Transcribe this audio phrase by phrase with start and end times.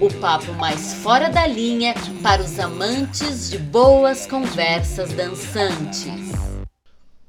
[0.00, 1.92] o papo mais fora da linha
[2.22, 6.06] para os amantes de boas conversas dançantes.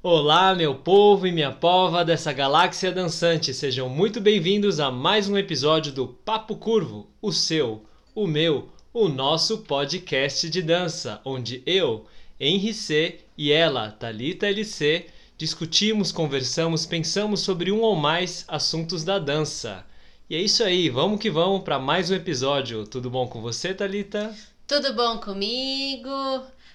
[0.04, 5.36] Olá, meu povo e minha pova dessa galáxia dançante, sejam muito bem-vindos a mais um
[5.36, 12.06] episódio do Papo Curvo, o seu, o meu, o nosso podcast de dança, onde eu,
[12.40, 19.18] Henri C e ela, Talita LC, discutimos, conversamos, pensamos sobre um ou mais assuntos da
[19.18, 19.90] dança.
[20.30, 22.86] E é isso aí, vamos que vamos para mais um episódio.
[22.86, 24.36] Tudo bom com você, Talita?
[24.68, 26.10] Tudo bom comigo?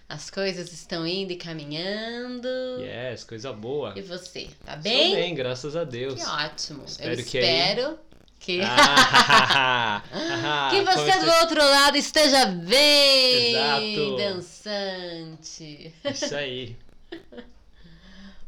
[0.09, 2.49] As coisas estão indo e caminhando.
[2.81, 3.95] Yes, coisa boa.
[3.97, 5.15] E você, tá Estou bem?
[5.15, 6.15] bem, graças a Deus.
[6.23, 6.85] Que ótimo.
[6.85, 7.99] Espero Eu que aí- espero
[8.41, 14.17] que, Ah, ah, que você como do outro lado esteja bem Exato.
[14.17, 15.95] dançante.
[16.13, 16.77] Isso aí.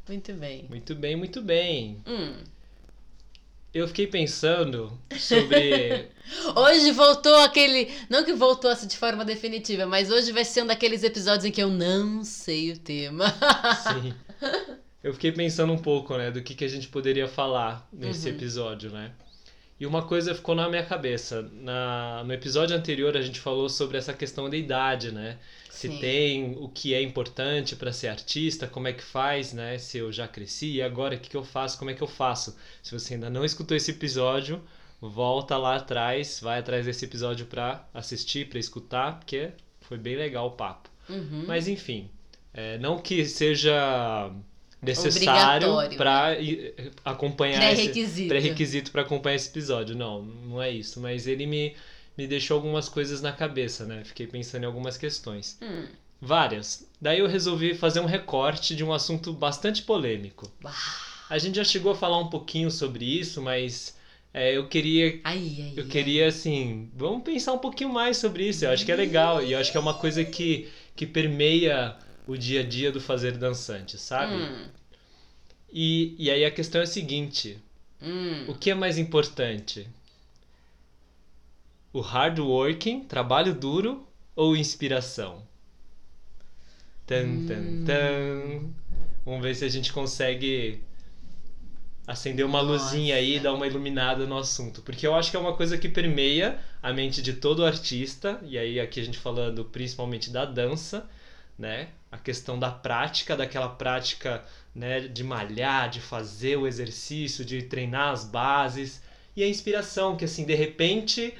[0.08, 0.66] Muito bem.
[0.68, 2.00] Muito bem, muito bem.
[2.06, 2.34] Hum.
[3.74, 6.08] Eu fiquei pensando sobre.
[6.56, 7.90] Hoje voltou aquele.
[8.08, 11.50] Não que voltou assim de forma definitiva, mas hoje vai ser um daqueles episódios em
[11.50, 13.26] que eu não sei o tema.
[13.82, 14.14] Sim.
[15.04, 18.34] Eu fiquei pensando um pouco, né, do que, que a gente poderia falar nesse Uhum.
[18.34, 19.12] episódio, né?
[19.78, 21.42] E uma coisa ficou na minha cabeça.
[21.60, 25.36] Na, no episódio anterior a gente falou sobre essa questão da idade, né?
[25.76, 25.98] Se Sim.
[25.98, 29.76] tem o que é importante para ser artista, como é que faz, né?
[29.76, 32.06] Se eu já cresci e agora o que, que eu faço, como é que eu
[32.06, 32.56] faço?
[32.82, 34.62] Se você ainda não escutou esse episódio,
[34.98, 39.50] volta lá atrás, vai atrás desse episódio para assistir, para escutar, porque
[39.82, 40.88] foi bem legal o papo.
[41.10, 41.44] Uhum.
[41.46, 42.08] Mas enfim,
[42.54, 44.32] é, não que seja
[44.80, 46.38] necessário para
[47.04, 48.28] acompanhar esse Pré-requisito.
[48.28, 49.94] pré-requisito para acompanhar esse episódio.
[49.94, 50.98] Não, não é isso.
[51.02, 51.76] Mas ele me,
[52.16, 54.02] me deixou algumas coisas na cabeça, né?
[54.04, 55.58] Fiquei pensando em algumas questões.
[55.62, 55.86] Hum.
[56.20, 56.88] Várias.
[57.00, 60.50] Daí eu resolvi fazer um recorte de um assunto bastante polêmico.
[60.64, 60.72] Uau.
[61.28, 63.96] A gente já chegou a falar um pouquinho sobre isso, mas
[64.32, 65.90] é, eu queria Ai, ai, eu ai.
[65.90, 68.64] queria, assim, vamos pensar um pouquinho mais sobre isso.
[68.64, 69.42] Eu acho que é legal.
[69.42, 71.96] E eu acho que é uma coisa que, que permeia
[72.26, 74.34] o dia a dia do fazer dançante, sabe?
[74.34, 74.68] Hum.
[75.72, 77.58] E, e aí a questão é a seguinte:
[78.00, 78.44] Hum.
[78.48, 79.86] o que é mais importante?
[81.96, 85.42] O hard working, trabalho duro ou inspiração?
[87.06, 88.68] Tan, tan, tan.
[89.24, 90.82] Vamos ver se a gente consegue
[92.06, 93.44] acender uma luzinha aí e Nossa.
[93.44, 94.82] dar uma iluminada no assunto.
[94.82, 98.58] Porque eu acho que é uma coisa que permeia a mente de todo artista, e
[98.58, 101.08] aí aqui a gente falando principalmente da dança,
[101.58, 101.88] né?
[102.12, 108.12] A questão da prática, daquela prática, né, de malhar, de fazer o exercício, de treinar
[108.12, 109.00] as bases,
[109.34, 111.34] e a inspiração, que assim, de repente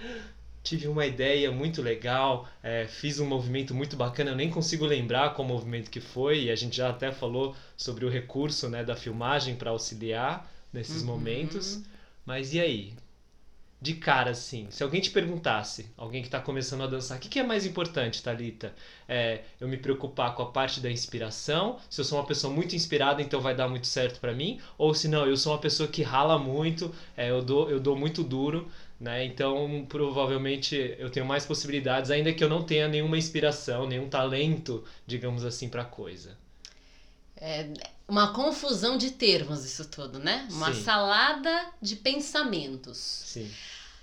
[0.66, 5.34] tive uma ideia muito legal, é, fiz um movimento muito bacana, eu nem consigo lembrar
[5.34, 8.96] qual movimento que foi, e a gente já até falou sobre o recurso né, da
[8.96, 11.08] filmagem para auxiliar nesses Uhum.
[11.08, 11.82] momentos.
[12.24, 12.94] Mas e aí?
[13.80, 17.28] De cara, assim, se alguém te perguntasse, alguém que está começando a dançar, o que,
[17.28, 18.74] que é mais importante, Thalita?
[19.06, 22.74] É, eu me preocupar com a parte da inspiração, se eu sou uma pessoa muito
[22.74, 25.88] inspirada, então vai dar muito certo para mim, ou se não, eu sou uma pessoa
[25.88, 28.66] que rala muito, é, eu, dou, eu dou muito duro,
[28.98, 29.24] né?
[29.24, 34.84] Então, provavelmente eu tenho mais possibilidades, ainda que eu não tenha nenhuma inspiração, nenhum talento,
[35.06, 36.36] digamos assim, para coisa.
[37.36, 37.68] É
[38.08, 40.48] uma confusão de termos isso tudo, né?
[40.50, 40.82] Uma Sim.
[40.82, 42.96] salada de pensamentos.
[42.98, 43.50] Sim.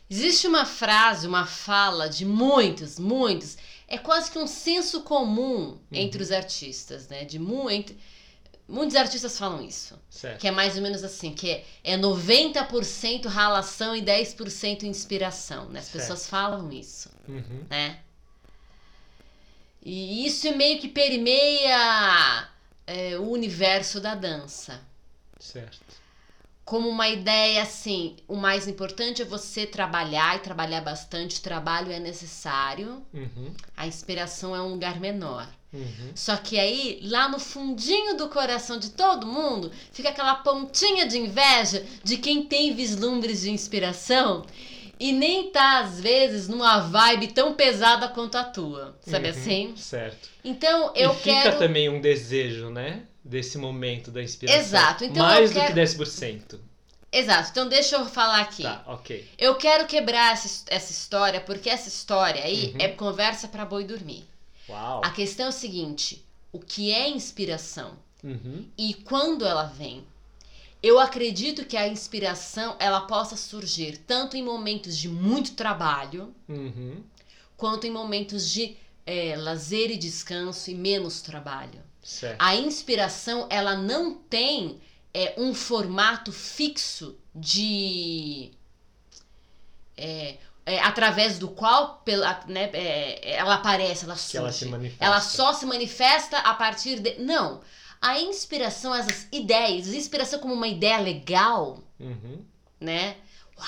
[0.10, 6.22] Existe uma frase, uma fala de muitos, muitos, é quase que um senso comum entre
[6.22, 7.24] os artistas, né?
[7.26, 7.98] De mu entre,
[8.68, 10.40] muitos artistas falam isso, Certo.
[10.40, 15.80] que é mais ou menos assim, que é, é 90% ralação e 10% inspiração, né?
[15.80, 16.00] As Certo.
[16.02, 17.66] pessoas falam isso, Uhum.
[17.70, 18.00] né?
[19.86, 22.48] E isso meio que permeia
[22.88, 24.80] é, o universo da dança
[25.40, 25.82] Certo.
[26.64, 31.92] como uma ideia assim, o mais importante é você trabalhar e trabalhar bastante, o trabalho
[31.92, 33.54] é necessário, Uhum.
[33.76, 35.48] a inspiração é um lugar menor.
[35.74, 36.12] Uhum.
[36.14, 41.18] Só que aí, lá no fundinho do coração de todo mundo, fica aquela pontinha de
[41.18, 44.46] inveja de quem tem vislumbres de inspiração
[45.00, 49.32] e nem tá, às vezes, numa vibe tão pesada quanto a tua, sabe Uhum.
[49.36, 49.74] assim?
[49.76, 50.30] Certo.
[50.44, 51.58] Então, eu e fica quero...
[51.58, 53.02] também um desejo, né?
[53.26, 54.62] Desse momento da inspiração.
[54.62, 56.60] Exato, então Mais eu do quero- que 10%.
[57.12, 58.64] Exato, então deixa eu falar aqui.
[58.64, 59.28] Tá, ok.
[59.38, 62.76] Eu quero quebrar essa, essa história, porque essa história aí Uhum.
[62.80, 64.26] é conversa pra boi dormir.
[64.70, 65.02] Uau.
[65.04, 67.98] A questão é o seguinte: o que é inspiração?
[68.24, 68.66] Uhum.
[68.78, 70.06] e quando ela vem.
[70.82, 77.02] Eu acredito que a inspiração ela possa surgir tanto em momentos de muito trabalho, Uhum.
[77.58, 78.76] quanto em momentos de
[79.06, 81.82] é, lazer e descanso e menos trabalho.
[82.02, 82.38] Certo.
[82.42, 84.80] A inspiração ela não tem
[85.14, 88.52] é, um formato fixo de
[89.98, 94.32] é, é, através do qual pela, né, é, ela aparece, ela surge.
[94.32, 95.06] Que ela se manifesta.
[95.06, 97.16] Ela só se manifesta a partir de.
[97.20, 97.62] Não.
[98.02, 102.44] A inspiração, essas ideias, a inspiração como uma ideia legal, Uhum.
[102.80, 103.16] né?
[103.58, 103.68] Uau,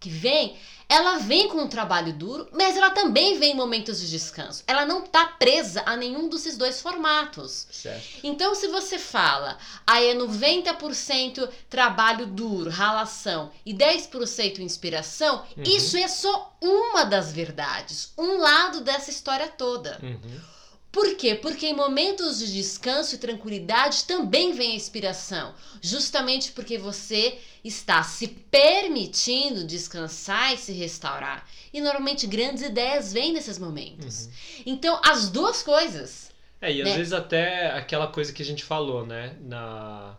[0.00, 0.56] que vem,
[0.88, 4.62] ela vem com um trabalho duro, mas ela também vem em momentos de descanso.
[4.66, 7.66] Ela não tá presa a nenhum desses dois formatos.
[7.70, 8.20] Certo.
[8.24, 15.62] Então, se você fala, aí é 90% trabalho duro, ralação e 10% inspiração, Uhum.
[15.64, 19.98] isso é só uma das verdades, um lado dessa história toda.
[20.02, 20.40] Uhum.
[20.90, 21.34] Por quê?
[21.34, 25.54] Porque em momentos de descanso e tranquilidade também vem a inspiração.
[25.82, 31.46] Justamente porque você está se permitindo descansar e se restaurar.
[31.72, 34.24] E normalmente grandes ideias vêm nesses momentos.
[34.24, 34.62] Uhum.
[34.66, 36.30] Então, as duas coisas.
[36.60, 36.96] É, e às né?
[36.96, 40.16] vezes até aquela coisa que a gente falou, né, na,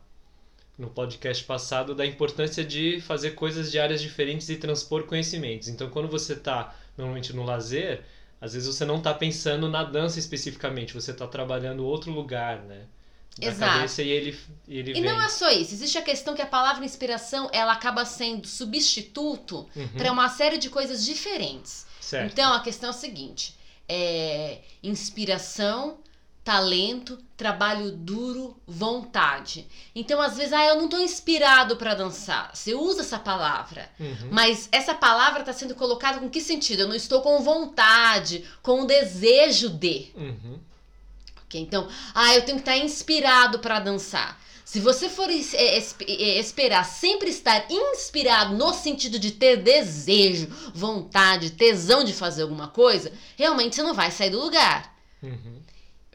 [0.77, 5.68] no podcast passado, da importância de fazer coisas de áreas diferentes e transpor conhecimentos.
[5.68, 8.04] Então, quando você está normalmente no lazer,
[8.41, 12.86] às vezes você não está pensando na dança especificamente, você está trabalhando outro lugar, né?
[13.38, 13.71] Da Exato.
[13.71, 14.38] cabeça e ele,
[14.68, 15.01] e ele E vem.
[15.01, 15.74] não é só isso.
[15.74, 20.57] Existe a questão que a palavra inspiração ela acaba sendo substituto Uhum, para uma série
[20.57, 21.86] de coisas diferentes.
[22.00, 22.33] certo.
[22.33, 23.56] Então a questão é a seguinte:
[23.88, 26.00] é inspiração,
[26.50, 29.68] talento, trabalho duro, vontade.
[29.94, 32.50] Então às vezes ah, eu não estou inspirado para dançar.
[32.56, 36.80] Você usa essa palavra, Uhum, mas essa palavra está sendo colocada com que sentido?
[36.81, 40.07] Eu não estou com vontade, com o desejo de.
[40.16, 40.57] uhum,
[41.46, 41.62] Ok?
[41.62, 44.42] Então, ah, eu tenho que estar inspirado para dançar.
[44.66, 51.51] Se você for é, é, esperar sempre estar inspirado no sentido de ter desejo, vontade,
[51.51, 54.96] tesão de fazer alguma coisa, realmente você não vai sair do lugar.
[55.22, 55.60] uhum,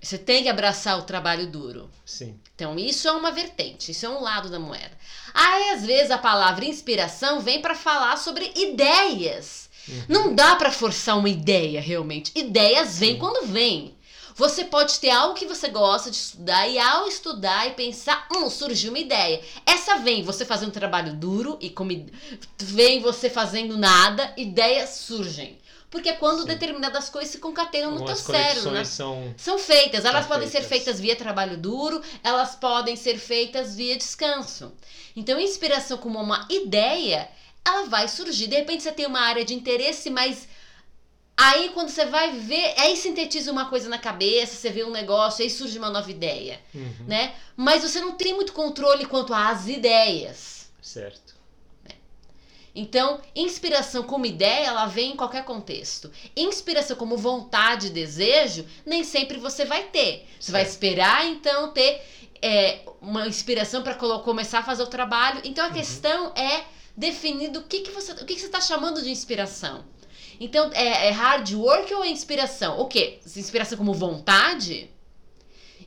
[0.04, 1.90] Você tem que abraçar o trabalho duro.
[2.04, 2.38] sim.
[2.54, 4.92] Então, isso é uma vertente, isso é um lado da moeda.
[5.32, 9.68] Aí, às vezes, a palavra inspiração vem para falar sobre ideias.
[9.88, 10.04] Uhum.
[10.08, 12.30] Não dá para forçar uma ideia, realmente.
[12.34, 13.18] Ideias vêm Sim.
[13.18, 13.96] quando vem.
[14.36, 18.50] Você pode ter algo que você gosta de estudar e ao estudar e pensar, hum,
[18.50, 19.40] surgiu uma ideia.
[19.64, 21.90] Essa vem você fazendo trabalho duro e como
[22.58, 25.58] vem você fazendo nada, ideias surgem.
[25.94, 26.48] Porque é quando Sim.
[26.48, 28.84] determinadas coisas se concatenam no teu Algumas cérebro, né?
[28.84, 29.32] são...
[29.36, 30.68] São feitas, elas São podem ser feitas.
[30.68, 34.72] feitas via trabalho duro, elas podem ser feitas via descanso.
[35.14, 37.28] Então, inspiração como uma ideia,
[37.64, 38.48] ela vai surgir.
[38.48, 40.48] De repente você tem uma área de interesse, mas
[41.36, 45.44] aí quando você vai ver, aí sintetiza uma coisa na cabeça, você vê um negócio,
[45.44, 47.34] aí surge uma nova ideia, Uhum, né?
[47.56, 50.66] Mas você não tem muito controle quanto às ideias.
[50.82, 51.33] Certo.
[52.74, 56.10] Então, inspiração como ideia, ela vem em qualquer contexto.
[56.36, 60.26] Inspiração como vontade e desejo, nem sempre você vai ter.
[60.40, 60.72] Você vai Certo.
[60.72, 62.02] esperar, então, ter
[62.42, 65.40] é, uma inspiração para começar a fazer o trabalho.
[65.44, 65.74] Então, a Uhum.
[65.74, 66.64] questão é
[66.96, 69.84] definir do que, que você o que, que você está chamando de inspiração.
[70.40, 72.80] Então, é, é hard work ou é inspiração?
[72.80, 73.20] O quê?
[73.24, 74.90] Inspiração como vontade?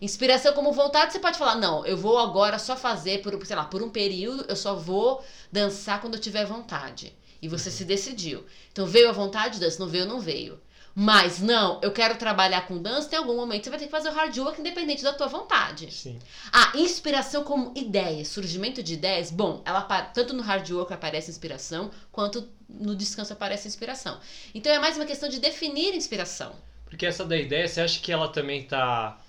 [0.02, 3.66] Inspiração como vontade, você pode falar, não, eu vou agora só fazer por, sei lá,
[3.66, 7.14] por um período, eu só vou dançar quando eu tiver vontade.
[7.42, 8.46] E você se decidiu.
[8.72, 10.60] Então veio a vontade, dança, não veio, não veio.
[11.00, 14.10] Mas não, eu quero trabalhar com dança, tem algum momento você vai ter que fazer
[14.10, 15.92] o hard work independente da tua vontade.
[15.94, 16.18] Sim.
[16.52, 21.92] Ah, inspiração como ideia, surgimento de ideias, bom, ela tanto no hard work aparece inspiração,
[22.12, 24.20] quanto no descanso aparece inspiração.
[24.56, 26.56] Então é mais uma questão de definir inspiração.
[26.86, 29.20] Porque essa da ideia, você acha que ela também tá.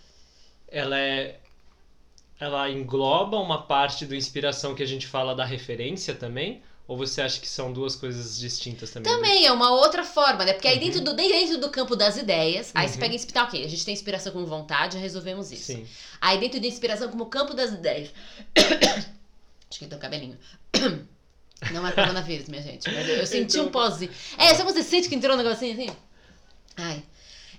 [0.71, 1.39] Ela é.
[2.41, 6.63] Ela engloba uma parte do inspiração que a gente fala da referência também?
[6.87, 9.13] Ou você acha que são duas coisas distintas também?
[9.13, 10.53] Também é uma outra forma, né?
[10.55, 10.81] Porque aí Uhum.
[10.85, 13.01] dentro do, dentro do campo das ideias, aí você Uhum.
[13.01, 15.65] pega inspiração, ok, a gente tem inspiração como vontade, resolvemos isso.
[15.65, 15.87] Sim.
[16.21, 18.11] Aí dentro de inspiração como campo das ideias.
[19.71, 20.39] Acho que tem um cabelinho.
[21.73, 22.89] Não é coronavírus, minha gente.
[22.91, 24.13] Mas eu, eu senti um pozinho.
[24.39, 25.91] É, sabe você sente que entrou um negocinho assim?
[26.77, 27.03] Ai.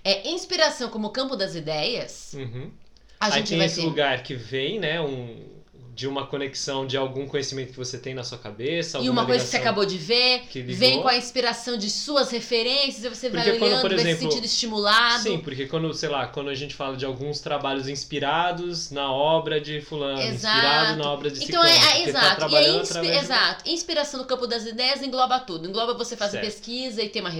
[0.02, 2.72] É, inspiração como campo das ideias, Uhum.
[3.20, 3.80] A Aí gente tem vai esse ter.
[3.80, 5.00] lugar que vem, né?
[5.00, 5.59] Um
[6.00, 8.98] de uma conexão de algum conhecimento que você tem na sua cabeça.
[9.00, 13.04] E uma coisa que você acabou de ver, vem com a inspiração de suas referências,
[13.04, 15.22] e você vai Porque quando, olhando, por vai se exemplo, sentindo estimulado.
[15.24, 19.60] Sim, porque quando, sei lá, quando a gente fala de alguns trabalhos inspirados na obra
[19.60, 22.24] de fulano, inspirado na obra de Então ciclano, é, é, tá exato.
[22.24, 23.70] e aí, trabalhando inspi- de- exato.
[23.70, 25.68] Inspiração no campo das ideias engloba tudo.
[25.68, 26.44] Engloba você fazer Certo.
[26.46, 27.30] pesquisa e ter uma.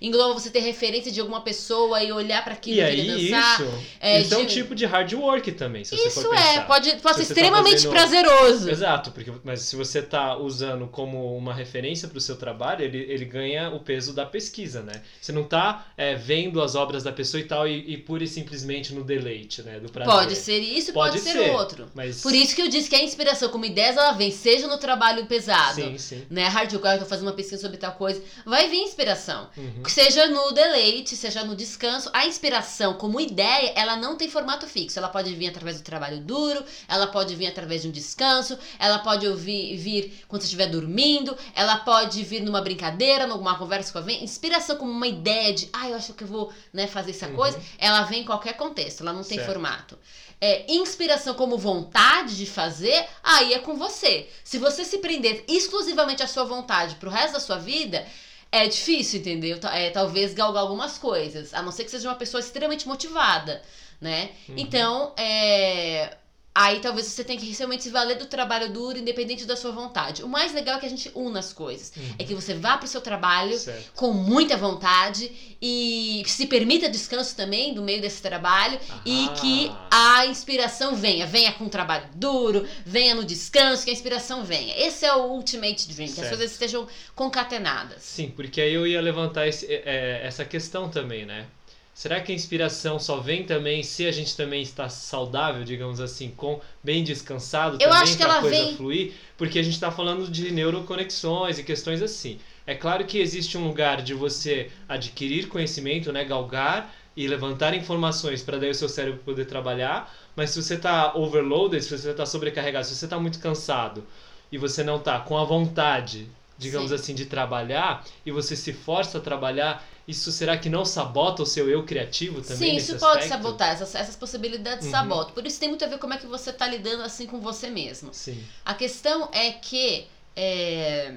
[0.00, 3.30] Engloba você ter referência de alguma pessoa e olhar para aquilo E e aí, querer
[3.30, 3.60] dançar.
[3.62, 6.34] isso, é, isso é um de- tipo de hard work também, se você Isso for
[6.34, 6.66] é, pensar.
[6.66, 8.70] pode, pode Se ser você tá extremamente prazeroso.
[8.70, 12.98] Exato, porque, mas se você está usando como uma referência para o seu trabalho, ele,
[12.98, 15.02] ele ganha o peso da pesquisa, né?
[15.20, 15.86] Você não está
[16.24, 19.78] vendo as obras da pessoa e tal, e, e pura e simplesmente no deleite, né?
[19.80, 20.12] Do prazer.
[20.12, 21.50] Pode ser isso, pode, Pode ser, ser.
[21.52, 21.90] outro.
[21.94, 24.78] Mas, Por isso que eu disse que a inspiração como ideias ela vem, seja no
[24.78, 26.26] trabalho pesado, Sim, sim.
[26.30, 26.46] né?
[26.48, 29.48] Hardcore, eu tô fazendo uma pesquisa sobre tal coisa, vai vir inspiração.
[29.56, 29.82] Uhum.
[29.86, 34.98] Seja no deleite, seja no descanso, a inspiração como ideia, ela não tem formato fixo.
[34.98, 38.98] Ela pode vir através do trabalho duro, ela pode vir através de um descanso, ela
[38.98, 43.98] pode ouvir, vir quando você estiver dormindo, ela pode vir numa brincadeira, numa conversa com
[43.98, 44.22] alguém.
[44.24, 47.34] Inspiração como uma ideia de, ah, eu acho que eu vou né, fazer essa Uhum.
[47.36, 49.46] coisa, ela vem em qualquer contexto, ela não tem Certo.
[49.50, 49.98] formato.
[50.40, 54.28] É, inspiração como vontade de fazer, aí é com você.
[54.42, 58.04] Se você se prender exclusivamente à sua vontade pro resto da sua vida,
[58.52, 59.58] é difícil, entendeu?
[59.72, 63.62] É, talvez galgar algumas coisas, a não ser que seja uma pessoa extremamente motivada,
[64.00, 64.30] né?
[64.48, 64.54] Uhum.
[64.58, 66.16] Então, é.
[66.56, 70.22] Aí talvez você tenha que realmente se valer do trabalho duro, independente da sua vontade.
[70.22, 71.92] O mais legal é que a gente una as coisas.
[71.96, 72.14] Uhum.
[72.16, 73.90] É que você vá pro seu trabalho Certo.
[73.96, 79.32] com muita vontade e se permita descanso também do meio desse trabalho e Ah.
[79.32, 81.26] que a inspiração venha.
[81.26, 84.74] Venha com um trabalho duro, venha no descanso, que a inspiração venha.
[84.78, 86.28] Esse é o ultimate dream, que as Certo.
[86.36, 88.00] coisas estejam concatenadas.
[88.02, 91.46] Sim, porque aí eu ia levantar esse- é, essa questão também, né?
[91.94, 96.30] Será que a inspiração só vem também se a gente também está saudável, digamos assim,
[96.36, 99.12] com bem descansado Eu também acho que pra ela coisa vem- fluir?
[99.38, 102.38] Porque a gente está falando de neuroconexões e questões assim.
[102.66, 108.42] É claro que existe um lugar de você adquirir conhecimento, né, galgar e levantar informações
[108.42, 112.26] para daí o seu cérebro poder trabalhar, mas se você está overloaded, se você está
[112.26, 114.04] sobrecarregado, se você está muito cansado
[114.50, 116.94] e você não está com a vontade, digamos Sim.
[116.96, 121.46] assim, de trabalhar e você se força a trabalhar, isso será que não sabota o
[121.46, 123.28] seu eu criativo também Sim, isso pode aspecto?
[123.28, 124.90] sabotar, essas, essas possibilidades Uhum.
[124.92, 125.34] sabotam.
[125.34, 127.70] Por isso tem muito a ver como é que você tá lidando assim com você
[127.70, 128.12] mesmo.
[128.12, 128.44] Sim.
[128.64, 130.06] A questão é que,
[130.36, 131.14] é,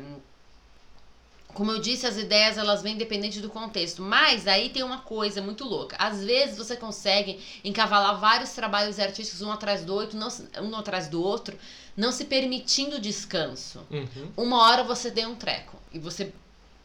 [1.54, 4.02] como eu disse, as ideias elas vêm independente do contexto.
[4.02, 5.96] Mas aí tem uma coisa muito louca.
[5.98, 10.76] Às vezes você consegue encavalar vários trabalhos artísticos um atrás do outro, não, se- um
[10.76, 11.58] atrás do outro,
[11.96, 13.86] não se permitindo descanso.
[13.90, 14.32] Uhum.
[14.38, 16.32] Uma hora você deu um treco e você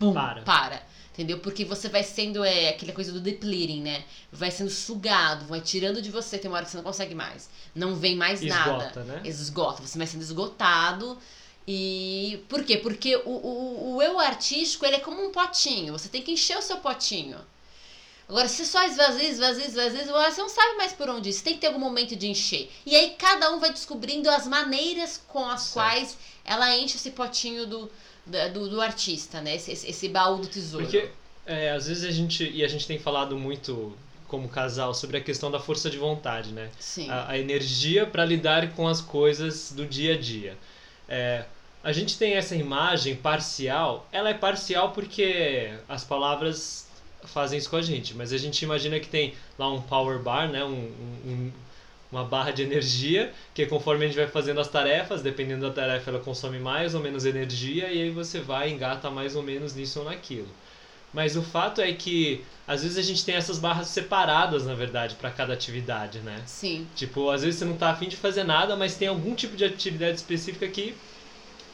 [0.01, 0.43] bum, Para.
[0.43, 0.83] para.
[1.13, 1.41] Entendeu?
[1.41, 4.03] Porque você vai sendo é, aquela coisa do depleting, né?
[4.33, 6.39] Vai sendo sugado, vai tirando de você.
[6.39, 7.51] Tem uma hora que você não consegue mais.
[7.75, 9.21] Não vem mais nada Esgota, né?
[9.23, 11.19] esgota, você vai sendo esgotado.
[11.67, 12.77] E por quê?
[12.77, 16.59] Porque o, o, o eu artístico ele é como um potinho, você tem que encher
[16.59, 17.39] o seu potinho.
[18.29, 21.55] Agora, se só esvazia, esvazia, esvazia, você não sabe mais por onde ir, você tem
[21.55, 22.71] que ter algum momento de encher.
[22.87, 25.75] E aí cada um vai descobrindo as maneiras com as Certo.
[25.75, 27.91] quais ela enche esse potinho do,
[28.55, 29.57] do, do artista, né?
[29.57, 30.87] Esse, esse, esse baú do tesouro.
[30.87, 31.11] Porque
[31.45, 33.93] é, às vezes a gente e a gente tem falado muito
[34.29, 36.71] como casal sobre a questão da força de vontade, né?
[36.79, 37.11] Sim.
[37.11, 40.57] a, a energia para lidar com as coisas do dia a dia.
[41.15, 41.45] É,
[41.85, 46.87] a gente tem essa imagem parcial, ela é parcial porque as palavras
[47.25, 50.49] fazem isso com a gente, mas a gente imagina que tem lá um power bar,
[50.51, 51.53] né, um, um- um-
[52.11, 56.11] uma barra de energia, que conforme a gente vai fazendo as tarefas, dependendo da tarefa,
[56.11, 59.99] ela consome mais ou menos energia, e aí você vai engata mais ou menos nisso
[60.01, 60.55] ou naquilo.
[61.13, 65.17] Mas o fato é que às vezes a gente tem essas barras separadas, na verdade,
[65.17, 66.43] para cada atividade, né?
[66.47, 66.87] Sim.
[66.95, 69.65] Tipo, às vezes você não tá afim de fazer nada, mas tem algum tipo de
[69.65, 70.95] atividade específica que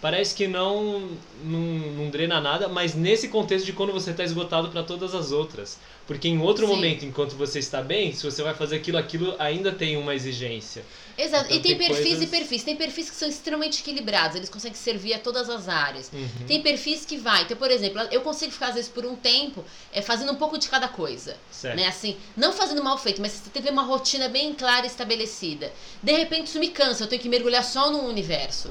[0.00, 1.60] parece que não, não,
[1.92, 5.80] não drena nada, mas nesse contexto de quando você tá esgotado para todas as outras.
[6.08, 6.74] Porque em outro Sim.
[6.74, 10.82] momento, enquanto você está bem, se você vai fazer aquilo, aquilo ainda tem uma exigência.
[11.18, 11.44] Exato.
[11.44, 12.62] Então e tem, tem perfis coisas- e perfis.
[12.64, 16.10] Tem perfis que são extremamente equilibrados, eles conseguem servir a todas as áreas.
[16.10, 16.46] Uhum.
[16.46, 17.42] Tem perfis que vai.
[17.42, 19.62] Então, por exemplo, eu consigo ficar, às vezes, por um tempo,
[19.92, 21.36] é, fazendo um pouco de cada coisa.
[21.50, 21.76] Certo.
[21.76, 21.86] Né?
[21.86, 25.70] Assim, não fazendo mal feito, mas você teve uma rotina bem clara e estabelecida.
[26.02, 28.70] De repente, isso me cansa, eu tenho que mergulhar só num universo.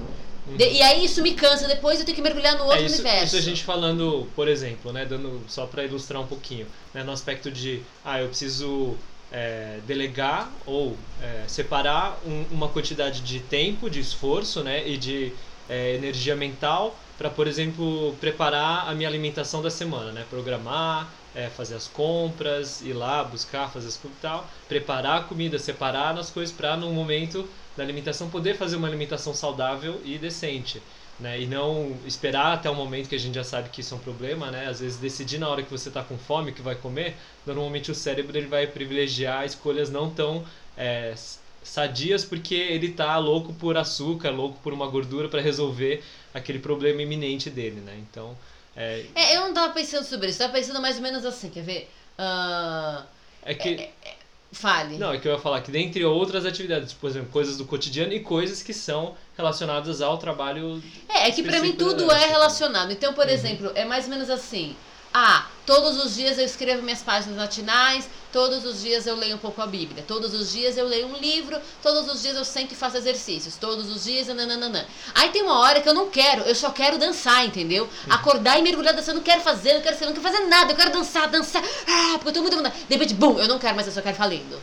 [0.55, 2.83] De- e aí, isso me cansa, depois eu tenho que mergulhar no outro Uhum.
[2.83, 3.25] É, isso, universo.
[3.25, 7.11] isso a gente falando, por exemplo, né, dando só para ilustrar um pouquinho, né, no
[7.11, 8.97] aspecto de, ah, eu preciso
[9.29, 15.33] é, delegar ou é, separar um- uma quantidade de tempo, de esforço, né, e de
[15.69, 21.49] é, energia mental para, por exemplo, preparar a minha alimentação da semana, né, programar é,
[21.49, 26.17] fazer as compras, ir lá buscar, fazer as coisas e tal, preparar a comida, separar
[26.17, 30.81] as coisas para no momento da alimentação poder fazer uma alimentação saudável e decente.
[31.19, 31.41] Né?
[31.41, 34.00] E não esperar até o momento que a gente já sabe que isso é um
[34.00, 34.67] problema, né?
[34.67, 37.96] Às vezes decidir na hora que você está com fome que vai comer, normalmente o
[37.96, 40.46] cérebro ele vai privilegiar escolhas não tão
[40.77, 41.15] é,
[41.63, 46.03] sadias porque ele tá louco por açúcar, louco por uma gordura para resolver
[46.36, 47.98] aquele problema iminente dele, né?
[47.98, 48.38] Então
[48.75, 49.03] é...
[49.15, 51.89] é, eu não tava pensando sobre isso, tava pensando mais ou menos assim, quer ver?
[52.19, 53.03] Uh...
[53.48, 53.69] É que.
[53.69, 54.16] É, é,
[54.51, 54.97] fale.
[54.97, 58.13] Não, é que eu ia falar que dentre outras atividades, por exemplo, coisas do cotidiano
[58.13, 60.81] e coisas que são relacionadas ao trabalho.
[61.09, 62.91] É, é que para mim tudo é relacionado.
[62.91, 63.31] Então, por uhum.
[63.31, 64.75] exemplo, é mais ou menos assim.
[65.19, 69.39] Ah, todos os dias eu escrevo minhas páginas matinais, todos os dias eu leio um
[69.39, 72.74] pouco a Bíblia, todos os dias eu leio um livro, todos os dias eu sento
[72.74, 74.88] e faço exercícios, todos os dias, nananana.
[75.15, 77.89] Aí tem uma hora que eu não quero, eu só quero dançar, entendeu?
[78.07, 80.75] Acordar e mergulhar dançando, eu não quero fazer, não quero, não quero fazer nada, eu
[80.75, 82.62] quero dançar, dançar, ah, porque eu tô muito.
[82.62, 84.62] De repente, bum, eu não quero, mas eu só quero ficar lendo.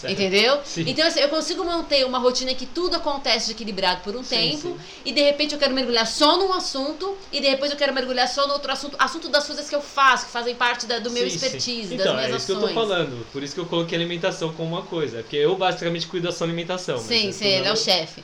[0.00, 0.12] Certo.
[0.12, 0.60] Entendeu?
[0.64, 0.84] Sim.
[0.86, 4.68] Então, assim, eu consigo manter uma rotina que tudo acontece equilibrado por um sim, tempo,
[4.68, 4.76] sim.
[5.04, 8.46] e de repente eu quero mergulhar só num assunto, e depois eu quero mergulhar só
[8.46, 11.26] no outro assunto, assunto das coisas que eu faço, que fazem parte da, do meu
[11.26, 12.42] expertise, então, das minhas é ações.
[12.42, 13.26] isso que eu tô falando.
[13.32, 15.18] Por isso que eu coloquei alimentação como uma coisa.
[15.18, 16.98] Porque eu basicamente cuido da sua alimentação.
[16.98, 18.22] Sim, sim, ele é o chefe.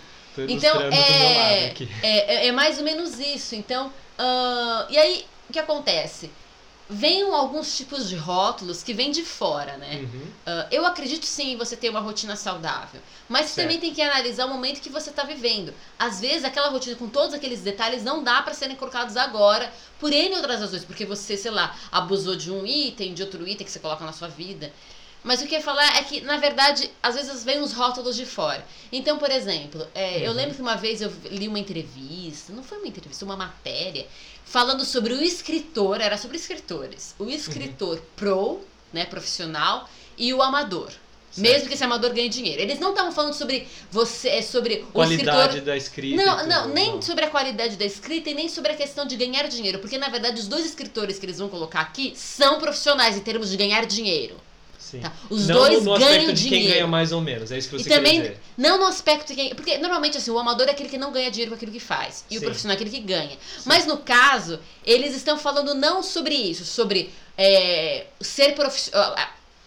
[0.48, 3.56] Então, é, é, é, é mais ou menos isso.
[3.56, 6.30] Então, uh, e aí, o que acontece?
[6.88, 10.00] Vem alguns tipos de rótulos que vêm de fora, né?
[10.02, 10.20] Uhum.
[10.20, 14.02] Uh, eu acredito sim em você ter uma rotina saudável, mas você também tem que
[14.02, 15.72] analisar o momento que você está vivendo.
[15.98, 20.12] Às vezes, aquela rotina com todos aqueles detalhes não dá para serem colocados agora, por
[20.12, 23.72] N outras razões, porque você, sei lá, abusou de um item, de outro item que
[23.72, 24.70] você coloca na sua vida.
[25.24, 28.14] Mas o que eu ia falar é que, na verdade, às vezes vem uns rótulos
[28.14, 28.64] de fora.
[28.92, 30.24] Então, por exemplo, é, uhum.
[30.24, 34.06] eu lembro que uma vez eu li uma entrevista, não foi uma entrevista, uma matéria,
[34.44, 37.14] falando sobre o escritor, era sobre escritores.
[37.18, 38.04] O escritor uhum.
[38.14, 38.60] pro,
[38.92, 39.88] né, profissional,
[40.18, 40.92] e o amador.
[41.34, 41.40] Certo.
[41.48, 42.62] Mesmo que esse amador ganhe dinheiro.
[42.62, 45.66] Eles não estavam falando sobre você, é sobre qualidade o escritor.
[45.66, 46.24] da escrita.
[46.24, 47.02] Não, não, nem não.
[47.02, 50.08] sobre a qualidade da escrita e nem sobre a questão de ganhar dinheiro, porque na
[50.08, 53.84] verdade os dois escritores que eles vão colocar aqui são profissionais em termos de ganhar
[53.84, 54.36] dinheiro.
[54.94, 55.00] Sim.
[55.00, 55.12] Tá?
[55.28, 56.64] Os não dois no ganham de dinheiro.
[56.64, 58.40] quem ganha mais ou menos, é isso que você e também, dizer.
[58.56, 59.54] Não no aspecto de quem.
[59.54, 62.24] Porque normalmente assim, o amador é aquele que não ganha dinheiro com aquilo que faz.
[62.30, 62.38] E Sim.
[62.38, 63.36] o profissional é aquele que ganha.
[63.58, 63.62] Sim.
[63.66, 69.14] Mas no caso, eles estão falando não sobre isso, sobre é, ser profissional.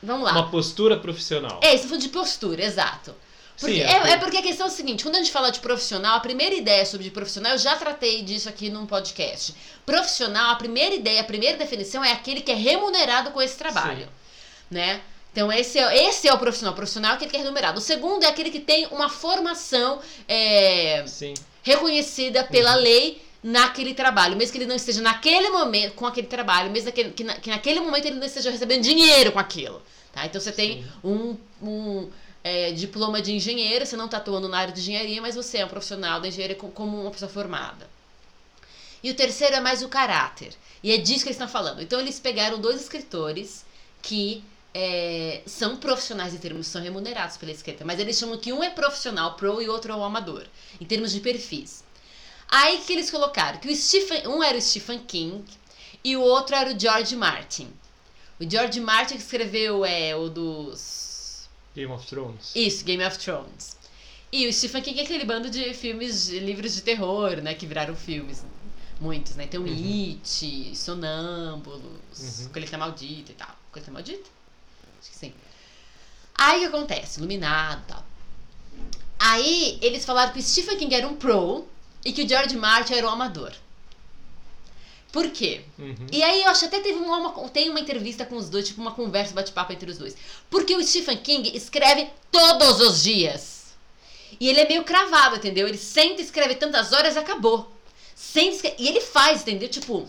[0.01, 0.31] Vamos lá.
[0.31, 1.59] Uma postura profissional.
[1.63, 3.13] É, isso foi de postura, exato.
[3.59, 5.49] Porque, Sim, é, é, é, porque a questão é a seguinte: quando a gente fala
[5.51, 9.55] de profissional, a primeira ideia sobre profissional, eu já tratei disso aqui num podcast.
[9.83, 14.05] Profissional, a primeira ideia, a primeira definição é aquele que é remunerado com esse trabalho.
[14.05, 14.11] Sim.
[14.69, 15.01] Né?
[15.37, 16.73] Então, esse é, esse é o profissional.
[16.73, 17.77] O profissional é aquele que é remunerado.
[17.77, 21.05] O segundo é aquele que tem uma formação é,
[21.61, 22.81] reconhecida pela uhum.
[22.81, 27.11] lei naquele trabalho, mesmo que ele não esteja naquele momento com aquele trabalho, mesmo que,
[27.11, 29.79] que, na, que naquele momento ele não esteja recebendo dinheiro com aquilo.
[30.11, 30.25] Tá?
[30.25, 30.89] Então você tem Sim.
[31.03, 32.09] um, um
[32.43, 35.65] é, diploma de engenheiro, você não está atuando na área de engenharia, mas você é
[35.65, 37.87] um profissional da engenharia como uma pessoa formada.
[39.03, 40.55] E o terceiro é mais o caráter.
[40.81, 41.79] E é disso que eles estão falando.
[41.79, 43.63] Então eles pegaram dois escritores
[44.01, 44.43] que
[44.79, 48.69] é, são profissionais em termos, são remunerados pela escrita, mas eles chamam que um é
[48.69, 50.45] profissional, pro, e outro é o amador,
[50.79, 51.83] em termos de perfis.
[52.47, 55.43] Aí que eles colocaram que o Stephen, um era o Stephen King
[56.03, 57.73] e o outro era o George Martin.
[58.39, 62.51] O George Martin que escreveu é o dos Game of Thrones.
[62.55, 63.75] Isso, Game of Thrones.
[64.31, 67.65] E o Stephen King é aquele bando de filmes, de livros de terror, né, que
[67.65, 68.45] viraram filmes.
[69.01, 69.47] Muitos, né?
[69.47, 70.19] Tem o uhum.
[70.23, 72.49] It, Sonâmbulos, uhum.
[72.49, 73.55] Colheita Maldita e tal.
[73.71, 74.36] Colheita Maldita?
[75.07, 75.33] Acho que sim.
[76.35, 77.19] Aí o que acontece?
[77.19, 78.05] Iluminado e tal.
[79.19, 81.67] Aí eles falaram que o Stephen King era um pro
[82.05, 83.53] e que o George Martin era um amador.
[85.11, 85.61] Por quê?
[85.79, 86.07] Uhum.
[86.11, 88.91] E aí eu acho até teve uma, tem uma entrevista com os dois, tipo uma
[88.91, 90.15] conversa, bate-papo entre os dois.
[90.49, 93.75] Porque o Stephen King escreve todos os dias.
[94.39, 95.67] E ele é meio cravado, entendeu?
[95.67, 97.71] Ele senta, escreve tantas horas e acabou.
[98.13, 99.69] Senta, e ele faz, entendeu?
[99.69, 100.07] Tipo,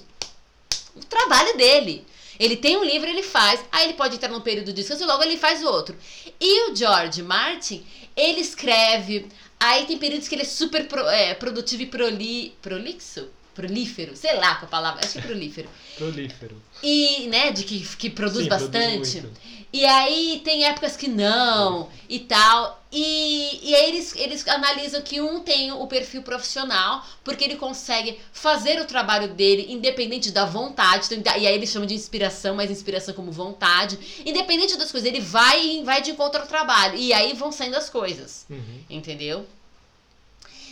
[0.95, 2.05] o trabalho dele.
[2.39, 5.07] Ele tem um livro, ele faz, aí ele pode entrar num período de descanso e
[5.07, 5.97] logo ele faz outro.
[6.41, 7.85] E o George Martin,
[8.17, 9.27] ele escreve,
[9.59, 13.29] aí tem períodos que ele é super pro, é, produtivo e proli, prolixo?
[13.55, 15.69] Prolífero, sei lá qual a palavra, acho que é prolífero.
[15.97, 16.63] prolífero.
[16.81, 19.21] E, né, de que, que produz Sim, bastante.
[19.21, 22.83] Produz e aí tem épocas que não e tal.
[22.91, 28.19] E, e aí eles, eles analisam que um tem o perfil profissional, porque ele consegue
[28.33, 31.07] fazer o trabalho dele independente da vontade.
[31.13, 34.23] Então, e aí eles chamam de inspiração, mas inspiração como vontade.
[34.25, 36.97] Independente das coisas, ele vai vai de encontro ao trabalho.
[36.97, 38.47] E aí vão saindo as coisas.
[38.49, 38.85] Uhum.
[38.89, 39.47] Entendeu?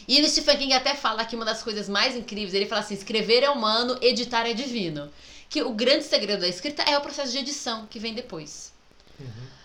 [0.09, 2.95] E o Stephen King até fala que uma das coisas mais incríveis, ele fala assim,
[2.95, 5.11] escrever é humano, editar é divino.
[5.49, 8.73] que o grande segredo da escrita é o processo de edição que vem depois.
[9.19, 9.57] Uhum.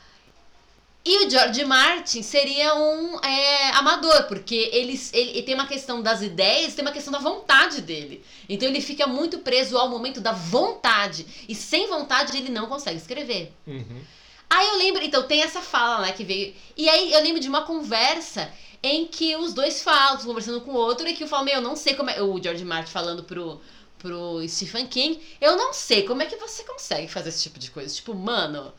[1.04, 6.00] E o George Martin seria um é, amador, porque ele, ele, ele, tem uma questão
[6.00, 8.24] das ideias, tem uma questão da vontade dele.
[8.48, 11.26] Então ele fica muito preso ao momento da vontade.
[11.50, 13.52] E sem vontade ele não consegue escrever.
[13.66, 14.02] Uhum.
[14.48, 16.54] Aí eu lembro, então tem essa fala, né, que veio.
[16.78, 18.52] E aí eu lembro de uma conversa
[18.84, 21.62] em que os dois falam, conversando com o outro, e que o fala, meu, eu
[21.62, 22.22] não sei como é.
[22.22, 23.60] O George Martin falando pro,
[23.98, 27.72] pro Stephen King, eu não sei como é que você consegue fazer esse tipo de
[27.72, 27.96] coisa.
[27.96, 28.72] Tipo, mano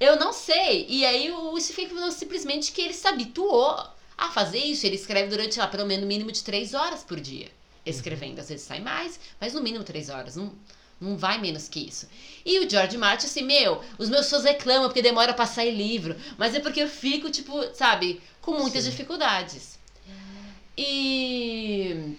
[0.00, 0.86] eu não sei.
[0.88, 3.76] E aí o Stephen falou simplesmente que ele se habituou
[4.16, 4.86] a fazer isso.
[4.86, 7.50] Ele escreve durante, lá, pelo menos mínimo de três horas por dia.
[7.84, 8.38] Escrevendo.
[8.40, 10.36] Às vezes sai mais, mas no mínimo três horas.
[10.36, 10.52] Não,
[11.00, 12.08] não vai menos que isso.
[12.44, 16.16] E o George Martin, assim, meu, os meus fãs reclamam porque demora pra sair livro.
[16.36, 18.90] Mas é porque eu fico, tipo, sabe, com muitas Sim.
[18.90, 19.78] dificuldades.
[20.76, 22.16] E.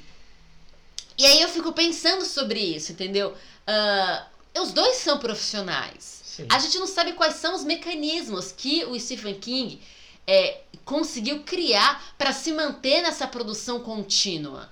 [1.18, 3.36] E aí eu fico pensando sobre isso, entendeu?
[3.68, 6.19] Uh, os dois são profissionais.
[6.44, 6.48] Sim.
[6.50, 9.82] A gente não sabe quais são os mecanismos que o Stephen King
[10.26, 14.70] é, conseguiu criar para se manter nessa produção contínua,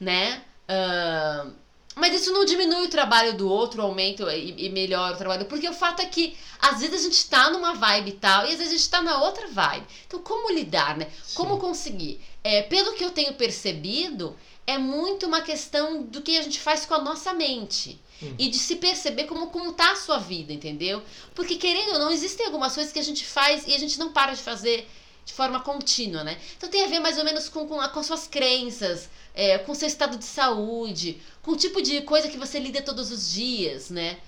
[0.00, 0.42] né?
[0.68, 1.52] Uh,
[1.94, 5.44] mas isso não diminui o trabalho do outro, aumenta e, e, melhora o trabalho.
[5.44, 8.50] Porque o fato é que, às vezes, a gente tá numa vibe e tal, e
[8.50, 9.86] às vezes a gente tá na outra vibe.
[10.06, 11.08] Então, como lidar, né?
[11.22, 11.36] Sim.
[11.36, 12.20] Como conseguir?
[12.42, 16.84] É, pelo que eu tenho percebido, é muito uma questão do que a gente faz
[16.84, 18.00] com a nossa mente.
[18.24, 18.34] Hum.
[18.38, 21.02] E de se perceber como, como tá a sua vida, entendeu?
[21.34, 24.12] Porque, querendo ou não, existem algumas coisas que a gente faz e a gente não
[24.12, 24.88] para de fazer
[25.24, 26.38] de forma contínua, né?
[26.56, 29.88] Então tem a ver mais ou menos com, com, com suas crenças, é, com seu
[29.88, 34.18] estado de saúde, com o tipo de coisa que você lida todos os dias, né?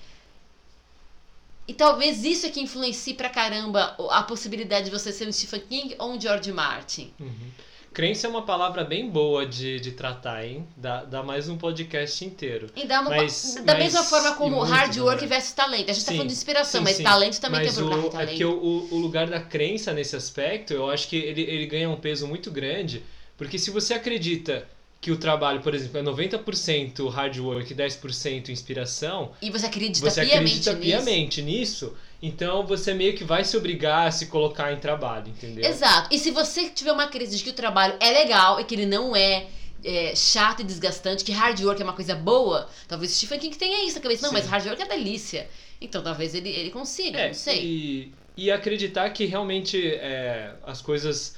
[1.69, 5.61] E talvez isso é que influencie pra caramba a possibilidade de você ser um Stephen
[5.61, 7.13] King ou um George Martin.
[7.19, 7.51] Uhum.
[7.97, 10.69] Crença é uma palavra bem boa de, de tratar, hein?
[10.77, 12.69] Dá, dá mais um podcast inteiro.
[12.77, 15.27] E dá uma, mas, da mas, mesma forma como hard work né?
[15.27, 15.91] versus talento.
[15.91, 17.03] A gente sim, tá falando de inspiração, sim, mas sim.
[17.03, 18.15] talento também mas tem um problema.
[18.15, 21.65] O, é que o, o lugar da crença nesse aspecto, eu acho que ele, ele
[21.65, 23.03] ganha um peso muito grande,
[23.35, 24.69] porque se você acredita
[25.01, 29.33] que o trabalho, por exemplo, é 90% hard work e 10% inspiração.
[29.41, 30.83] E você acredita você piamente acredita nisso.
[30.83, 35.69] piamente nisso então você meio que vai se obrigar a se colocar em trabalho, entendeu?
[35.69, 36.15] Exato.
[36.15, 38.87] E se você tiver uma crise de que o trabalho é legal e que ele
[38.87, 39.47] não é,
[39.85, 43.85] é chato e desgastante, que hard work é uma coisa boa, talvez Stephen King tenha
[43.85, 44.23] isso na cabeça.
[44.23, 44.37] Não, Sim.
[44.37, 45.49] mas hard work é delícia.
[45.81, 47.65] Então talvez ele, ele consiga, é, não sei.
[47.65, 51.37] E, e acreditar que realmente é, as coisas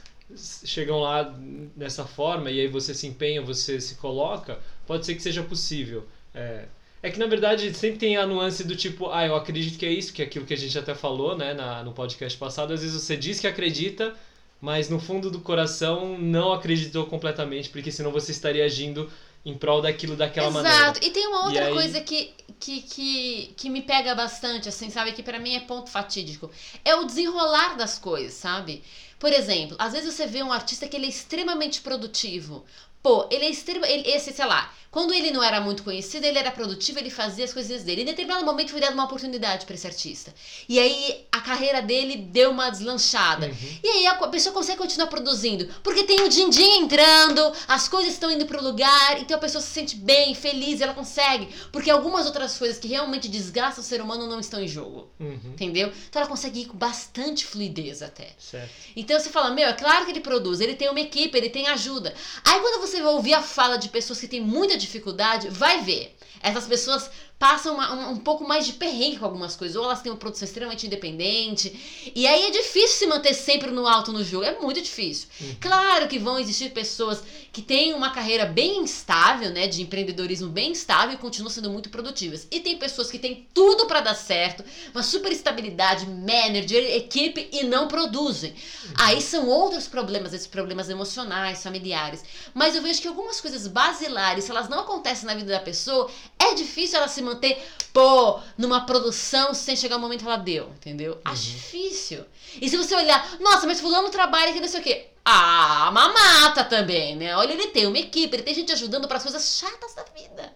[0.65, 1.35] chegam lá
[1.75, 6.07] dessa forma e aí você se empenha, você se coloca, pode ser que seja possível.
[6.35, 6.67] É,
[7.03, 9.91] é que na verdade sempre tem a nuance do tipo, ah, eu acredito que é
[9.91, 12.73] isso, que é aquilo que a gente até falou, né, na, no podcast passado.
[12.73, 14.15] Às vezes você diz que acredita,
[14.61, 19.11] mas no fundo do coração não acreditou completamente, porque senão você estaria agindo
[19.45, 20.65] em prol daquilo daquela Exato.
[20.65, 20.85] maneira.
[20.85, 21.07] Exato.
[21.07, 21.73] E tem uma outra aí...
[21.73, 25.13] coisa que, que, que, que me pega bastante, assim, sabe?
[25.13, 26.51] Que para mim é ponto fatídico.
[26.85, 28.83] É o desenrolar das coisas, sabe?
[29.19, 32.65] Por exemplo, às vezes você vê um artista que ele é extremamente produtivo.
[33.03, 33.93] Pô, ele é extremamente.
[33.93, 37.45] Ele, esse, sei lá, quando ele não era muito conhecido, ele era produtivo, ele fazia
[37.45, 38.03] as coisas dele.
[38.03, 40.35] Em determinado momento foi dado uma oportunidade para esse artista.
[40.67, 43.47] E aí a carreira dele deu uma deslanchada.
[43.47, 43.79] Uhum.
[43.85, 45.69] E aí a pessoa consegue continuar produzindo.
[45.83, 49.69] Porque tem o din-din entrando, as coisas estão indo pro lugar, então a pessoa se
[49.69, 51.49] sente bem, feliz, ela consegue.
[51.71, 55.11] Porque algumas outras coisas que realmente desgastam o ser humano não estão em jogo.
[55.21, 55.39] Uhum.
[55.53, 55.93] Entendeu?
[56.09, 58.31] Então ela consegue ir com bastante fluidez até.
[58.39, 58.71] Certo.
[58.97, 61.69] Então você fala, meu, é claro que ele produz, ele tem uma equipe, ele tem
[61.69, 62.15] ajuda.
[62.43, 66.17] Aí quando você vai ouvir a fala de pessoas que têm muita dificuldade, vai ver.
[66.41, 69.77] Essas pessoas passam uma, um, um, pouco mais de perrengue com algumas coisas.
[69.77, 72.13] Ou elas têm uma produção extremamente independente.
[72.15, 74.45] E aí é difícil se manter sempre no alto no jogo.
[74.45, 75.29] É muito difícil.
[75.41, 75.57] Uhum.
[75.61, 77.23] Claro que vão existir pessoas
[77.53, 79.69] que têm uma carreira bem estável, né?
[79.69, 82.47] De empreendedorismo bem estável e continuam sendo muito produtivas.
[82.51, 87.63] E tem pessoas que têm tudo para dar certo, uma super estabilidade, manager, equipe e
[87.63, 88.51] não produzem.
[88.51, 88.95] Uhum.
[88.97, 92.25] Aí são outros problemas, esses problemas emocionais, familiares.
[92.53, 96.11] Mas eu vejo que algumas coisas basilares, se elas não acontecem na vida da pessoa,
[96.39, 97.63] é difícil ela se manter,
[97.93, 101.15] pô, numa produção sem chegar o momento que ela deu, entendeu?
[101.15, 101.21] Uhum.
[101.25, 102.25] Acho difícil.
[102.61, 105.07] E se você olhar, nossa, mas fulano trabalha que não sei o quê.
[105.25, 107.37] Ah, mamata também, né?
[107.37, 110.53] Olha, ele tem uma equipe, ele tem gente ajudando para as coisas chatas da vida.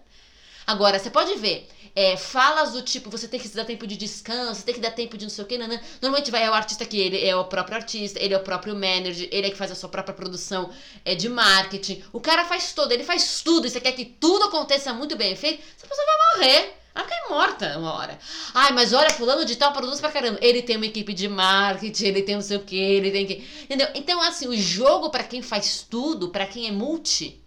[0.65, 4.61] Agora, você pode ver, é, falas do tipo, você tem que dar tempo de descanso,
[4.61, 5.79] você tem que dar tempo de não sei o que, nanã.
[6.01, 8.73] normalmente vai é o artista que ele é o próprio artista, ele é o próprio
[8.73, 10.71] manager, ele é que faz a sua própria produção
[11.05, 12.03] é, de marketing.
[12.11, 15.35] O cara faz todo, ele faz tudo, e você quer que tudo aconteça muito bem
[15.35, 16.73] feito, essa pessoa vai morrer.
[16.95, 18.19] Ela cai morta uma hora.
[18.53, 20.37] Ai, mas olha, fulano de tal produz pra caramba.
[20.43, 23.43] Ele tem uma equipe de marketing, ele tem não sei o que, ele tem que.
[23.63, 23.87] Entendeu?
[23.95, 27.42] Então, assim, o jogo para quem faz tudo, para quem é multi,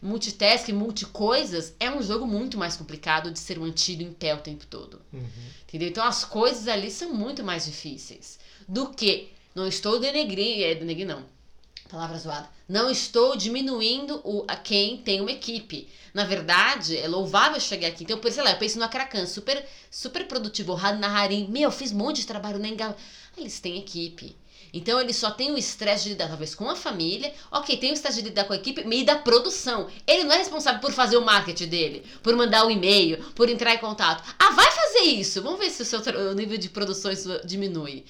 [0.00, 4.66] multitask, multicoisas, é um jogo muito mais complicado de ser mantido em pé o tempo
[4.66, 5.00] todo.
[5.12, 5.26] Uhum.
[5.66, 5.88] Entendeu?
[5.88, 9.32] Então as coisas ali são muito mais difíceis do que.
[9.54, 11.24] Não estou denegrindo, é denegrindo não.
[11.88, 12.48] Palavra zoada.
[12.68, 15.88] Não estou diminuindo o, a quem tem uma equipe.
[16.12, 18.04] Na verdade, é louvável chegar aqui.
[18.04, 21.48] Então, por sei lá, eu penso no Akrakan, super, super produtivo, o na Harim.
[21.48, 22.94] Meu, fiz um monte de trabalho na Engal.
[23.36, 24.36] Eles têm equipe.
[24.72, 27.94] Então ele só tem o estresse de lidar talvez com a família, ok, tem o
[27.94, 29.88] estresse de lidar com a equipe e da produção.
[30.06, 33.74] Ele não é responsável por fazer o marketing dele, por mandar o e-mail, por entrar
[33.74, 34.22] em contato.
[34.38, 35.42] Ah, vai fazer isso!
[35.42, 36.00] Vamos ver se o seu
[36.30, 38.04] o nível de produções diminui.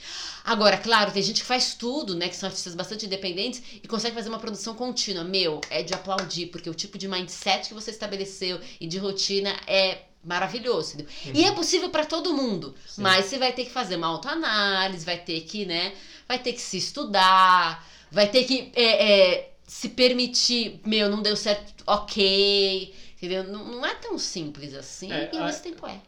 [0.44, 2.28] Agora, claro, tem gente que faz tudo, né?
[2.28, 5.22] Que são artistas bastante independentes e consegue fazer uma produção contínua.
[5.22, 9.54] Meu, é de aplaudir, porque o tipo de mindset que você estabeleceu e de rotina
[9.66, 10.98] é maravilhoso.
[10.98, 11.32] Uhum.
[11.34, 12.74] E é possível para todo mundo.
[12.86, 13.02] Sim.
[13.02, 15.94] Mas você vai ter que fazer uma autoanálise, vai ter que, né?
[16.28, 21.34] vai ter que se estudar, vai ter que é, é, se permitir, meu, não deu
[21.34, 23.44] certo, ok, entendeu?
[23.44, 26.00] Não, não é tão simples assim é, e ao mesmo tempo é.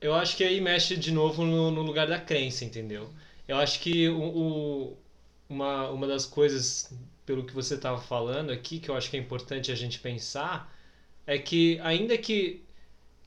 [0.00, 3.10] Eu acho que aí mexe de novo no, no lugar da crença, entendeu?
[3.48, 4.96] Eu acho que o, o,
[5.48, 6.92] uma, uma das coisas,
[7.24, 10.74] pelo que você estava falando aqui, que eu acho que é importante a gente pensar,
[11.26, 12.62] é que ainda que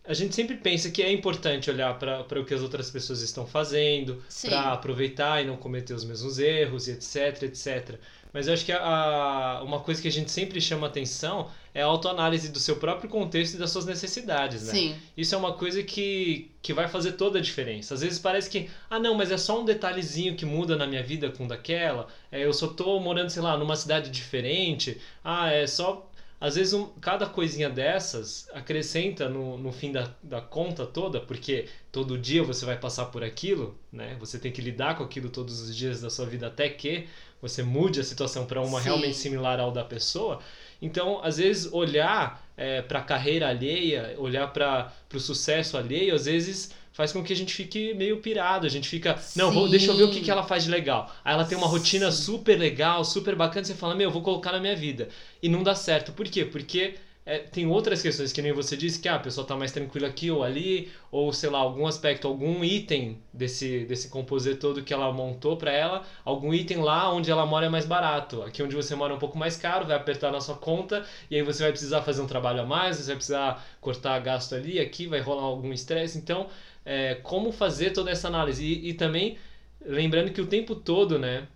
[0.05, 3.47] a gente sempre pensa que é importante olhar para o que as outras pessoas estão
[3.47, 7.99] fazendo, para aproveitar e não cometer os mesmos erros, etc, etc.
[8.33, 11.83] Mas eu acho que a, a, uma coisa que a gente sempre chama atenção é
[11.83, 14.71] a autoanálise do seu próprio contexto e das suas necessidades, né?
[14.73, 14.95] Sim.
[15.15, 17.93] Isso é uma coisa que, que vai fazer toda a diferença.
[17.93, 21.03] Às vezes parece que, ah não, mas é só um detalhezinho que muda na minha
[21.03, 25.67] vida com daquela, é, eu só tô morando, sei lá, numa cidade diferente, ah, é
[25.67, 26.09] só
[26.43, 31.69] às vezes um, cada coisinha dessas acrescenta no, no fim da, da conta toda, porque
[31.89, 34.17] todo dia você vai passar por aquilo, né?
[34.19, 37.07] Você tem que lidar com aquilo todos os dias da sua vida até que
[37.41, 38.89] você mude a situação para uma Sim.
[38.89, 40.41] realmente similar ao da pessoa.
[40.81, 46.25] Então, às vezes, olhar é, para a carreira alheia, olhar para o sucesso alheio, às
[46.25, 48.65] vezes faz com que a gente fique meio pirado.
[48.65, 51.13] A gente fica, não, vou, deixa eu ver o que, que ela faz de legal.
[51.25, 52.23] Aí ela tem uma rotina Sim.
[52.23, 55.09] super legal, super bacana, você fala, meu, eu vou colocar na minha vida.
[55.41, 56.13] E não dá certo.
[56.13, 56.45] Por quê?
[56.45, 59.71] Porque é, tem outras questões que nem você disse que ah, a pessoa está mais
[59.71, 64.83] tranquila aqui ou ali, ou sei lá, algum aspecto, algum item desse, desse composite todo
[64.83, 68.41] que ela montou para ela, algum item lá onde ela mora é mais barato.
[68.41, 71.35] Aqui onde você mora é um pouco mais caro, vai apertar na sua conta e
[71.35, 74.79] aí você vai precisar fazer um trabalho a mais, você vai precisar cortar gasto ali,
[74.79, 76.17] aqui vai rolar algum estresse.
[76.17, 76.47] Então,
[76.85, 78.63] é, como fazer toda essa análise.
[78.63, 79.37] E, e também
[79.85, 81.47] lembrando que o tempo todo, né?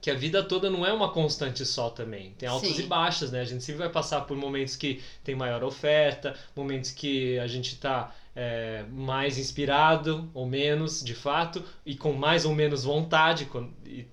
[0.00, 2.32] que a vida toda não é uma constante só também.
[2.38, 2.82] Tem altos Sim.
[2.82, 3.40] e baixas, né?
[3.40, 7.74] A gente sempre vai passar por momentos que tem maior oferta, momentos que a gente
[7.74, 13.48] está é, mais inspirado ou menos, de fato, e com mais ou menos vontade,
[13.84, 14.06] e,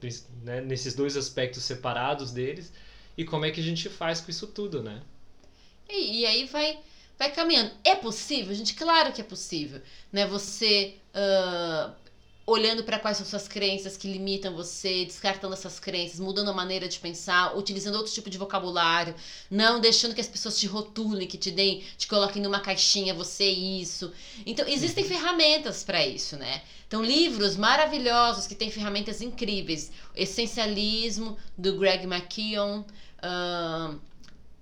[0.44, 0.62] né?
[0.62, 2.74] nesses dois aspectos separados deles.
[3.16, 5.02] E como é que a gente faz com isso tudo, né?
[5.88, 6.80] E, e aí vai
[7.18, 7.72] vai caminhando.
[7.84, 8.74] É possível, gente?
[8.74, 9.82] Claro que é possível.
[10.12, 10.26] Né?
[10.28, 11.94] Você uh,
[12.46, 16.88] olhando para quais são suas crenças que limitam você, descartando essas crenças, mudando a maneira
[16.88, 19.16] de pensar, utilizando outro tipo de vocabulário,
[19.50, 23.46] não deixando que as pessoas te rotulem, que te deem, te coloquem numa caixinha, você
[23.50, 24.14] isso.
[24.46, 25.10] Então, existem uhum.
[25.10, 26.62] ferramentas para isso, né?
[26.88, 29.92] Então, livros maravilhosos que têm ferramentas incríveis.
[30.16, 32.86] Essencialismo, do Greg McKeown.
[33.18, 34.00] Uh,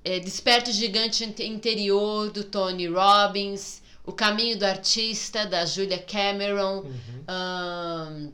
[0.03, 6.79] é, Desperta o Gigante Interior, do Tony Robbins, O Caminho do Artista, da Julia Cameron,
[6.79, 7.25] uhum.
[7.29, 8.33] um,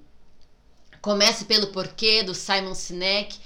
[1.02, 3.38] Comece pelo Porquê, do Simon Sinek,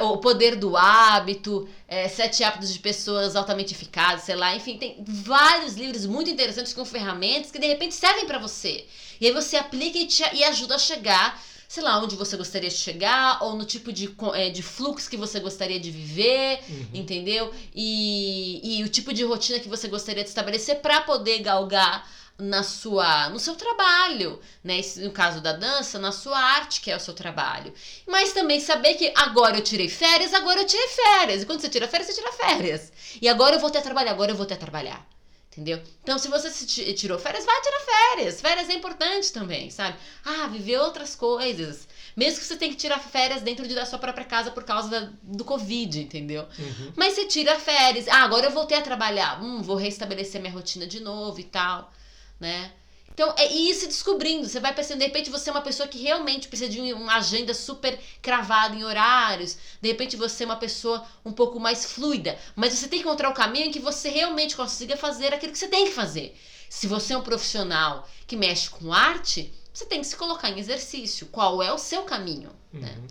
[0.00, 5.04] O Poder do Hábito, é, Sete Hábitos de Pessoas Altamente Eficazes, sei lá, enfim, tem
[5.06, 8.86] vários livros muito interessantes com ferramentas que de repente servem para você.
[9.20, 12.68] E aí você aplica e, te, e ajuda a chegar sei lá, onde você gostaria
[12.68, 16.88] de chegar, ou no tipo de, é, de fluxo que você gostaria de viver, uhum.
[16.92, 17.50] entendeu?
[17.74, 22.06] E, e o tipo de rotina que você gostaria de estabelecer para poder galgar
[22.38, 24.82] na sua no seu trabalho, né?
[24.98, 27.72] No caso da dança, na sua arte, que é o seu trabalho.
[28.06, 31.42] Mas também saber que agora eu tirei férias, agora eu tirei férias.
[31.42, 32.92] E quando você tira férias, você tira férias.
[33.18, 35.08] E agora eu vou ter a trabalhar, agora eu vou ter a trabalhar.
[35.52, 35.82] Entendeu?
[36.02, 38.40] Então, se você se tirou férias, vai tirar férias.
[38.40, 39.98] Férias é importante também, sabe?
[40.24, 41.86] Ah, viver outras coisas.
[42.16, 44.88] Mesmo que você tenha que tirar férias dentro de, da sua própria casa por causa
[44.88, 46.48] da, do Covid, entendeu?
[46.58, 46.92] Uhum.
[46.96, 48.08] Mas você tira férias.
[48.08, 49.42] Ah, agora eu voltei a trabalhar.
[49.42, 51.92] Hum, vou restabelecer minha rotina de novo e tal,
[52.40, 52.72] né?
[53.14, 54.48] Então, é ir se descobrindo.
[54.48, 57.52] Você vai pensando, de repente você é uma pessoa que realmente precisa de uma agenda
[57.52, 59.56] super cravada em horários.
[59.80, 62.38] De repente você é uma pessoa um pouco mais fluida.
[62.56, 65.58] Mas você tem que encontrar o caminho em que você realmente consiga fazer aquilo que
[65.58, 66.36] você tem que fazer.
[66.68, 70.58] Se você é um profissional que mexe com arte, você tem que se colocar em
[70.58, 71.26] exercício.
[71.26, 72.94] Qual é o seu caminho, né?
[72.96, 73.02] uhum.
[73.02, 73.08] né?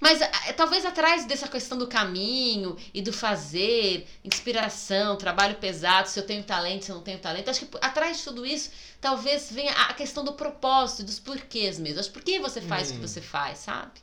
[0.00, 6.18] Mas é, talvez atrás dessa questão do caminho e do fazer, inspiração, trabalho pesado, se
[6.18, 9.52] eu tenho talento, se eu não tenho talento, acho que atrás de tudo isso, talvez
[9.52, 12.00] venha a questão do propósito, dos porquês mesmo.
[12.00, 12.92] Acho por que você faz hum.
[12.92, 13.08] o que hum.
[13.08, 14.00] você faz, sabe?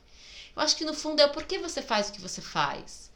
[0.54, 3.10] Eu acho que no fundo é o porquê você faz o que você faz.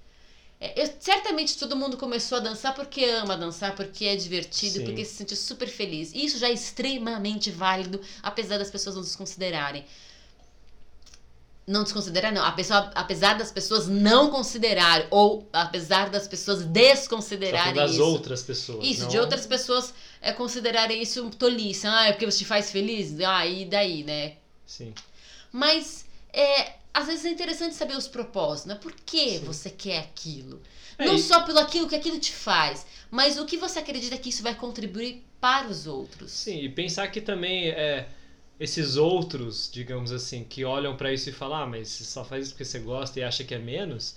[0.61, 4.85] É, eu, certamente todo mundo começou a dançar porque ama dançar, porque é divertido, Sim.
[4.85, 6.12] porque se sente super feliz.
[6.12, 9.85] E isso já é extremamente válido, apesar das pessoas não desconsiderarem.
[11.73, 12.45] Não desconsiderar, não.
[12.45, 17.99] A pessoa, apesar das pessoas não considerarem, ou apesar das pessoas desconsiderarem das isso.
[17.99, 18.87] das outras pessoas.
[18.87, 19.09] Isso, não...
[19.09, 21.87] de outras pessoas é, considerarem isso tolice.
[21.87, 23.19] Ah, é porque você te faz feliz?
[23.21, 24.35] Ah, e daí, né?
[24.67, 24.93] Sim.
[25.51, 28.75] Mas é, às vezes é interessante saber os propósitos, né?
[28.75, 29.45] Por que Sim.
[29.45, 30.61] você quer aquilo?
[30.99, 31.29] É Não isso.
[31.29, 34.55] só pelo aquilo que aquilo te faz, mas o que você acredita que isso vai
[34.55, 36.31] contribuir para os outros.
[36.31, 38.07] Sim, e pensar que também é,
[38.62, 42.44] esses outros, digamos assim, que olham para isso e falam, ah, mas você só faz
[42.44, 44.14] isso porque você gosta e acha que é menos,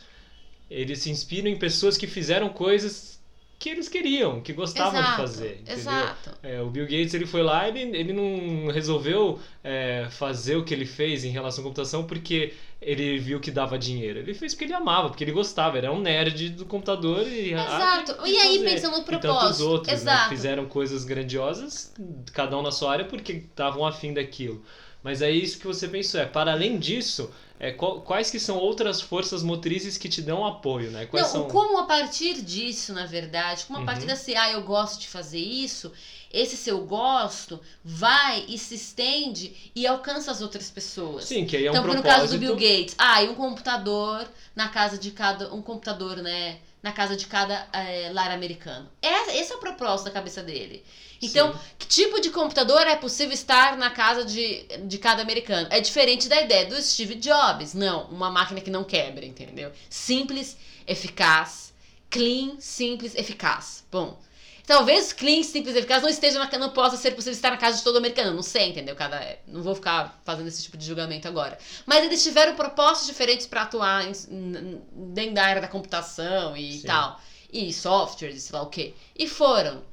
[0.69, 3.19] eles se inspiram em pessoas que fizeram coisas
[3.58, 5.51] que eles queriam, que gostavam exato, de fazer.
[5.53, 5.73] Entendeu?
[5.73, 6.29] Exato.
[6.43, 10.63] É, o Bill Gates ele foi lá e ele, ele não resolveu é, fazer o
[10.63, 14.19] que ele fez em relação à computação porque ele viu que dava dinheiro.
[14.19, 18.15] Ele fez porque ele amava, porque ele gostava, era um nerd do computador e Exato.
[18.19, 18.69] Ah, e aí fazer.
[18.69, 19.35] pensando no propósito.
[19.35, 20.23] E tantos outros né, Exato.
[20.23, 21.93] Né, fizeram coisas grandiosas,
[22.33, 24.63] cada um na sua área porque estavam afim daquilo.
[25.01, 29.01] Mas é isso que você pensou, é para além disso, é, quais que são outras
[29.01, 31.05] forças motrizes que te dão apoio, né?
[31.05, 31.47] Quais Não, são...
[31.47, 33.85] como a partir disso, na verdade, como a uhum.
[33.85, 35.93] partir desse, ah, eu gosto de fazer isso,
[36.36, 41.26] esse seu gosto vai e se estende e alcança as outras pessoas.
[41.26, 42.08] Sim, que aí é um então, propósito...
[42.08, 46.17] no caso do Bill Gates, ah, e um computador na casa de cada, um computador,
[46.17, 48.89] né, na casa de cada é, lar americano.
[49.02, 50.84] É, esse é o propósito da cabeça dele.
[51.21, 51.60] Então, Sim.
[51.80, 55.67] que tipo de computador é possível estar na casa de, de cada americano?
[55.71, 57.74] É diferente da ideia do Steve Jobs.
[57.74, 59.71] Não, uma máquina que não quebra, entendeu?
[59.89, 61.74] Simples, eficaz,
[62.10, 63.84] clean, simples, eficaz.
[63.91, 64.19] Bom,
[64.65, 67.84] talvez clean, simples, eficaz não esteja na, não possa ser possível estar na casa de
[67.84, 68.34] todo americano.
[68.34, 68.95] Não sei, entendeu?
[68.95, 71.58] Cada, não vou ficar fazendo esse tipo de julgamento agora.
[71.86, 74.82] Mas eles tiveram propostas diferentes para atuar em,
[75.13, 76.88] dentro da área da computação e Sim.
[76.88, 77.19] tal.
[77.51, 78.93] E softwares, sei lá o quê.
[79.15, 79.84] E foram.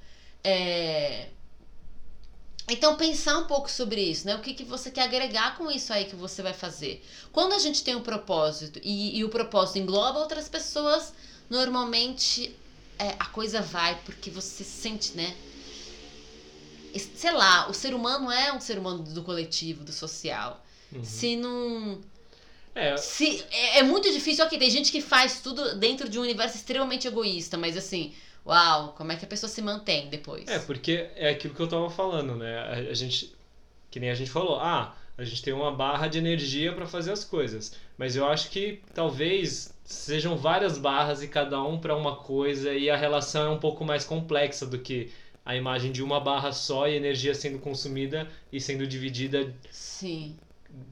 [0.42, 1.28] É...
[2.68, 4.35] Então, pensar um pouco sobre isso, né?
[4.37, 7.04] O que, que você quer agregar com isso aí que você vai fazer.
[7.32, 11.12] Quando a gente tem um propósito e, e o propósito engloba outras pessoas,
[11.50, 12.56] normalmente
[13.02, 15.34] é, a coisa vai porque você sente, né?
[17.14, 20.64] Sei lá, o ser humano é um ser humano do coletivo, do social.
[20.92, 21.02] Uhum.
[21.02, 22.00] Se não.
[22.74, 22.96] É.
[22.96, 24.44] Se, é, é muito difícil.
[24.44, 28.92] Ok, tem gente que faz tudo dentro de um universo extremamente egoísta, mas assim uau,
[28.96, 30.48] como é que a pessoa se mantém depois?
[30.48, 32.58] É, porque é aquilo que eu tava falando, né?
[32.58, 33.32] A, a gente,
[33.90, 37.12] que nem a gente falou, ah, a gente tem uma barra de energia para fazer
[37.12, 42.16] as coisas, mas eu acho que talvez sejam várias barras e cada um para uma
[42.16, 45.10] coisa e a relação é um pouco mais complexa do que
[45.44, 50.36] a imagem de uma barra só e energia sendo consumida e sendo dividida Sim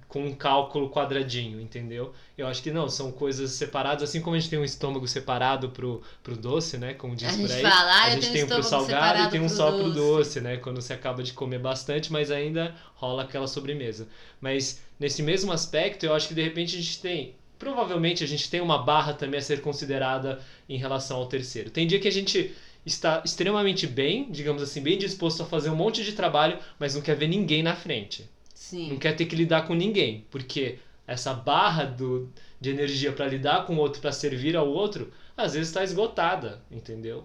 [0.09, 2.13] com um cálculo quadradinho, entendeu?
[2.37, 5.71] Eu acho que não, são coisas separadas, assim como a gente tem um estômago separado
[5.71, 6.95] pro, pro doce, né?
[6.95, 7.63] Como diz por aí.
[7.63, 10.57] Fala, ah, a gente tem um pro salgado e tem um só pro doce, né?
[10.57, 14.09] Quando você acaba de comer bastante, mas ainda rola aquela sobremesa.
[14.41, 17.37] Mas nesse mesmo aspecto, eu acho que de repente a gente tem.
[17.61, 21.69] Provavelmente a gente tem uma barra também a ser considerada em relação ao terceiro.
[21.69, 25.77] Tem dia que a gente está extremamente bem, digamos assim, bem disposto a fazer um
[25.77, 28.27] monte de trabalho, mas não quer ver ninguém na frente.
[28.55, 28.89] Sim.
[28.89, 33.67] Não quer ter que lidar com ninguém, porque essa barra do, de energia para lidar
[33.67, 37.25] com o outro, para servir ao outro, às vezes está esgotada, entendeu?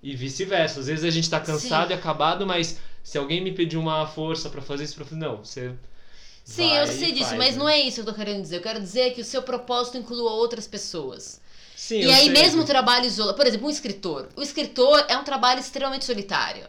[0.00, 0.78] E vice-versa.
[0.78, 1.94] Às vezes a gente está cansado Sim.
[1.94, 5.74] e acabado, mas se alguém me pedir uma força para fazer isso, para não, você
[6.46, 7.58] Sim, eu sei disso, faz, mas né?
[7.58, 8.58] não é isso que eu tô querendo dizer.
[8.58, 11.40] Eu quero dizer que o seu propósito inclua outras pessoas.
[11.74, 12.30] Sim, e aí, sei.
[12.30, 13.36] mesmo o trabalho isolado.
[13.36, 14.28] Por exemplo, um escritor.
[14.36, 16.64] O escritor é um trabalho extremamente solitário.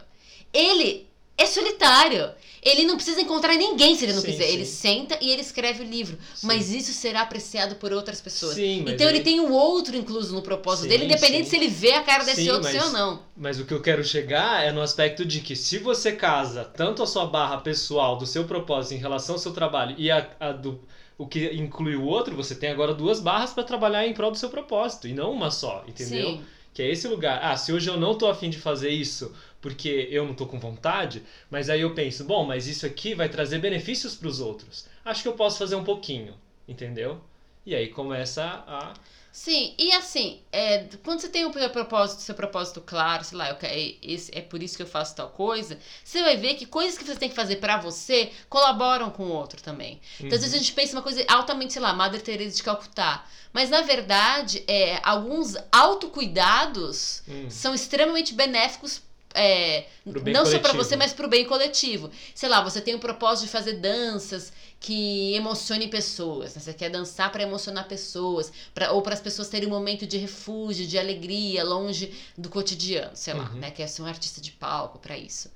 [0.52, 2.32] Ele é solitário.
[2.62, 4.44] Ele não precisa encontrar ninguém se ele não sim, quiser.
[4.44, 4.52] Sim.
[4.52, 6.18] Ele senta e ele escreve o livro.
[6.34, 6.46] Sim.
[6.46, 8.54] Mas isso será apreciado por outras pessoas.
[8.54, 9.18] Sim, então ele...
[9.18, 12.24] ele tem o um outro incluso no propósito dele, independente se ele vê a cara
[12.24, 13.22] desse outro mas, ou não.
[13.36, 17.02] Mas o que eu quero chegar é no aspecto de que se você casa tanto
[17.02, 20.52] a sua barra pessoal do seu propósito em relação ao seu trabalho e a, a
[20.52, 20.80] do
[21.18, 24.38] o que inclui o outro, você tem agora duas barras para trabalhar em prol do
[24.38, 26.28] seu propósito e não uma só, entendeu?
[26.28, 26.44] Sim.
[26.72, 27.40] Que é esse lugar.
[27.42, 30.58] Ah, se hoje eu não tô afim de fazer isso porque eu não tô com
[30.58, 34.86] vontade, mas aí eu penso, bom, mas isso aqui vai trazer benefícios para os outros.
[35.04, 36.34] Acho que eu posso fazer um pouquinho,
[36.66, 37.20] entendeu?
[37.66, 38.94] E aí começa a.
[39.30, 43.50] Sim, e assim, é, quando você tem o seu propósito, seu propósito claro, sei lá,
[43.50, 43.94] eu, é,
[44.32, 47.14] é por isso que eu faço tal coisa, você vai ver que coisas que você
[47.14, 50.00] tem que fazer para você colaboram com o outro também.
[50.18, 53.24] Então, às vezes a gente pensa uma coisa altamente, sei lá, Madre Teresa de Calcutá.
[53.52, 57.50] Mas na verdade, é, alguns autocuidados hum.
[57.50, 59.02] são extremamente benéficos
[59.38, 60.46] é, não coletivo.
[60.46, 62.10] só para você, mas para o bem coletivo.
[62.34, 66.56] Sei lá, você tem o propósito de fazer danças que emocionem pessoas.
[66.56, 66.60] Né?
[66.60, 70.18] Você quer dançar para emocionar pessoas, pra, ou para as pessoas terem um momento de
[70.18, 73.58] refúgio, de alegria, longe do cotidiano, sei lá, uhum.
[73.60, 73.70] né?
[73.70, 75.50] Quer ser um artista de palco para isso.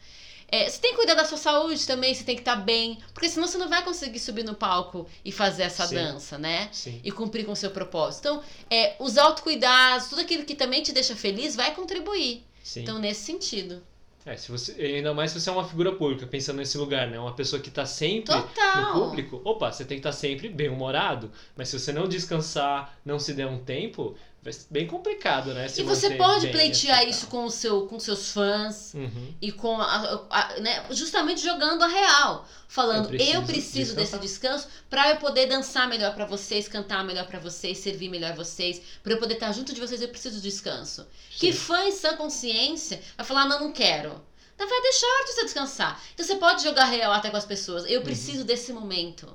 [0.49, 2.99] É, você tem que cuidar da sua saúde também, você tem que estar tá bem,
[3.15, 5.95] porque senão você não vai conseguir subir no palco e fazer essa Sim.
[5.95, 6.69] dança, né?
[6.71, 7.01] Sim.
[7.03, 8.21] E cumprir com o seu propósito.
[8.21, 12.45] Então, é, os autocuidados, tudo aquilo que também te deixa feliz vai contribuir.
[12.63, 12.83] Sim.
[12.83, 13.83] Então, nesse sentido.
[14.25, 17.19] É, se você, ainda mais se você é uma figura pública, pensando nesse lugar, né?
[17.19, 18.95] Uma pessoa que está sempre Total.
[18.95, 19.41] no público.
[19.45, 21.31] Opa, você tem que estar tá sempre bem-humorado.
[21.57, 25.69] Mas se você não descansar, não se der um tempo, vai ser bem complicado, né?
[25.77, 29.33] e você pode pleitear isso com, o seu, com seus fãs uhum.
[29.41, 32.49] e com a, a, né, justamente jogando a real.
[32.67, 37.05] Falando, eu preciso, eu preciso desse descanso para eu poder dançar melhor para vocês, cantar
[37.05, 40.37] melhor para vocês, servir melhor vocês, para eu poder estar junto de vocês, eu preciso
[40.37, 41.03] de descanso.
[41.31, 41.39] Sim.
[41.39, 44.21] Que fã em sã consciência vai falar, não, não quero.
[44.55, 46.03] Então vai deixar o artista descansar.
[46.15, 47.85] Então você pode jogar real até com as pessoas.
[47.89, 48.05] Eu uhum.
[48.05, 48.47] preciso uhum.
[48.47, 49.33] desse momento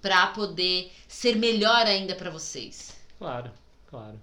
[0.00, 2.96] para poder ser melhor ainda para vocês.
[3.18, 3.52] Claro,
[3.86, 4.18] claro.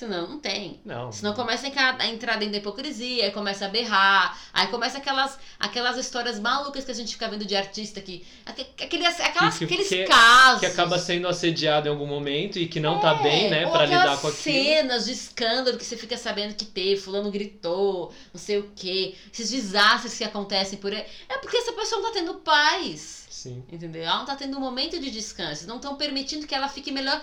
[0.00, 0.80] Senão não tem.
[0.82, 1.12] Não.
[1.12, 5.98] Senão começa a entrar dentro da hipocrisia, aí começa a berrar, aí começa aquelas, aquelas
[5.98, 8.24] histórias malucas que a gente fica vendo de artista que.
[8.46, 10.60] Aqueles, aquelas, que, aqueles que, casos.
[10.60, 13.66] Que acaba sendo assediado em algum momento e que não tá é, tá bem, né,
[13.66, 14.42] para lidar com aquilo.
[14.42, 19.14] cenas de escândalo que você fica sabendo que teve, fulano gritou, não sei o quê.
[19.30, 21.04] Esses desastres que acontecem por aí.
[21.28, 23.26] É porque essa pessoa não tá tendo paz.
[23.28, 23.62] Sim.
[23.70, 24.02] Entendeu?
[24.02, 25.66] Ela não tá tendo um momento de descanso.
[25.66, 27.22] Não estão permitindo que ela fique melhor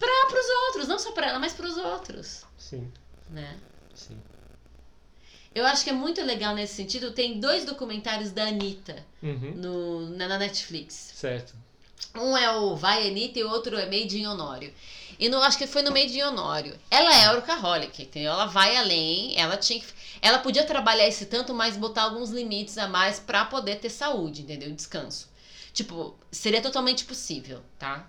[0.00, 2.44] para os outros, não só para ela, mas para os outros.
[2.56, 2.90] Sim.
[3.28, 3.56] Né?
[3.94, 4.18] Sim.
[5.54, 7.12] Eu acho que é muito legal nesse sentido.
[7.12, 9.52] Tem dois documentários da Anitta uhum.
[9.56, 10.94] no, na, na, Netflix.
[11.14, 11.54] Certo.
[12.14, 14.72] Um é o Vai Anitta e o outro é Made in Honório.
[15.18, 16.78] E no, acho que foi no Made in Honório.
[16.90, 18.32] Ela é workaholic, entendeu?
[18.32, 19.82] Ela vai além, ela tinha
[20.22, 24.42] ela podia trabalhar esse tanto, mas botar alguns limites a mais para poder ter saúde,
[24.42, 24.70] entendeu?
[24.70, 25.28] Descanso.
[25.72, 28.08] Tipo, seria totalmente possível, tá?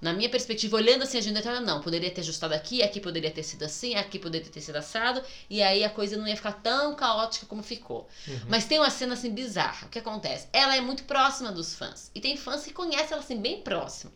[0.00, 3.30] Na minha perspectiva, olhando assim a agenda, ela não, poderia ter ajustado aqui, aqui poderia
[3.30, 5.20] ter sido assim, aqui poderia ter sido assado,
[5.50, 8.08] e aí a coisa não ia ficar tão caótica como ficou.
[8.26, 8.40] Uhum.
[8.48, 9.86] Mas tem uma cena assim bizarra.
[9.86, 10.48] O que acontece?
[10.52, 12.12] Ela é muito próxima dos fãs.
[12.14, 14.12] E tem fãs que conhecem ela assim bem próximo.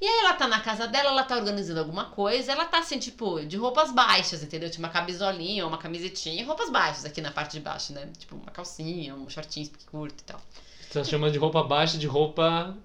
[0.00, 2.98] E aí ela tá na casa dela, ela tá organizando alguma coisa, ela tá assim,
[2.98, 4.68] tipo, de roupas baixas, entendeu?
[4.68, 8.10] Tipo uma camisolinha, uma camisetinha, roupas baixas aqui na parte de baixo, né?
[8.18, 10.40] Tipo uma calcinha, um shortinho curto e tal.
[10.82, 12.76] Você tá chamando de roupa baixa de roupa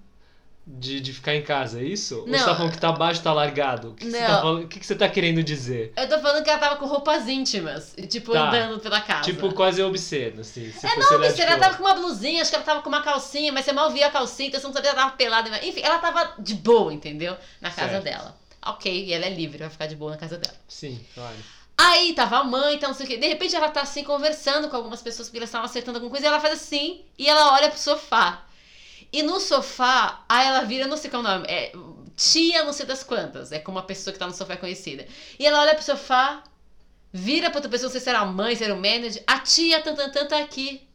[0.66, 2.24] de, de ficar em casa, é isso?
[2.26, 2.32] Não.
[2.32, 3.90] Ou você tá falando que tá baixo tá largado?
[3.90, 5.92] O que, que, você, tá falando, o que, que você tá querendo dizer?
[5.96, 8.48] Eu tô falando que ela tava com roupas íntimas, tipo, tá.
[8.48, 9.22] andando pela casa.
[9.22, 10.70] Tipo, quase obsceno, assim.
[10.70, 13.02] Se é, não obsceno, ela tava com uma blusinha, acho que ela tava com uma
[13.02, 15.66] calcinha, mas você mal via a calcinha, então você não sabia que ela tava pelada.
[15.66, 17.36] Enfim, ela tava de boa, entendeu?
[17.60, 18.04] Na casa certo.
[18.04, 18.36] dela.
[18.64, 20.54] Ok, e ela é livre, vai ficar de boa na casa dela.
[20.68, 21.36] Sim, claro.
[21.76, 23.16] Aí tava a mãe, então não sei o quê.
[23.16, 26.26] De repente ela tá assim conversando com algumas pessoas porque elas estavam acertando alguma coisa
[26.26, 28.44] e ela faz assim e ela olha pro sofá.
[29.12, 31.72] E no sofá, aí ela vira, não sei qual é o nome, é
[32.16, 35.06] tia não sei das quantas, é como uma pessoa que tá no sofá conhecida.
[35.38, 36.44] E ela olha pro sofá,
[37.12, 39.38] vira pra outra pessoa, não sei se era a mãe, se era o manager, a
[39.40, 40.86] tia Tantantan tá aqui.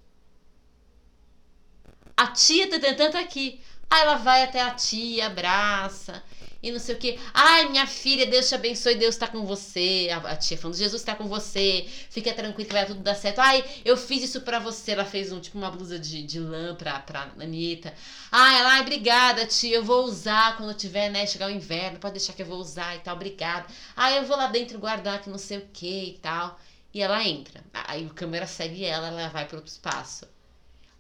[2.16, 3.62] A tia Tantantan tá aqui.
[3.90, 6.24] Aí ela vai até a tia, abraça
[6.62, 7.20] e não sei o que.
[7.34, 10.10] Ai, minha filha, Deus te abençoe, Deus está com você.
[10.12, 13.40] A, a tia falando, Jesus está com você, fica tranquilo que vai tudo dar certo.
[13.40, 14.92] Ai, eu fiz isso pra você.
[14.92, 17.94] Ela fez um tipo uma blusa de, de lã pra, pra Anitta.
[18.32, 22.14] Ai, ela, ai, obrigada, tia, eu vou usar quando tiver, né, chegar o inverno, pode
[22.16, 23.68] deixar que eu vou usar e tal, obrigada.
[23.96, 26.60] Ai, eu vou lá dentro guardar que não sei o que e tal.
[26.94, 27.64] E ela entra.
[27.74, 30.26] Aí o câmera segue ela, ela vai para outro espaço.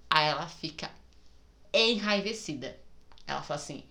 [0.09, 0.91] Aí ela fica
[1.73, 2.77] enraivecida.
[3.27, 3.83] Ela fala assim: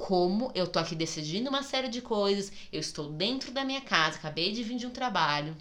[0.00, 4.16] como eu tô aqui decidindo uma série de coisas, eu estou dentro da minha casa,
[4.16, 5.54] acabei de vir de um trabalho,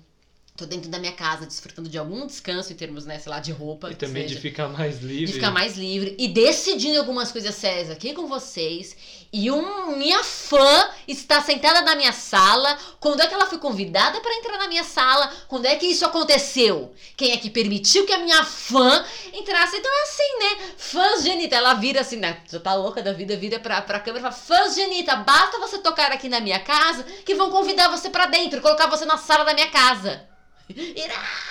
[0.59, 3.53] tô dentro da minha casa desfrutando de algum descanso em termos, né, sei lá, de
[3.53, 3.89] roupa.
[3.89, 5.25] E também seja, de ficar mais livre.
[5.25, 8.95] De ficar mais livre e decidindo algumas coisas sérias aqui com vocês.
[9.31, 12.77] E um, minha fã está sentada na minha sala.
[12.99, 15.31] Quando é que ela foi convidada para entrar na minha sala?
[15.47, 16.93] Quando é que isso aconteceu?
[17.15, 19.77] Quem é que permitiu que a minha fã entrasse?
[19.77, 20.73] Então é assim, né?
[20.77, 22.41] Fãs de Anitta, ela vira assim, né?
[22.51, 25.59] Já tá louca da vida, vira pra, pra câmera e fala: Fãs de Anitta, basta
[25.59, 29.17] você tocar aqui na minha casa que vão convidar você para dentro, colocar você na
[29.17, 30.27] sala da minha casa.
[30.95, 31.49] Irá!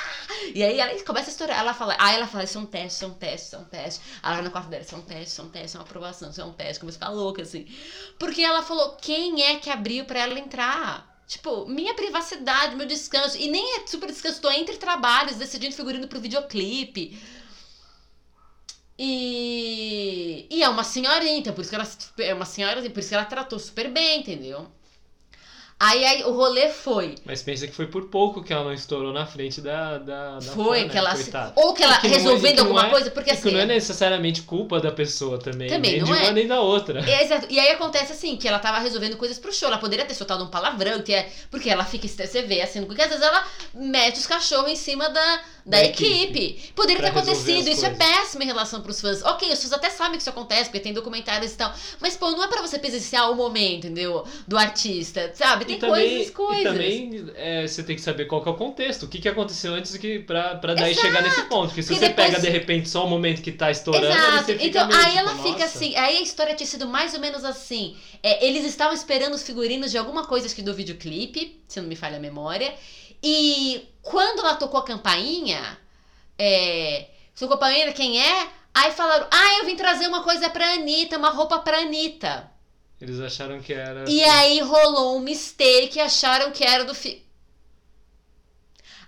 [0.54, 1.58] E aí ela começa a estourar.
[1.58, 3.64] Ela fala, aí ela fala, isso é um teste, isso é um teste, isso é
[3.64, 4.00] teste.
[4.22, 5.80] Aí ela na quarta dela, isso é um teste, isso é um teste, isso é
[5.80, 6.80] uma aprovação, isso é um teste.
[6.80, 7.66] Começa a ficar louca, assim.
[8.18, 11.22] Porque ela falou, quem é que abriu pra ela entrar?
[11.26, 13.36] Tipo, minha privacidade, meu descanso.
[13.36, 17.18] E nem é super descanso, tô entre trabalhos, decidindo figurino pro videoclipe.
[18.98, 21.88] E, e é uma senhorinha, então por isso que ela
[22.18, 24.68] é uma senhora, por isso que ela tratou super bem, entendeu?
[25.80, 27.14] Aí, aí, o rolê foi.
[27.24, 29.98] Mas pensa que foi por pouco que ela não estourou na frente da.
[29.98, 30.98] da, da foi, fã, que né?
[30.98, 31.14] ela.
[31.14, 31.52] Coitada.
[31.54, 33.52] Ou que ela que é- resolvendo que não alguma é- coisa, porque E que assim.
[33.52, 35.68] não é necessariamente culpa da pessoa também.
[35.68, 36.22] Também nem não de é.
[36.24, 36.98] uma nem da outra.
[37.22, 37.46] Exato.
[37.48, 39.68] E aí acontece assim, que ela tava resolvendo coisas pro show.
[39.68, 41.30] Ela poderia ter soltado um palavrão, que é.
[41.48, 42.08] Porque ela fica.
[42.08, 45.84] Você vê assim, porque às vezes ela mete os cachorros em cima da, da, Da
[45.84, 46.38] equipe.
[46.44, 46.72] equipe.
[46.74, 47.68] Poderia ter acontecido.
[47.68, 47.98] Isso é coisas.
[47.98, 49.22] péssimo em relação pros fãs.
[49.22, 51.72] Ok, os fãs até sabem que isso acontece, porque tem documentários e tal.
[52.00, 54.26] Mas, pô, não é pra você presenciar o momento, entendeu?
[54.48, 55.30] Do artista.
[55.36, 55.67] Sabe?
[55.68, 56.60] Tem e também, coisas, coisas.
[56.60, 59.04] E também é, você tem que saber qual que é o contexto.
[59.04, 61.06] O que, que aconteceu antes que pra, pra daí Exato.
[61.06, 61.68] chegar nesse ponto.
[61.68, 64.12] Porque se Porque você depois- pega de repente só o momento que tá estourando, aí
[64.18, 64.44] Exato.
[64.46, 65.64] você fica Então, meio, aí tipo, ela fica "Nossa".
[65.64, 65.96] assim.
[65.96, 67.96] Aí a história tinha sido mais ou menos assim.
[68.22, 71.88] É, eles estavam esperando os figurinos de alguma coisa, acho que do videoclipe, se não
[71.88, 72.74] me falha a memória.
[73.22, 75.78] E quando ela tocou a campainha,
[76.38, 77.06] é.
[77.38, 78.48] Tocou a campainha, quem é?
[78.74, 82.50] Aí falaram: Ah, eu vim trazer uma coisa pra Anitta, uma roupa pra Anitta.
[83.00, 84.04] Eles acharam que era.
[84.08, 87.26] E aí rolou um mistake, acharam que era do filme.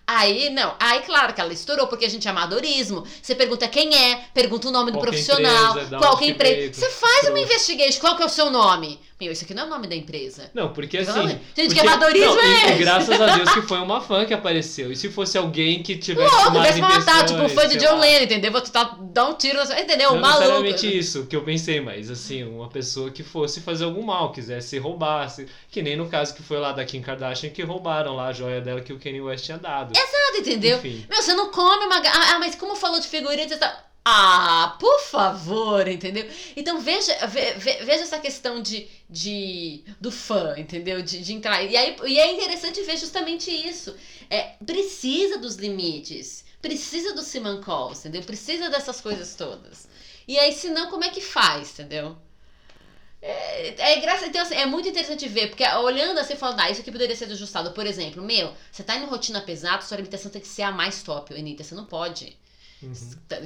[0.06, 0.74] Aí, não.
[0.80, 3.06] Aí, claro que ela estourou, porque a gente é amadorismo.
[3.22, 6.24] Você pergunta quem é, pergunta o nome do Qual que a profissional, empresa, qual que
[6.24, 6.80] é que empresa.
[6.80, 9.00] Você faz uma investigation, qual que é o seu nome?
[9.20, 10.50] Meu, isso aqui não é o nome da empresa.
[10.54, 11.10] Não, porque assim.
[11.10, 12.78] amor- Gente, porque- que amadorismo não, é esse?
[12.78, 14.90] graças a Deus que foi uma fã que apareceu.
[14.90, 16.34] E se fosse alguém que tivesse.
[16.34, 17.98] Louco, mais vai se matar, tipo, um intenções, fã de John.
[17.98, 18.50] Lennon, entendeu?
[18.52, 19.78] Vou tentar dar um tiro na sua...
[19.80, 20.12] Entendeu?
[20.14, 20.38] Não Maluco.
[20.40, 24.78] necessariamente isso que eu pensei, mas assim, uma pessoa que fosse fazer algum mal, quisesse
[24.78, 28.28] roubar, se- que nem no caso que foi lá da Kim Kardashian que roubaram lá
[28.28, 29.92] a joia dela que o Kanye West tinha dado.
[29.94, 30.78] Nada, entendeu?
[30.78, 31.04] Enfim.
[31.10, 32.00] Meu, você não come uma.
[32.00, 33.84] ga- Ah, mas como falou de figurinha, você tá.
[34.12, 36.28] Ah, por favor, entendeu?
[36.56, 41.00] Então veja, ve- ve- veja essa questão de, de do fã, entendeu?
[41.02, 41.62] De, de entrar.
[41.62, 43.94] E, aí, e é interessante ver justamente isso.
[44.28, 48.22] É, precisa dos limites, precisa do Simon Calls, entendeu?
[48.22, 49.86] Precisa dessas coisas todas.
[50.26, 52.16] E aí, senão, como é que faz, entendeu?
[53.22, 56.80] É, é engraçado, então, assim, é muito interessante ver, porque olhando assim, falando, ah, isso
[56.80, 57.70] aqui poderia ser ajustado.
[57.72, 61.02] Por exemplo, meu, você tá em rotina pesada, sua limitação tem que ser a mais
[61.02, 62.36] top, Anitta, você não pode.
[62.82, 62.94] Uhum.
[62.94, 63.36] Se tá,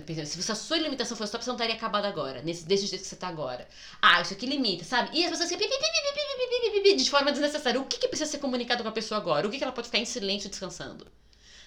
[0.52, 3.14] a sua limitação fosse top, você não estaria acabado agora, nesse, desse jeito que você
[3.14, 3.66] está agora.
[4.00, 5.10] Ah, isso aqui limita, sabe?
[5.12, 7.80] E as pessoas assim, de forma desnecessária.
[7.80, 9.46] O que, que precisa ser comunicado com a pessoa agora?
[9.46, 11.06] O que, que ela pode ficar em silêncio descansando?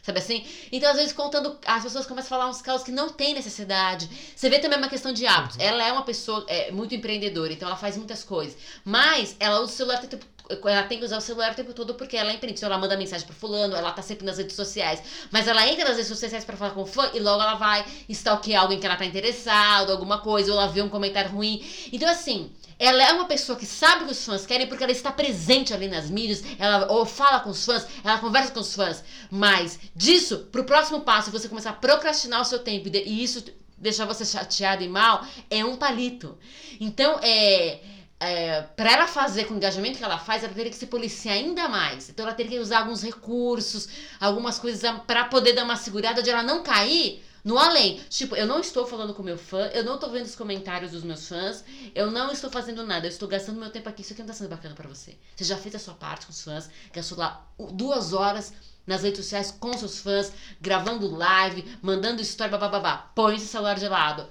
[0.02, 0.46] Sabe assim?
[0.72, 4.10] Então, às vezes, contando, as pessoas começam a falar uns casos que não tem necessidade.
[4.34, 5.58] Você vê também uma questão de hábitos.
[5.58, 5.64] Uhum.
[5.64, 8.58] Ela é uma pessoa é, muito empreendedora, então ela faz muitas coisas.
[8.86, 11.74] Mas ela usa o celular o tempo ela tem que usar o celular o tempo
[11.74, 12.60] todo porque ela é empreende.
[12.60, 15.02] Então ela manda mensagem pro fulano, ela tá sempre nas redes sociais.
[15.32, 17.86] Mas ela entra nas redes sociais pra falar com o fã e logo ela vai
[18.10, 21.64] stalkear alguém que ela tá interessado, alguma coisa, ou ela vê um comentário ruim.
[21.92, 24.92] Então, assim, ela é uma pessoa que sabe o que os fãs querem porque ela
[24.92, 28.76] está presente ali nas mídias, ela ou fala com os fãs, ela conversa com os
[28.76, 29.04] fãs.
[29.32, 33.44] Mas disso, pro próximo passo, você começar a procrastinar o seu tempo e isso
[33.78, 36.38] deixar você chateado e mal, é um palito.
[36.80, 37.80] Então, é.
[38.20, 41.36] É, para ela fazer com o engajamento que ela faz, ela teria que se policiar
[41.36, 42.10] ainda mais.
[42.10, 43.88] Então ela teria que usar alguns recursos,
[44.20, 48.02] algumas coisas para poder dar uma segurada de ela não cair no além.
[48.10, 51.04] Tipo, eu não estou falando com meu fã, eu não estou vendo os comentários dos
[51.04, 51.64] meus fãs,
[51.94, 54.02] eu não estou fazendo nada, eu estou gastando meu tempo aqui.
[54.02, 55.16] Isso aqui não está sendo bacana para você.
[55.36, 58.52] Você já fez a sua parte com os fãs, gastou lá duas horas
[58.86, 63.12] nas redes sociais com seus fãs, gravando live, mandando história, babá.
[63.14, 64.28] Põe esse celular de lado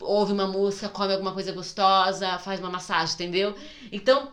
[0.00, 3.54] ouve uma música, come alguma coisa gostosa, faz uma massagem, entendeu?
[3.92, 4.32] Então,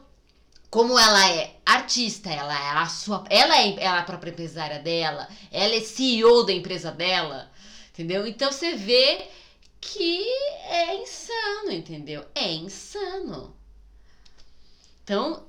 [0.70, 4.80] como ela é artista, ela é a sua, ela é, ela é a própria empresária
[4.80, 7.50] dela, ela é CEO da empresa dela,
[7.94, 8.26] entendeu?
[8.28, 9.28] Então você vê
[9.80, 10.26] que
[10.70, 12.26] é insano, entendeu?
[12.36, 13.56] É insano.
[15.04, 15.46] Então,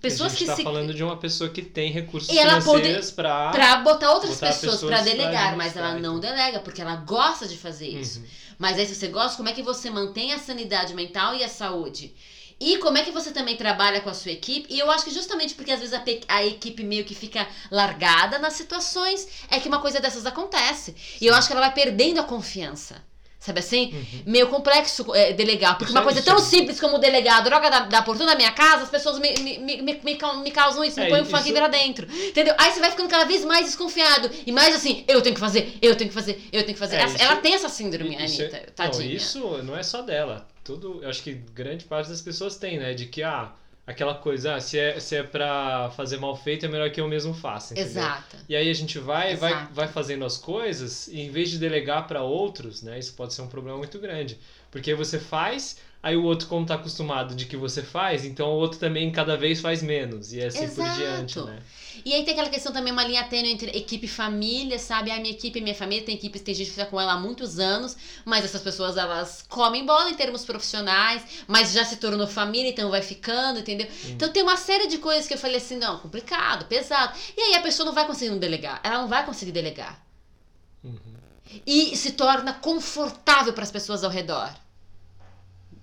[0.00, 2.60] pessoas a gente que tá se falando de uma pessoa que tem recursos E ela
[2.60, 3.50] financeiros pra.
[3.50, 6.30] Pra botar outras botar pessoas, pessoas pra pra delegar, mas administrar, ela não então.
[6.30, 8.20] delega, porque ela gosta de fazer isso.
[8.20, 8.26] Uhum.
[8.62, 11.48] Mas aí, se você gosta, como é que você mantém a sanidade mental e a
[11.48, 12.14] saúde?
[12.60, 14.72] E como é que você também trabalha com a sua equipe?
[14.72, 18.38] E eu acho que justamente porque às vezes a, a equipe meio que fica largada
[18.38, 20.94] nas situações, é que uma coisa dessas acontece.
[21.20, 23.04] E eu acho que ela vai perdendo a confiança.
[23.44, 23.92] Sabe assim?
[23.92, 24.22] Uhum.
[24.26, 25.72] Meio complexo é, delegar.
[25.76, 28.36] Porque Isso uma é coisa tão simples como delegar a droga da, da portão da
[28.36, 31.08] minha casa, as pessoas me, me, me, me, me cau- me causam isso, me É,
[31.08, 32.06] põem o isso- funk lá dentro.
[32.28, 32.54] Entendeu?
[32.56, 34.30] Aí você vai ficando cada vez mais desconfiado.
[34.46, 36.94] E mais assim, eu tenho que fazer, eu tenho que fazer, eu tenho que fazer.
[36.94, 39.12] É, ela, isso- ela tem essa síndrome, Isso é- Anitta, não, tadinha.
[39.12, 40.46] isso não é só dela.
[40.62, 42.94] Tudo, eu acho que grande parte das pessoas tem, né?
[42.94, 43.50] De que, ah,
[43.86, 47.08] aquela coisa, ah, se é, se é pra fazer mal feito, é melhor que eu
[47.08, 47.74] mesmo faça.
[47.74, 47.90] Entendeu?
[47.90, 48.36] Exato.
[48.48, 52.06] E aí a gente vai, vai, vai fazendo as coisas, e em vez de delegar
[52.06, 54.38] para outros, né, isso pode ser um problema muito grande.
[54.70, 58.54] Porque você faz, aí o outro, como tá acostumado de que você faz, então o
[58.54, 60.32] outro também cada vez faz menos.
[60.32, 60.98] E assim por Exato.
[60.98, 61.62] diante, né?
[62.04, 65.10] E aí tem aquela questão também, uma linha tênue entre equipe e família, sabe?
[65.10, 67.20] A minha equipe e minha família, tem equipes, tem gente que fica com ela há
[67.20, 72.26] muitos anos, mas essas pessoas, elas comem bola em termos profissionais, mas já se tornou
[72.26, 73.86] família, então vai ficando, entendeu?
[74.06, 77.16] Então tem uma série de coisas que eu falei assim, não, complicado, pesado.
[77.36, 80.02] E aí a pessoa não vai conseguir delegar, ela não vai conseguir delegar.
[80.82, 80.98] Uhum.
[81.66, 84.50] E se torna confortável para as pessoas ao redor,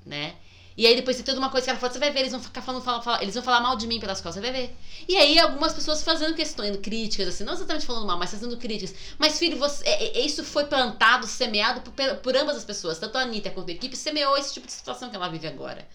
[0.05, 0.35] né?
[0.77, 2.41] E aí depois tem toda uma coisa que ela fala, você vai ver, eles vão
[2.41, 4.75] ficar falando, fala- fala- eles vão falar mal de mim pelas costas, você vai ver.
[5.09, 8.95] E aí algumas pessoas fazendo questões, críticas, assim, não exatamente falando mal, mas fazendo críticas.
[9.17, 13.17] Mas filho, você, é- é- isso foi plantado, semeado por, por- ambas as pessoas, tanto
[13.17, 15.85] a Anitta quanto a equipe, semeou esse tipo de situação que ela vive agora,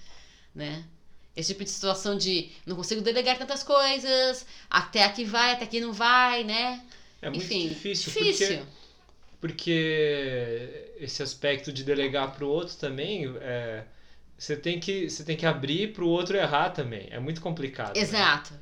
[0.54, 0.84] né?
[1.36, 5.80] Esse tipo de situação de não consigo delegar tantas coisas, até aqui vai, até aqui
[5.80, 6.82] não vai, né?
[7.20, 8.14] É muito Enfim, difícil, difícil.
[8.14, 8.62] Porque,
[9.40, 13.84] porque esse aspecto de delegar para o outro também, é,
[14.38, 17.08] você, tem que, você tem que abrir para o outro errar também.
[17.10, 17.94] É muito complicado.
[17.96, 18.02] né?
[18.02, 18.52] Exato.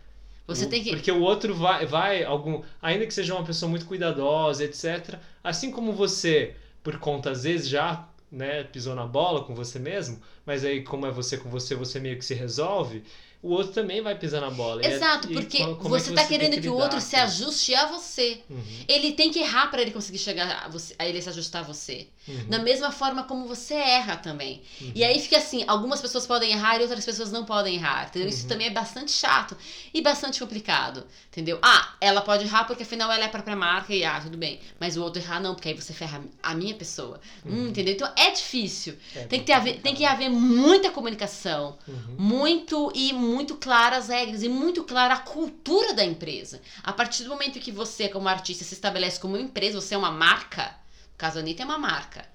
[0.46, 0.90] Você O- tem que.
[0.90, 5.18] Porque o outro vai, vai algum, ainda que seja uma pessoa muito cuidadosa, etc.
[5.42, 10.20] Assim como você, por conta às vezes já, né, pisou na bola com você mesmo,
[10.44, 13.04] mas aí como é você com você, você meio que se resolve.
[13.42, 14.80] O outro também vai pisar na bola.
[14.82, 17.00] E é- Exato, e porque como é você tá tem querendo que, o lidar outro
[17.00, 18.40] se ajuste a você.
[18.48, 21.62] Uhum, Ele tem que errar para ele conseguir chegar a, você, a ele se ajustar
[21.62, 22.06] a você.
[22.28, 24.62] uhum, Da mesma forma como você erra também.
[24.80, 24.92] uhum.
[24.94, 28.06] E aí fica assim, algumas pessoas podem errar e outras pessoas não podem errar.
[28.06, 28.28] Entendeu?
[28.28, 28.48] Isso Uhum.
[28.50, 29.56] também é bastante chato
[29.92, 31.04] e bastante complicado.
[31.32, 31.58] Entendeu?
[31.62, 34.60] Ah, ela pode errar porque afinal ela é a própria marca e ah, tudo bem.
[34.78, 37.20] Mas o outro errar não, porque aí você ferra a minha pessoa.
[37.44, 37.68] Hum, Uhum.
[37.70, 37.94] entendeu?
[37.94, 38.94] Então é difícil.
[39.16, 42.14] É Tem que, ter haver, tem que haver muita comunicação Uhum.
[42.16, 46.60] muito e muito claras as regras e muito clara a cultura da empresa.
[46.82, 49.98] A partir do momento que você, como artista, se estabelece como uma empresa, você é
[49.98, 50.64] uma marca,
[51.12, 52.26] no caso a Anitta é uma marca.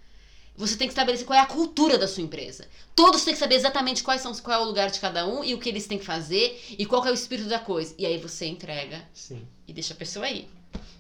[0.56, 2.68] Você tem que estabelecer qual é a cultura da sua empresa.
[2.96, 5.54] Todos têm que saber exatamente quais são, qual é o lugar de cada um e
[5.54, 7.94] o que eles têm que fazer e qual é o espírito da coisa.
[7.98, 9.48] E aí você entrega Sim.
[9.68, 10.48] e deixa a pessoa aí.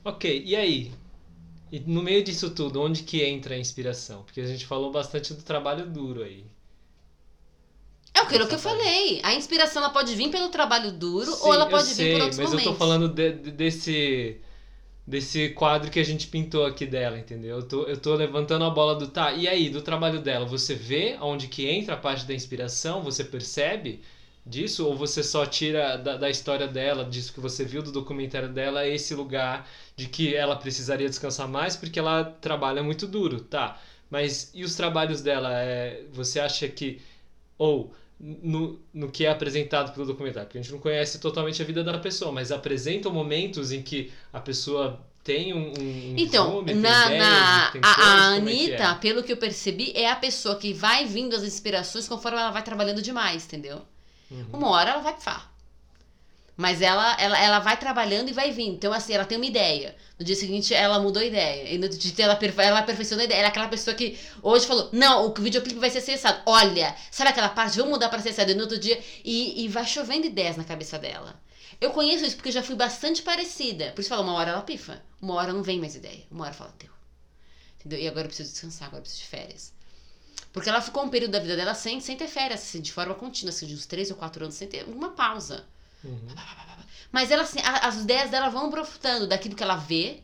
[0.05, 0.91] Ok, e aí?
[1.71, 4.21] E no meio disso tudo, onde que entra a inspiração?
[4.21, 6.45] Porque a gente falou bastante do trabalho duro aí.
[8.17, 9.21] É aquilo que eu falei.
[9.23, 12.21] A inspiração ela pode vir pelo trabalho duro Sim, ou ela pode vir sei, por
[12.21, 12.65] outros mas momentos.
[12.65, 14.37] eu tô falando de- de- desse
[15.07, 17.57] desse quadro que a gente pintou aqui dela, entendeu?
[17.59, 19.33] Eu tô, eu tô levantando a bola do tá.
[19.33, 23.03] E aí, do trabalho dela, você vê onde que entra a parte da inspiração?
[23.03, 24.01] Você percebe
[24.45, 24.85] disso?
[24.87, 28.87] Ou você só tira da, da história dela, disso que você viu do documentário dela,
[28.87, 33.79] esse lugar de que ela precisaria descansar mais porque ela trabalha muito duro, tá?
[34.09, 35.51] Mas e os trabalhos dela?
[35.61, 37.01] É, você acha que.
[37.57, 41.65] Ou no, no que é apresentado pelo documentário, porque a gente não conhece totalmente a
[41.65, 46.73] vida da pessoa, mas apresentam momentos em que a pessoa tem um, um Então, vislumbre,
[46.75, 48.95] tem na, ideias, na- a, a como é que Anitta, é?
[48.95, 52.63] pelo que eu percebi, é a pessoa que vai vindo as inspirações conforme ela vai
[52.63, 53.81] trabalhando demais, entendeu?
[54.31, 54.45] Uhum.
[54.51, 55.51] Uma hora ela vai pifar.
[56.57, 58.73] Mas ela, ela, ela vai trabalhando e vai vindo.
[58.75, 59.95] Então, assim, ela tem uma ideia.
[60.19, 61.69] No dia seguinte, ela mudou a ideia.
[61.71, 63.37] E no dia ela, perfe- ela aperfeiçoou a ideia.
[63.37, 66.41] Ela é aquela pessoa que hoje falou: Não, o videoclipe vai ser acessado.
[66.47, 67.77] Olha, sabe aquela parte?
[67.77, 68.49] Vamos mudar para acessado.
[68.51, 68.99] E no outro dia.
[69.23, 71.39] E, e vai chovendo ideias na cabeça dela.
[71.79, 73.91] Eu conheço isso porque eu já fui bastante parecida.
[73.91, 74.99] Por isso fala, uma hora ela pifa.
[75.21, 76.23] Uma hora não vem mais ideia.
[76.31, 76.89] Uma hora fala, deu.
[77.79, 77.99] Entendeu?
[77.99, 79.73] E agora eu preciso descansar, agora eu preciso de férias.
[80.51, 83.13] Porque ela ficou um período da vida dela sem, sem ter férias, assim, de forma
[83.13, 85.65] contínua, assim, de uns 3 ou 4 anos, sem ter uma pausa.
[86.07, 86.35] Uhum.
[87.11, 90.21] Mas ela, assim, a- as ideias dela vão brotando daquilo que ela vê.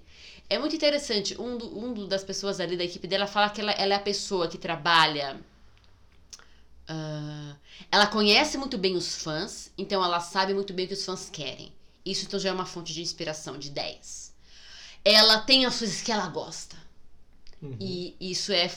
[0.49, 1.39] É muito interessante.
[1.39, 3.97] Um, do, um do- das pessoas ali da equipe dela fala que ela, ela é
[3.97, 5.39] a pessoa que trabalha.
[6.87, 7.55] ah,
[7.91, 11.29] ela conhece muito bem os fãs, então ela sabe muito bem o que os fãs
[11.29, 11.71] querem.
[12.05, 14.33] Isso então já é uma fonte de inspiração, de ideias.
[15.05, 16.75] Ela tem as coisas que ela gosta.
[17.61, 17.77] Uhum.
[17.79, 18.69] E isso é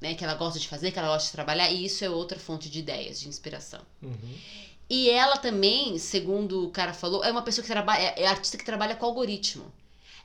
[0.00, 2.38] né, que ela gosta de fazer, que ela gosta de trabalhar, e isso é outra
[2.38, 3.80] fonte de ideias, de inspiração.
[4.02, 4.38] Uhum.
[4.88, 8.58] E ela também, segundo o cara falou, é uma pessoa que trabalha, é é artista
[8.58, 9.72] que trabalha com algoritmo.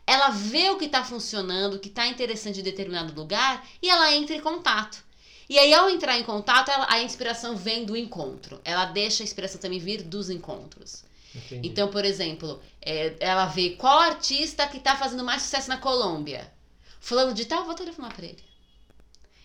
[0.06, 4.14] Ela vê o que está funcionando, o que está interessante em determinado lugar e ela
[4.14, 5.04] entra em contato.
[5.48, 8.60] E aí, ao entrar em contato, ela- a inspiração vem do encontro.
[8.64, 11.04] Ela deixa a inspiração também vir dos encontros.
[11.34, 11.68] Entendi.
[11.68, 16.52] Então, por exemplo, é, ela vê qual artista que tá fazendo mais sucesso na Colômbia.
[17.00, 18.44] Fulano de tal, vou telefonar pra ele.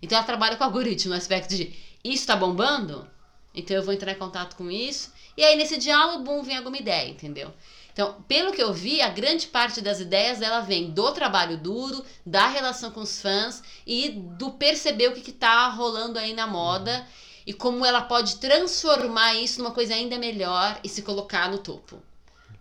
[0.02, 3.08] Então ela trabalha com algoritmo no aspecto de isso tá bombando?
[3.54, 5.12] Então eu vou entrar em contato com isso.
[5.36, 7.52] E aí nesse diálogo, bum, vem alguma ideia, entendeu?
[7.92, 12.04] Então, pelo que eu vi, a grande parte das ideias dela vem do trabalho duro,
[12.26, 16.44] da relação com os fãs e do perceber o que, que tá rolando aí na
[16.44, 17.06] moda
[17.46, 22.02] e como ela pode transformar isso numa coisa ainda melhor e se colocar no topo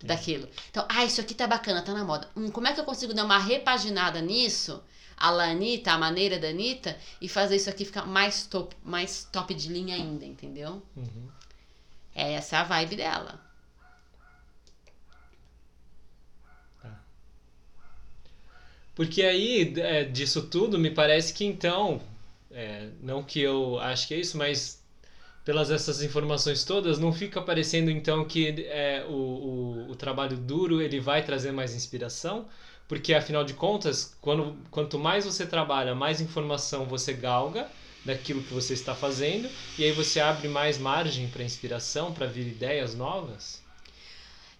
[0.03, 0.47] daquilo.
[0.69, 2.29] Então, ah, isso aqui tá bacana, tá na moda.
[2.35, 4.83] Hum, como é que eu consigo dar uma repaginada nisso?
[5.17, 9.23] A la Anitta, a maneira da Anitta, e fazer isso aqui ficar mais top, mais
[9.31, 10.81] top de linha ainda, entendeu?
[10.95, 11.27] Uhum.
[12.15, 13.41] É essa a vibe dela.
[16.81, 17.03] Tá.
[18.93, 22.01] Porque aí, é, disso tudo, me parece que então,
[22.51, 24.83] é, não que eu acho que é isso, mas
[25.45, 30.81] pelas essas informações todas, não fica parecendo então que é, o, o, o, trabalho duro
[30.81, 32.47] ele vai trazer mais inspiração,
[32.93, 37.67] porque afinal de contas, quando, quanto mais você trabalha, mais informação você galga
[38.05, 42.45] daquilo que você está fazendo, e aí você abre mais margem para inspiração, para vir
[42.45, 43.63] ideias novas.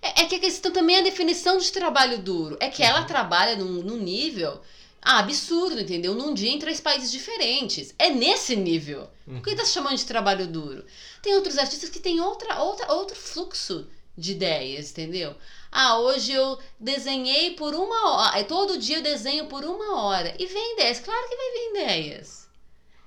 [0.02, 2.58] É, é, que a questão também é a definição de trabalho duro.
[2.60, 2.90] É que uhum.
[2.90, 4.60] ela trabalha num, num nível
[5.00, 6.16] ah, absurdo, entendeu?
[6.16, 7.94] Num dia em três países diferentes.
[8.00, 9.08] É nesse nível.
[9.26, 9.58] Por que uhum.
[9.58, 10.84] tá chamando de trabalho duro?
[11.22, 13.86] Tem outros artistas que têm outra, outra, outro fluxo
[14.18, 15.36] de ideias, entendeu?
[15.74, 18.44] Ah, hoje eu desenhei por uma hora.
[18.44, 20.36] Todo dia eu desenho por uma hora.
[20.40, 21.00] E vem ideias.
[21.00, 22.50] Claro que vai vir ideias.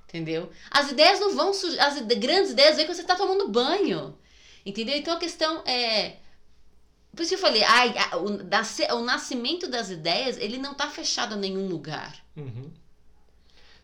[0.08, 0.50] Entendeu?
[0.70, 1.78] As ideias não vão surgir.
[1.78, 4.18] As grandes ideias vêm quando você está tomando banho.
[4.64, 4.96] Entendeu?
[4.96, 6.16] Então a questão é
[7.16, 11.32] por isso que eu falei, ai, o, o nascimento das ideias, ele não está fechado
[11.32, 12.14] a nenhum lugar.
[12.36, 12.70] Uhum.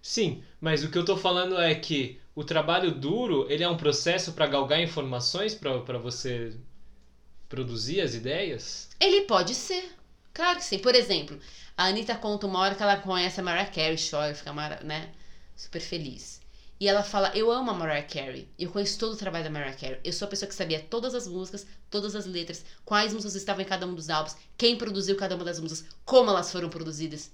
[0.03, 3.77] Sim, mas o que eu estou falando é que o trabalho duro, ele é um
[3.77, 6.55] processo para galgar informações para você
[7.53, 8.89] produzir as ideias?
[8.99, 9.95] Ele pode ser.
[10.33, 10.79] Claro que sim.
[10.79, 11.39] Por exemplo,
[11.77, 15.13] a Anitta conta uma hora que ela conhece a Mariah Carey, chora, fica né,
[15.55, 16.41] super feliz.
[16.81, 18.49] E ela fala: Eu amo a Mariah Carey.
[18.59, 20.01] Eu conheço todo o trabalho da Mariah Carey.
[20.03, 23.61] Eu sou a pessoa que sabia todas as músicas, todas as letras, quais músicas estavam
[23.61, 27.31] em cada um dos álbuns, quem produziu cada uma das músicas, como elas foram produzidas.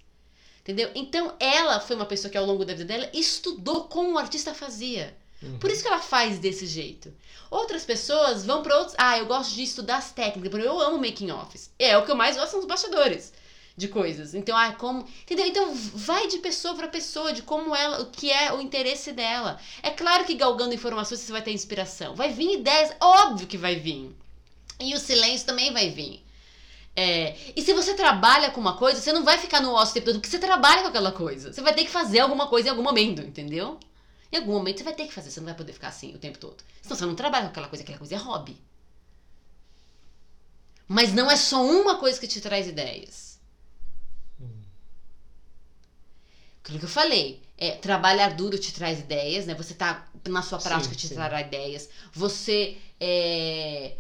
[0.62, 0.90] Entendeu?
[0.96, 4.52] Então ela foi uma pessoa que ao longo da vida dela estudou como o artista
[4.52, 5.16] fazia.
[5.42, 5.58] Uhum.
[5.58, 7.12] Por isso que ela faz desse jeito.
[7.50, 8.96] Outras pessoas vão para outros.
[8.98, 10.52] Ah, eu gosto de estudar as técnicas.
[10.62, 11.70] Eu amo making offs.
[11.78, 13.32] É o que eu mais gosto são os bastidores
[13.76, 14.34] de coisas.
[14.34, 15.06] Então, ah, como.
[15.22, 15.46] Entendeu?
[15.46, 19.58] Então vai de pessoa para pessoa, de como ela, o que é o interesse dela.
[19.82, 22.16] É claro que galgando informações você vai ter inspiração.
[22.16, 24.14] Vai vir ideias, óbvio que vai vir.
[24.80, 26.24] E o silêncio também vai vir.
[26.96, 29.94] É, e se você trabalha com uma coisa, você não vai ficar no ócio o
[29.94, 31.52] tempo todo, porque você trabalha com aquela coisa.
[31.52, 33.78] Você vai ter que fazer alguma coisa em algum momento, entendeu?
[34.30, 36.18] Em algum momento você vai ter que fazer, você não vai poder ficar assim o
[36.18, 36.62] tempo todo.
[36.82, 38.60] Senão você não trabalha com aquela coisa, aquela coisa é hobby.
[40.86, 43.38] Mas não é só uma coisa que te traz ideias.
[46.62, 47.42] Aquilo que eu falei.
[47.56, 49.54] É, trabalhar duro te traz ideias, né?
[49.54, 51.14] Você tá na sua prática sim, te sim.
[51.14, 51.88] trará ideias.
[52.12, 53.96] Você é,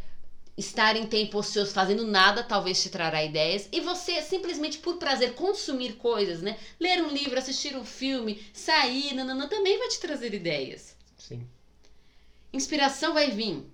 [0.58, 3.68] estar em tempo ocioso fazendo nada talvez te trará ideias.
[3.72, 6.58] E você simplesmente por prazer consumir coisas, né?
[6.80, 10.96] Ler um livro, assistir um filme, sair, nanana, também vai te trazer ideias.
[11.16, 11.46] Sim.
[12.52, 13.64] Inspiração vai vir.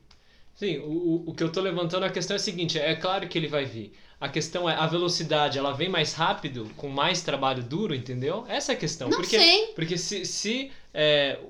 [0.55, 3.39] Sim, o, o que eu tô levantando a questão é a seguinte, é claro que
[3.39, 3.93] ele vai vir.
[4.21, 8.45] A questão é a velocidade, ela vem mais rápido, com mais trabalho duro, entendeu?
[8.47, 9.09] Essa é a questão.
[9.09, 9.67] Não porque, sei.
[9.69, 11.41] Porque se, se é,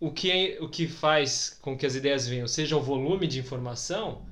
[0.00, 3.38] o, que é, o que faz com que as ideias venham seja o volume de
[3.38, 4.22] informação,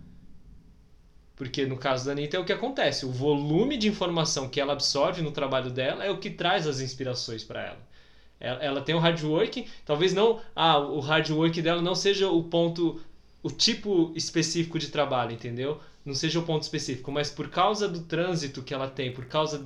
[1.36, 3.04] porque no caso da Anitta é o que acontece.
[3.04, 6.80] O volume de informação que ela absorve no trabalho dela é o que traz as
[6.80, 8.58] inspirações para ela.
[8.60, 8.80] ela.
[8.80, 10.40] Tem o hard work, talvez não.
[10.54, 13.00] Ah, o hard work dela não seja o ponto,
[13.42, 15.80] o tipo específico de trabalho, entendeu?
[16.04, 19.64] não seja o ponto específico, mas por causa do trânsito que ela tem, por causa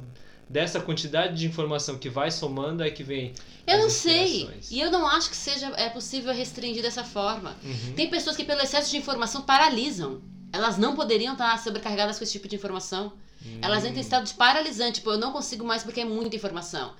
[0.48, 3.34] dessa quantidade de informação que vai somando é que vem.
[3.66, 4.48] Eu não sei.
[4.70, 7.56] E eu não acho que seja é possível restringir dessa forma.
[7.62, 7.92] Uhum.
[7.94, 10.22] Tem pessoas que pelo excesso de informação paralisam.
[10.52, 13.12] Elas não poderiam estar sobrecarregadas com esse tipo de informação.
[13.44, 13.58] Uhum.
[13.62, 16.94] Elas entram em estado de paralisante, tipo, eu não consigo mais porque é muita informação.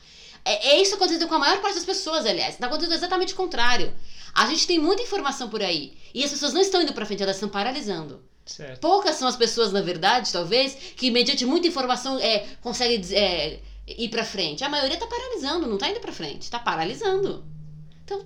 [0.45, 2.55] É, é isso que aconteceu com a maior parte das pessoas, aliás.
[2.55, 3.93] Está acontecendo exatamente o contrário.
[4.35, 5.97] A gente tem muita informação por aí.
[6.15, 8.23] E as pessoas não estão indo para frente, elas estão paralisando.
[8.47, 8.81] Certo.
[8.81, 14.09] Poucas são as pessoas, na verdade, talvez, que mediante muita informação é, conseguem é, ir
[14.09, 14.65] para frente.
[14.65, 17.45] A maioria está paralisando, não está indo para frente, está paralisando.
[18.05, 18.25] Então,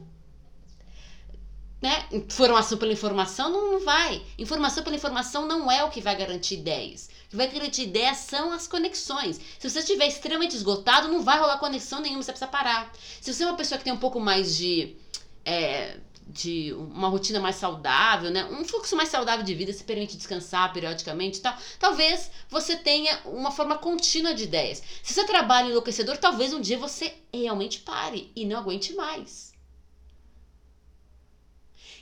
[1.83, 2.07] né?
[2.13, 4.23] Informação pela informação não, não vai.
[4.39, 7.11] Informação pela informação não é o que vai garantir ideias.
[7.27, 9.41] O que vai garantir ideias são as conexões.
[9.59, 12.93] Se você estiver extremamente esgotado, não vai rolar conexão nenhuma, você precisa parar.
[13.21, 14.97] Se você é uma pessoa que tem um pouco mais de.
[15.45, 18.45] É, de uma rotina mais saudável, né?
[18.45, 21.55] Um fluxo mais saudável de vida, se permite descansar periodicamente e tal.
[21.81, 24.81] Talvez você tenha uma forma contínua de ideias.
[25.03, 29.52] Se você trabalha enlouquecedor, talvez um dia você realmente pare e não aguente mais.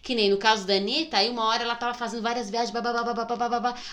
[0.03, 2.91] Que nem no caso da Anitta, aí uma hora ela tava fazendo várias viagens, babá,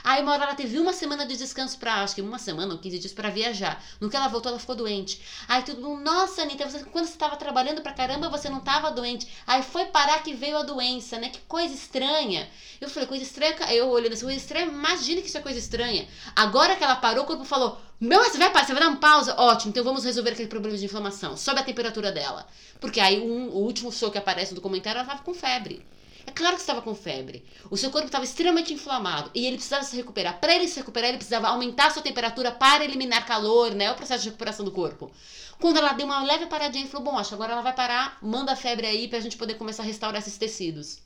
[0.04, 2.80] aí uma hora ela teve uma semana de descanso pra, acho que uma semana ou
[2.80, 3.84] 15 dias pra viajar.
[4.00, 5.22] No que ela voltou, ela ficou doente.
[5.48, 8.92] Aí todo mundo, nossa, Anitta, você, quando você tava trabalhando pra caramba, você não tava
[8.92, 9.28] doente.
[9.46, 11.30] Aí foi parar que veio a doença, né?
[11.30, 12.48] Que coisa estranha.
[12.80, 16.08] Eu falei, coisa estranha, eu olhando assim, coisa estranha, imagina que isso é coisa estranha.
[16.36, 19.36] Agora que ela parou, o corpo falou, meu, você vai, você vai dar uma pausa?
[19.38, 21.36] Ótimo, então vamos resolver aquele problema de inflamação.
[21.36, 22.48] Sobe a temperatura dela.
[22.80, 25.84] Porque aí um, o último show que aparece no documentário, ela tava com febre.
[26.28, 27.46] É claro que estava com febre.
[27.72, 30.42] O seu corpo estava extremamente inflamado e ele precisava se recuperar.
[30.42, 33.90] Para ele se recuperar, ele precisava aumentar a sua temperatura para eliminar calor, né?
[33.90, 35.10] O processo de recuperação do corpo.
[35.58, 38.18] Quando ela deu uma leve paradinha, ele falou: Bom, acho que agora ela vai parar,
[38.22, 41.00] manda a febre aí pra gente poder começar a restaurar esses tecidos.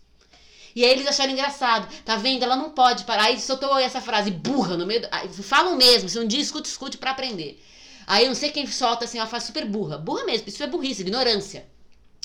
[0.75, 1.87] E aí eles acharam engraçado.
[2.03, 2.43] Tá vendo?
[2.43, 3.25] Ela não pode parar.
[3.25, 5.01] Aí soltou essa frase burra no meio.
[5.01, 5.43] Do...
[5.43, 6.09] Falam mesmo.
[6.09, 7.61] Se um dia escute, escute para aprender.
[8.07, 9.99] Aí eu não sei quem solta assim, ela faz super burra.
[9.99, 11.69] Burra mesmo, isso é burrice, ignorância.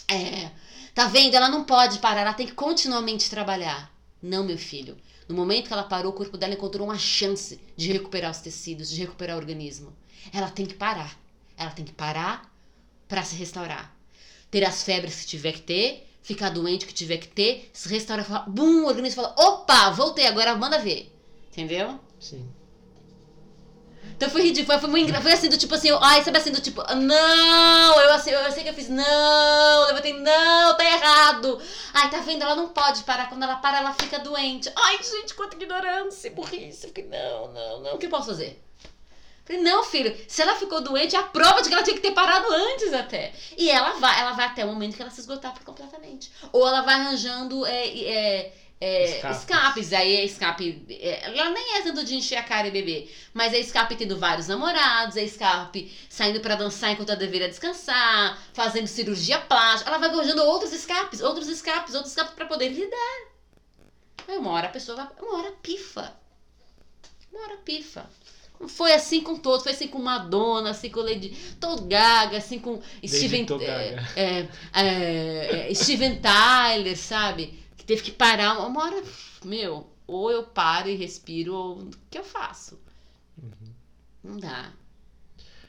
[0.09, 0.51] É.
[0.97, 1.35] Tá vendo?
[1.35, 3.93] Ela não pode parar, ela tem que continuamente trabalhar.
[4.23, 4.97] Não, meu filho.
[5.29, 8.89] No momento que ela parou, o corpo dela encontrou uma chance de recuperar os tecidos,
[8.89, 9.95] de recuperar o organismo.
[10.33, 11.15] Ela tem que parar.
[11.55, 12.51] Ela tem que parar
[13.07, 13.95] para se restaurar.
[14.51, 18.25] Ter as febres que tiver que ter, ficar doente que tiver que ter, se restaurar,
[18.25, 21.13] falar, bum, o organismo fala, opa, voltei, agora manda ver.
[21.53, 22.01] Entendeu?
[22.19, 22.49] Sim.
[24.17, 26.83] Então foi ridículo, foi, muito, foi assim do tipo assim, ai, sabe assim do tipo,
[26.95, 31.61] não, eu, assim, eu sei que eu fiz, não, eu levantei, não, tá errado.
[31.93, 34.73] Ai, tá vendo, ela não pode parar, quando ela para, ela fica doente.
[34.75, 36.85] Ai, gente, quanta ignorância, burrice.
[36.85, 38.63] Eu fiquei, não, não, não, o que eu posso fazer?
[39.45, 42.03] Falei, não, filho, se ela ficou doente, é a prova de que ela tinha que
[42.03, 43.33] ter parado antes até.
[43.57, 46.33] E ela vai, ela vai até o momento que ela se esgotar completamente.
[46.53, 48.53] Ou ela vai arranjando é, é,
[48.87, 49.39] é, escapes.
[49.39, 49.93] escapes.
[49.93, 50.85] Aí é escape.
[50.89, 53.13] É, ela nem é tanto de encher a cara e beber.
[53.35, 58.39] Mas é escape tendo vários namorados, é escape saindo para dançar enquanto ela deveria descansar,
[58.53, 59.91] fazendo cirurgia plástica.
[59.91, 63.37] Ela vai arranjando outros escapes, outros escapes, outros escapes para poder lidar.
[64.29, 65.09] Aí uma hora a pessoa vai.
[65.21, 66.13] Uma hora pifa.
[67.33, 68.09] Uma hora pifa.
[68.69, 72.81] Foi assim com todos, foi assim com Madonna, assim com Lady Tô Gaga, assim com
[73.07, 77.66] Steven, é, é, é, é, Steven Tyler, sabe?
[77.87, 79.03] Teve que parar uma hora,
[79.45, 82.79] meu, ou eu paro e respiro, ou o que eu faço?
[83.41, 83.73] Uhum.
[84.25, 84.73] Não dá.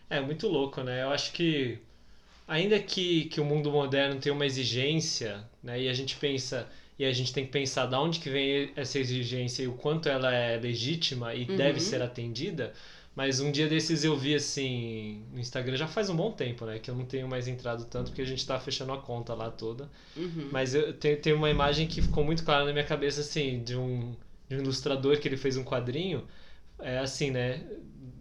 [0.10, 1.04] É muito louco, né?
[1.04, 1.80] Eu acho que
[2.48, 5.82] ainda que, que o mundo moderno tem uma exigência, né?
[5.82, 6.68] E a gente pensa
[7.00, 10.10] e a gente tem que pensar de onde que vem essa exigência e o quanto
[10.10, 11.56] ela é legítima e uhum.
[11.56, 12.74] deve ser atendida.
[13.18, 16.78] Mas um dia desses eu vi assim no Instagram, já faz um bom tempo, né?
[16.78, 19.50] Que eu não tenho mais entrado tanto porque a gente tá fechando a conta lá
[19.50, 19.90] toda.
[20.16, 20.50] Uhum.
[20.52, 23.76] Mas eu tenho, tenho uma imagem que ficou muito clara na minha cabeça, assim, de
[23.76, 24.16] um,
[24.48, 26.28] de um ilustrador que ele fez um quadrinho.
[26.78, 27.66] É assim, né?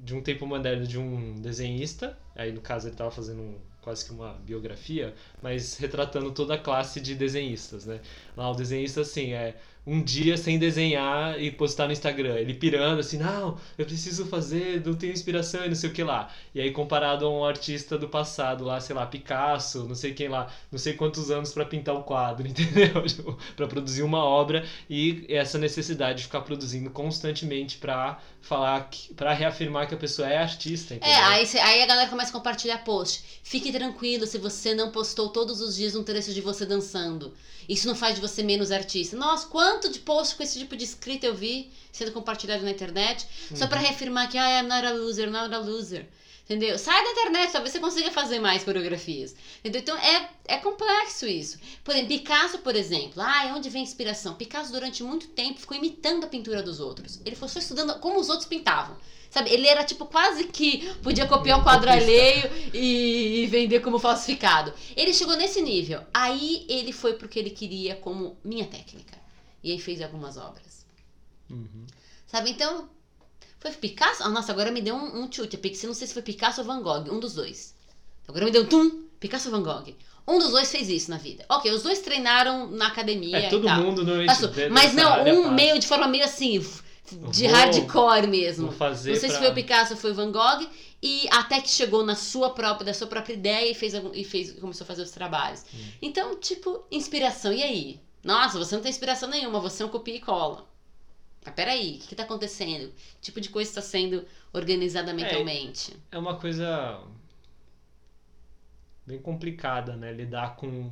[0.03, 2.19] De um tempo moderno de um desenhista.
[2.35, 6.59] Aí no caso ele tava fazendo um quase que uma biografia, mas retratando toda a
[6.59, 8.01] classe de desenhistas, né?
[8.35, 9.57] Lá o desenhista, assim, é
[9.87, 12.35] um dia sem desenhar e postar no Instagram.
[12.35, 16.03] Ele pirando assim, não, eu preciso fazer, não tenho inspiração e não sei o que
[16.03, 16.29] lá.
[16.53, 20.29] E aí comparado a um artista do passado lá, sei lá, Picasso, não sei quem
[20.29, 23.07] lá, não sei quantos anos para pintar um quadro, entendeu?
[23.07, 29.33] Tipo, para produzir uma obra e essa necessidade de ficar produzindo constantemente para falar, para
[29.33, 31.17] reafirmar que a pessoa é artista, é, entendeu?
[31.17, 33.41] É, aí, aí a galera começa a compartilhar post.
[33.43, 37.33] Fique tranquilo se você não postou todos os dias um trecho de você dançando.
[37.69, 39.17] Isso não faz de você menos artista.
[39.17, 43.27] Nossa, quanto de post com esse tipo de escrita eu vi sendo compartilhado na internet,
[43.51, 43.57] uhum.
[43.57, 46.07] só para reafirmar que ah, I'm not a loser, not a loser.
[46.45, 46.79] Entendeu?
[46.79, 49.35] Sai da internet, talvez você consiga fazer mais coreografias.
[49.59, 49.81] Entendeu?
[49.81, 51.59] Então é, é complexo isso.
[51.83, 53.21] Por exemplo, Picasso, por exemplo.
[53.21, 54.35] Ah, onde vem a inspiração?
[54.35, 57.21] Picasso, durante muito tempo, ficou imitando a pintura dos outros.
[57.27, 58.97] Ele foi só estudando como os outros pintavam.
[59.29, 63.99] Sabe, ele era tipo quase que podia copiar um quadro alheio e, e vender como
[63.99, 64.73] falsificado.
[64.97, 66.01] Ele chegou nesse nível.
[66.15, 69.26] Aí ele foi porque ele queria como minha técnica.
[69.67, 70.87] E aí fez algumas obras.
[71.51, 71.87] Uhum.
[72.25, 72.89] Sabe, então.
[73.59, 74.23] Foi Picasso?
[74.23, 75.59] Ah, nossa, agora me deu um, um chute.
[75.85, 77.75] Não sei se foi Picasso ou Van Gogh, um dos dois.
[78.29, 79.09] Agora me deu um tum.
[79.19, 79.93] Picasso ou Van Gogh.
[80.25, 81.45] Um dos dois fez isso na vida.
[81.49, 83.39] Ok, os dois treinaram na academia.
[83.39, 84.23] É, todo mundo não
[84.71, 86.61] Mas não, um meio de forma meio assim
[87.33, 88.71] de vou, hardcore mesmo.
[88.71, 89.37] fazer Não sei pra...
[89.37, 90.65] se foi o Picasso ou foi o Van Gogh.
[91.03, 94.53] E até que chegou na sua própria, da sua própria ideia e fez, e fez
[94.61, 95.65] começou a fazer os trabalhos.
[95.75, 95.79] Hum.
[96.01, 97.53] Então, tipo, inspiração.
[97.53, 98.06] E aí?
[98.27, 100.67] Nossa, você não tem inspiração nenhuma, você é um copia e cola.
[101.45, 102.93] Mas peraí, o que, que tá acontecendo?
[102.93, 105.93] Que tipo de coisa está sendo organizada mentalmente?
[106.11, 107.01] É, é uma coisa
[109.07, 110.13] bem complicada, né?
[110.13, 110.91] Lidar com,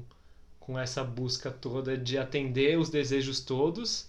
[0.60, 4.08] com essa busca toda de atender os desejos todos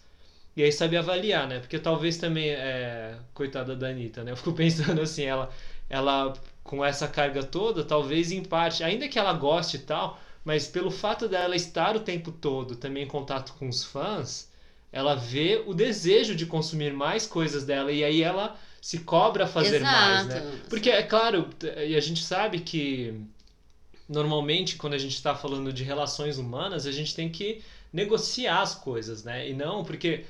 [0.56, 1.60] e aí saber avaliar, né?
[1.60, 4.34] Porque talvez também, é, coitada da Anitta, né?
[4.34, 5.52] Eu fico pensando assim, ela,
[5.90, 6.32] ela
[6.64, 10.92] com essa carga toda, talvez em parte, ainda que ela goste e tal, mas pelo
[10.92, 14.48] fato dela estar o tempo todo também em contato com os fãs,
[14.92, 19.48] ela vê o desejo de consumir mais coisas dela e aí ela se cobra a
[19.48, 19.92] fazer Exato.
[19.92, 20.60] mais, né?
[20.70, 21.50] Porque é claro,
[21.86, 23.20] e a gente sabe que
[24.08, 28.76] normalmente quando a gente está falando de relações humanas, a gente tem que negociar as
[28.76, 29.50] coisas, né?
[29.50, 30.26] E não porque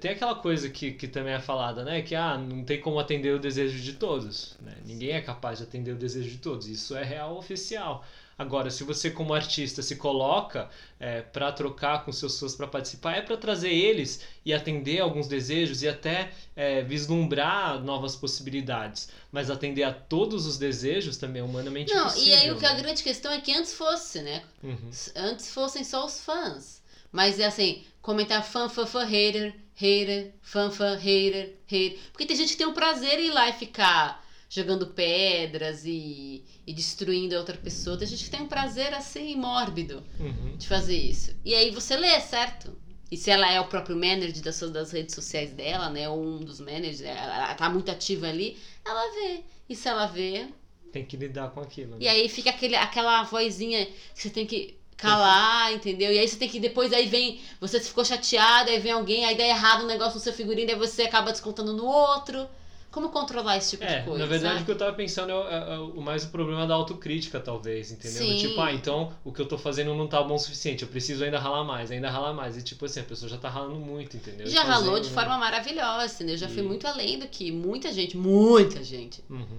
[0.00, 2.02] tem aquela coisa que, que também é falada, né?
[2.02, 4.56] Que ah, não tem como atender o desejo de todos.
[4.60, 4.76] Né?
[4.84, 6.66] Ninguém é capaz de atender o desejo de todos.
[6.68, 8.04] Isso é real oficial.
[8.36, 10.68] Agora, se você como artista se coloca
[10.98, 15.28] é, para trocar com seus fãs para participar, é para trazer eles e atender alguns
[15.28, 19.08] desejos e até é, vislumbrar novas possibilidades.
[19.30, 22.28] Mas atender a todos os desejos também é humanamente Não, possível.
[22.28, 22.82] e aí o que a né?
[22.82, 24.42] grande questão é que antes fosse, né?
[24.62, 24.90] Uhum.
[25.16, 26.82] Antes fossem só os fãs.
[27.10, 31.98] Mas é assim, comentar fã, fã, fã, hater, hater, fã, fã, hater, hater.
[32.10, 34.21] Porque tem gente que tem o prazer em ir lá e ficar
[34.54, 37.96] jogando pedras e, e destruindo a outra pessoa.
[37.96, 40.56] Tem gente que tem um prazer assim mórbido Uhum.
[40.58, 41.34] de fazer isso.
[41.42, 42.76] E aí você lê, certo?
[43.10, 46.06] E se ela é o próprio manager das, suas- das redes sociais dela, né?
[46.06, 49.40] Ou um dos managers, ela, ela tá muito ativa ali, ela vê.
[49.70, 50.46] E se ela vê,
[50.92, 51.92] Tem que lidar com aquilo.
[51.92, 51.96] né?
[52.00, 53.92] e aí fica aquele, aquela vozinha que
[54.22, 56.12] você tem que calar, entendeu?
[56.12, 59.34] E aí você tem que depois aí vem, você ficou chateado, aí vem alguém, aí
[59.34, 62.46] dá errado um negócio no seu figurino, aí você acaba descontando no outro.
[62.92, 64.18] Como controlar esse tipo É, de coisa?
[64.20, 64.64] na verdade o sabe?
[64.66, 68.22] que eu tava pensando é, o- é o mais o problema da autocrítica, talvez, entendeu?
[68.22, 68.36] Sim.
[68.36, 71.24] Tipo, ah, então o que eu tô fazendo não tá bom o suficiente, eu preciso
[71.24, 72.56] ainda ralar mais, ainda ralar mais.
[72.56, 74.46] E tipo assim, a pessoa já tá ralando muito, entendeu?
[74.46, 75.14] Já E ralou fazendo, de né?
[75.14, 76.36] forma maravilhosa, entendeu?
[76.36, 79.24] Já fui E- muito além do que muita gente, muita gente.
[79.30, 79.58] Uhum.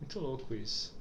[0.00, 0.92] Muito louco isso.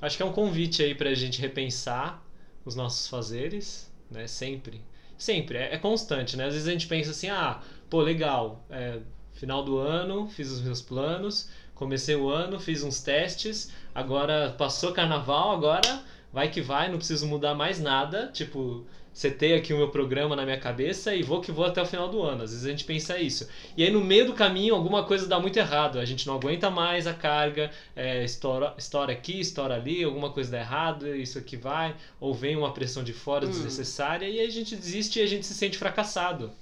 [0.00, 2.22] Acho que é um convite aí pra gente repensar
[2.64, 4.26] os nossos fazeres, né?
[4.26, 4.80] Sempre.
[5.16, 6.46] Sempre, é, é constante, né?
[6.46, 8.98] Às vezes a gente pensa assim, ah, pô, legal, é,
[9.42, 14.92] final do ano, fiz os meus planos, comecei o ano, fiz uns testes, agora passou
[14.92, 19.88] carnaval, agora vai que vai, não preciso mudar mais nada, tipo, setei aqui o meu
[19.90, 22.44] programa na minha cabeça e vou que vou até o final do ano.
[22.44, 23.48] Às vezes a gente pensa isso.
[23.76, 26.70] E aí no meio do caminho alguma coisa dá muito errado, a gente não aguenta
[26.70, 31.56] mais a carga, é, estoura, estoura aqui, estoura ali, alguma coisa dá errado, isso aqui
[31.56, 33.50] vai, ou vem uma pressão de fora Hum.
[33.50, 36.52] desnecessária e aí a gente desiste e a gente se sente fracassado.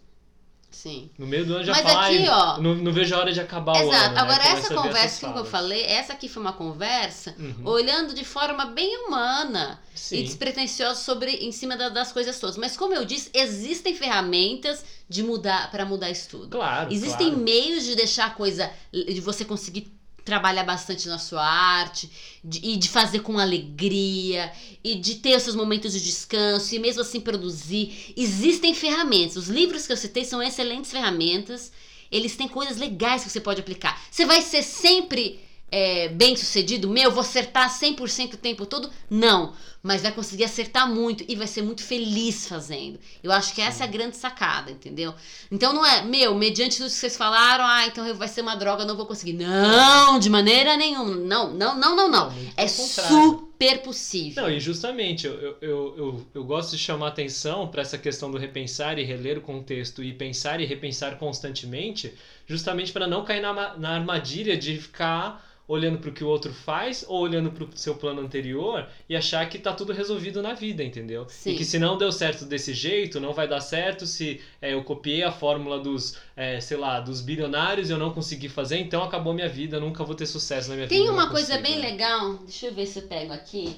[0.71, 1.11] Sim.
[1.18, 3.33] No meio do ano já Mas fala, aqui, "Ai, ó, não, não vejo a hora
[3.33, 3.89] de acabar o ano.
[3.93, 4.14] Exato.
[4.14, 4.21] né?
[4.21, 7.62] Agora, Começa essa conversa que eu falei, essa aqui foi uma conversa Uhum.
[7.66, 10.23] olhando de forma bem humana e Sim.
[10.23, 12.57] despretensiosa sobre em cima da- das coisas todas.
[12.57, 16.49] Mas como eu disse, existem ferramentas de mudar para mudar isso tudo.
[16.49, 16.93] Claro.
[16.93, 17.43] Existem claro.
[17.45, 19.93] meios de deixar a coisa de você conseguir
[20.25, 22.11] trabalhar bastante na sua arte
[22.45, 24.53] de- e de fazer com alegria
[24.83, 28.12] e de ter os seus momentos de descanso e mesmo assim produzir.
[28.16, 29.37] Existem ferramentas.
[29.37, 31.73] Os livros que eu citei são excelentes ferramentas.
[32.11, 34.01] Eles têm coisas legais que você pode aplicar.
[34.11, 35.41] Você vai ser sempre
[35.71, 36.89] é, bem sucedido?
[36.89, 38.91] Meu, vou acertar 100% o tempo todo?
[39.09, 39.55] Não.
[39.83, 42.99] Mas vai conseguir acertar muito e vai ser muito feliz fazendo.
[43.23, 45.14] Eu acho que essa é a grande sacada, entendeu?
[45.51, 48.85] Então não é, meu, mediante tudo que vocês falaram, ah, então vai ser uma droga,
[48.85, 49.33] não vou conseguir.
[49.33, 51.14] Não, de maneira nenhuma.
[51.14, 52.35] Não, não, não, não, não.
[52.59, 54.43] É super possível.
[54.43, 58.37] Não, e justamente eu, eu, eu, eu, gosto de chamar atenção para essa questão do
[58.37, 62.12] repensar e reler o contexto e pensar e repensar constantemente,
[62.47, 66.53] justamente para não cair na, na armadilha de ficar olhando para o que o outro
[66.53, 70.53] faz ou olhando para o seu plano anterior e achar que tá tudo resolvido na
[70.53, 71.27] vida, entendeu?
[71.29, 71.53] Sim.
[71.53, 74.83] E que se não deu certo desse jeito, não vai dar certo se é, eu
[74.83, 79.05] copiei a fórmula dos, é, sei lá, dos bilionários e eu não consegui fazer, então
[79.05, 81.01] acabou minha vida, nunca vou ter sucesso na minha vida.
[81.01, 81.91] Tem uma coisa consigo, bem né?
[81.91, 83.77] legal, deixa eu ver se eu pego aqui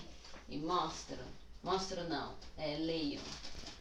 [0.48, 1.18] e mostro.
[1.62, 3.20] Mostro não, é, leio.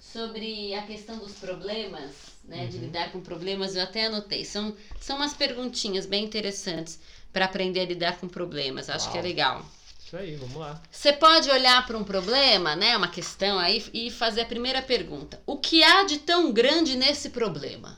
[0.01, 2.11] Sobre a questão dos problemas,
[2.43, 2.65] né?
[2.65, 2.83] De Uhum.
[2.83, 4.43] lidar com problemas, eu até anotei.
[4.43, 6.99] São, são umas perguntinhas bem interessantes
[7.31, 8.89] para aprender a lidar com problemas.
[8.89, 9.27] Acho que é Uau.
[9.27, 9.65] legal.
[10.05, 10.81] Isso aí, vamos lá.
[10.91, 15.41] Você pode olhar para um problema, né, uma questão aí e fazer a primeira pergunta:
[15.45, 17.97] o que há de tão grande nesse problema?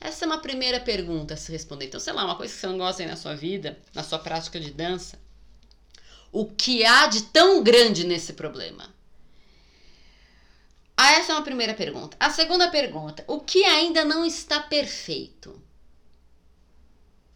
[0.00, 1.86] Essa é uma primeira pergunta a se responder.
[1.86, 4.18] Então, sei lá, uma coisa que você não gosta aí na sua vida, na sua
[4.18, 5.16] prática de dança.
[6.32, 8.92] O que há de tão grande nesse problema?
[10.96, 12.16] Ah, essa é uma primeira pergunta.
[12.18, 15.62] A segunda pergunta: o que ainda não está perfeito?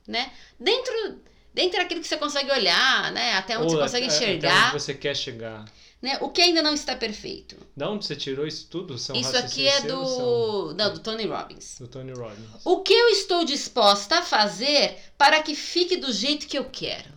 [0.06, 0.32] Né?
[0.58, 1.20] Dentro,
[1.52, 3.34] dentro daquilo que você consegue olhar, né?
[3.34, 4.64] Até onde Ou você consegue até- Até enxergar.
[4.74, 5.64] onde você quer chegar.
[6.00, 6.18] Né?
[6.20, 7.56] O que ainda não está perfeito?
[7.76, 8.98] Da onde você tirou isso tudo?
[8.98, 11.64] São Isso aqui é do, não, do Tony Robbins.
[11.64, 12.46] são Do Tony Robbins.
[12.64, 17.16] O que eu estou disposta a fazer para que fique do jeito que eu quero?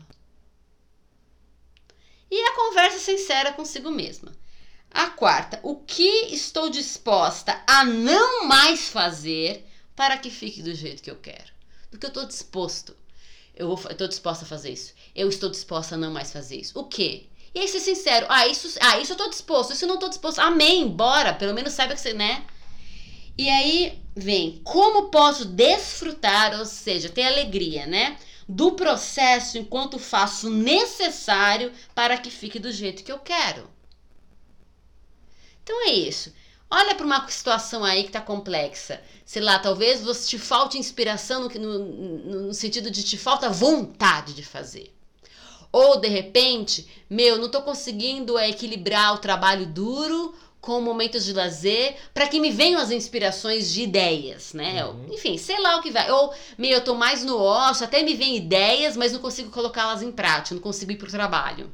[2.31, 4.31] E a conversa sincera consigo mesma.
[4.91, 9.65] A quarta, o que estou disposta a não mais fazer
[9.95, 11.51] para que fique do jeito que eu quero?
[11.91, 12.95] Do que eu estou disposto.
[13.55, 14.93] Eu estou disposta a fazer isso.
[15.15, 16.79] Eu estou disposta a não mais fazer isso.
[16.79, 17.29] O que?
[17.53, 20.07] E aí ser sincero, ah, isso, ah, isso eu tô disposto, isso eu não tô
[20.07, 20.39] disposto.
[20.39, 22.45] Amém, bora, pelo menos saiba que você, né?
[23.37, 28.17] E aí vem, como posso desfrutar, ou seja, ter alegria, né?
[28.47, 33.69] Do processo enquanto faço o necessário para que fique do jeito que eu quero.
[35.63, 36.33] Então é isso.
[36.71, 39.01] Olha para uma situação aí que tá complexa.
[39.25, 44.33] Sei lá, talvez você te falte inspiração no, no, no sentido de te falta vontade
[44.33, 44.93] de fazer.
[45.71, 51.33] Ou de repente, meu, não tô conseguindo é, equilibrar o trabalho duro com momentos de
[51.33, 54.85] lazer para que me venham as inspirações de ideias, né?
[54.85, 55.07] Uhum.
[55.11, 56.11] Enfim, sei lá o que vai.
[56.11, 60.03] Ou, meu, eu tô mais no ócio, até me vem ideias, mas não consigo colocá-las
[60.03, 61.73] em prática, não consigo ir pro trabalho.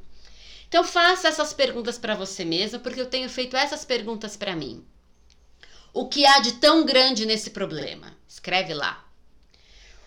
[0.68, 4.86] Então faça essas perguntas para você mesma, porque eu tenho feito essas perguntas para mim.
[5.93, 8.18] O que há de tão grande nesse problema?
[8.28, 9.05] Escreve lá.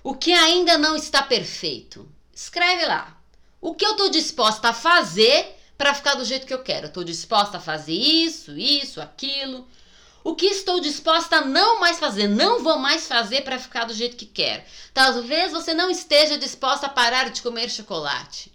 [0.02, 2.08] O que ainda não está perfeito?
[2.34, 3.18] Escreve lá.
[3.60, 6.86] O que eu estou disposta a fazer para ficar do jeito que eu quero?
[6.86, 9.66] Estou disposta a fazer isso, isso, aquilo.
[10.22, 12.28] O que estou disposta a não mais fazer?
[12.28, 14.62] Não vou mais fazer para ficar do jeito que quero.
[14.92, 18.52] Talvez você não esteja disposta a parar de comer chocolate.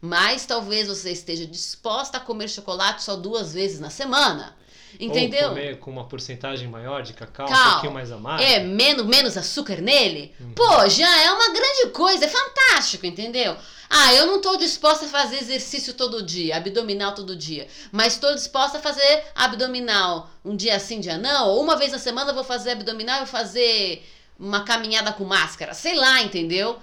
[0.00, 4.56] Mas talvez você esteja disposta a comer chocolate só duas vezes na semana.
[4.98, 5.48] Entendeu?
[5.48, 8.42] Ou comer com uma porcentagem maior de cacau, Cal, um pouquinho mais amargo.
[8.42, 10.34] É, menos, menos açúcar nele.
[10.40, 10.52] Uhum.
[10.54, 13.56] Pô, já é uma grande coisa, é fantástico, entendeu?
[13.88, 18.32] Ah, eu não estou disposta a fazer exercício todo dia, abdominal todo dia, mas estou
[18.34, 22.34] disposta a fazer abdominal um dia sim, dia não, ou uma vez na semana eu
[22.34, 24.06] vou fazer abdominal e vou fazer
[24.38, 26.78] uma caminhada com máscara, sei lá, entendeu?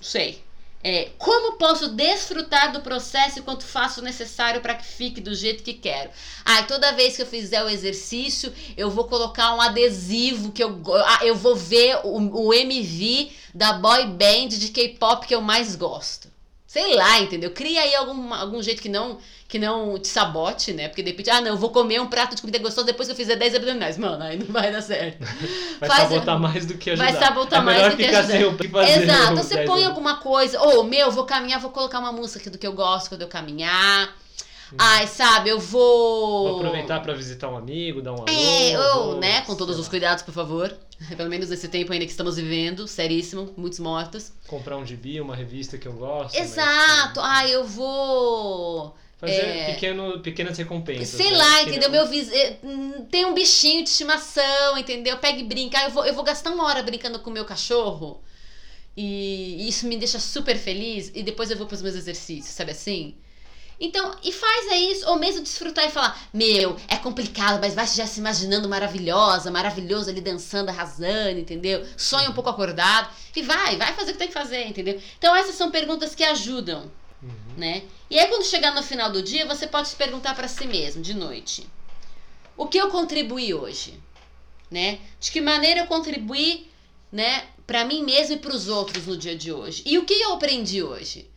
[0.00, 0.42] Sei.
[0.82, 5.62] É, como posso desfrutar do processo enquanto faço o necessário para que fique do jeito
[5.62, 6.10] que quero?
[6.42, 10.80] Ah, toda vez que eu fizer o exercício, eu vou colocar um adesivo que eu,
[11.04, 15.76] ah, eu vou ver o, o MV da boy band de K-pop que eu mais
[15.76, 16.29] gosto.
[16.70, 17.50] Sei lá, entendeu?
[17.50, 19.18] Cria aí algum, algum jeito que não
[19.48, 20.86] que não te sabote, né?
[20.86, 23.12] Porque de repente, ah, não, eu vou comer um prato de comida gostosa depois que
[23.12, 23.98] eu fizer 10 abdominais.
[23.98, 25.18] Mano, aí não vai dar certo.
[25.80, 27.10] vai Faz, sabotar mais do que ajudar.
[27.10, 28.22] Vai sabotar é mais do que ajudar.
[28.22, 29.34] Sem o fazer Exato.
[29.34, 30.60] Você põe alguma coisa.
[30.60, 34.16] Ou, meu, vou caminhar, vou colocar uma música do que eu gosto quando eu caminhar.
[34.72, 34.76] Hum.
[34.78, 36.48] Ai, sabe, eu vou.
[36.48, 38.26] Vou aproveitar para visitar um amigo, dar um alô.
[38.28, 39.18] É, ou, vou...
[39.18, 40.76] né, com todos os cuidados, por favor.
[41.16, 44.32] Pelo menos nesse tempo ainda que estamos vivendo, seríssimo, muitos mortos.
[44.46, 46.36] Comprar um gibi, uma revista que eu gosto.
[46.36, 47.20] Exato.
[47.20, 47.30] Mas...
[47.30, 49.74] Ai, eu vou Fazer é...
[49.74, 51.08] pequeno, pequenas recompensas.
[51.08, 51.36] Sei né?
[51.36, 51.90] lá, entendeu?
[51.90, 52.04] Meu.
[52.04, 52.56] Eh,
[53.10, 55.18] tem um bichinho de estimação, entendeu?
[55.18, 55.78] Pega e brinca.
[55.78, 58.22] Ah, eu vou, eu vou gastar uma hora brincando com o meu cachorro.
[58.96, 61.12] E isso me deixa super feliz.
[61.14, 63.14] E depois eu vou para os meus exercícios, sabe assim?
[63.80, 67.86] Então, e faz é isso, ou mesmo desfrutar e falar: Meu, é complicado, mas vai
[67.86, 71.86] já se imaginando maravilhosa, maravilhoso ali dançando, arrasando, entendeu?
[71.96, 75.00] Sonha um pouco acordado e vai, vai fazer o que tem que fazer, entendeu?
[75.18, 76.90] Então, essas são perguntas que ajudam
[77.22, 77.54] Uhum.
[77.56, 77.82] Né?
[78.08, 81.02] E aí, quando chegar no final do dia, você pode se perguntar para si mesmo,
[81.02, 81.66] de noite:
[82.56, 84.00] o que eu contribuí hoje?
[84.70, 85.00] Né?
[85.18, 86.68] De que maneira eu contribuí
[87.10, 89.82] né, para mim mesmo e para os outros no dia de hoje?
[89.84, 91.28] E o que eu aprendi hoje?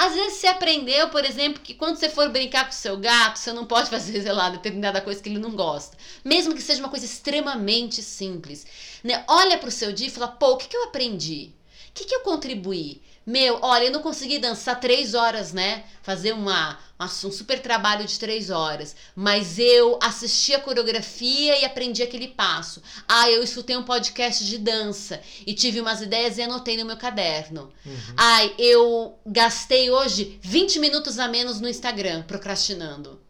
[0.00, 3.38] Às vezes você aprendeu, por exemplo, que quando você for brincar com o seu gato,
[3.38, 5.94] você não pode fazer, sei lá, determinada coisa que ele não gosta.
[6.24, 8.66] Mesmo que seja uma coisa extremamente simples.
[9.04, 9.22] Né?
[9.28, 11.52] Olha para o seu dia e fala, pô, o que, que eu aprendi?
[11.90, 13.02] O que, que eu contribuí?
[13.30, 15.84] Meu, olha, eu não consegui dançar três horas, né?
[16.02, 18.96] Fazer uma, uma, um super trabalho de três horas.
[19.14, 22.82] Mas eu assisti a coreografia e aprendi aquele passo.
[23.06, 26.96] Ah, eu escutei um podcast de dança e tive umas ideias e anotei no meu
[26.96, 27.72] caderno.
[27.86, 28.14] Uhum.
[28.16, 33.20] Ai, eu gastei hoje 20 minutos a menos no Instagram procrastinando.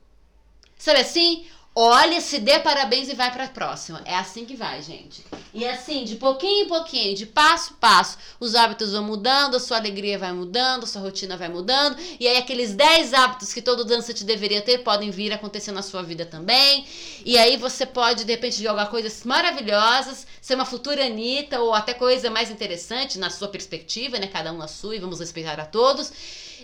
[0.79, 1.45] Sabe assim?
[1.83, 4.03] Olha, se dê parabéns e vai para a próxima.
[4.05, 5.25] É assim que vai, gente.
[5.55, 9.59] E assim, de pouquinho em pouquinho, de passo a passo, os hábitos vão mudando, a
[9.59, 11.97] sua alegria vai mudando, a sua rotina vai mudando.
[12.21, 15.81] E aí, aqueles 10 hábitos que todo dançante deveria ter podem vir a acontecer na
[15.81, 16.85] sua vida também.
[17.25, 21.95] E aí, você pode, de repente, jogar coisas maravilhosas, ser uma futura Anitta, ou até
[21.95, 24.27] coisa mais interessante na sua perspectiva, né?
[24.27, 26.13] Cada um na sua, e vamos respeitar a todos.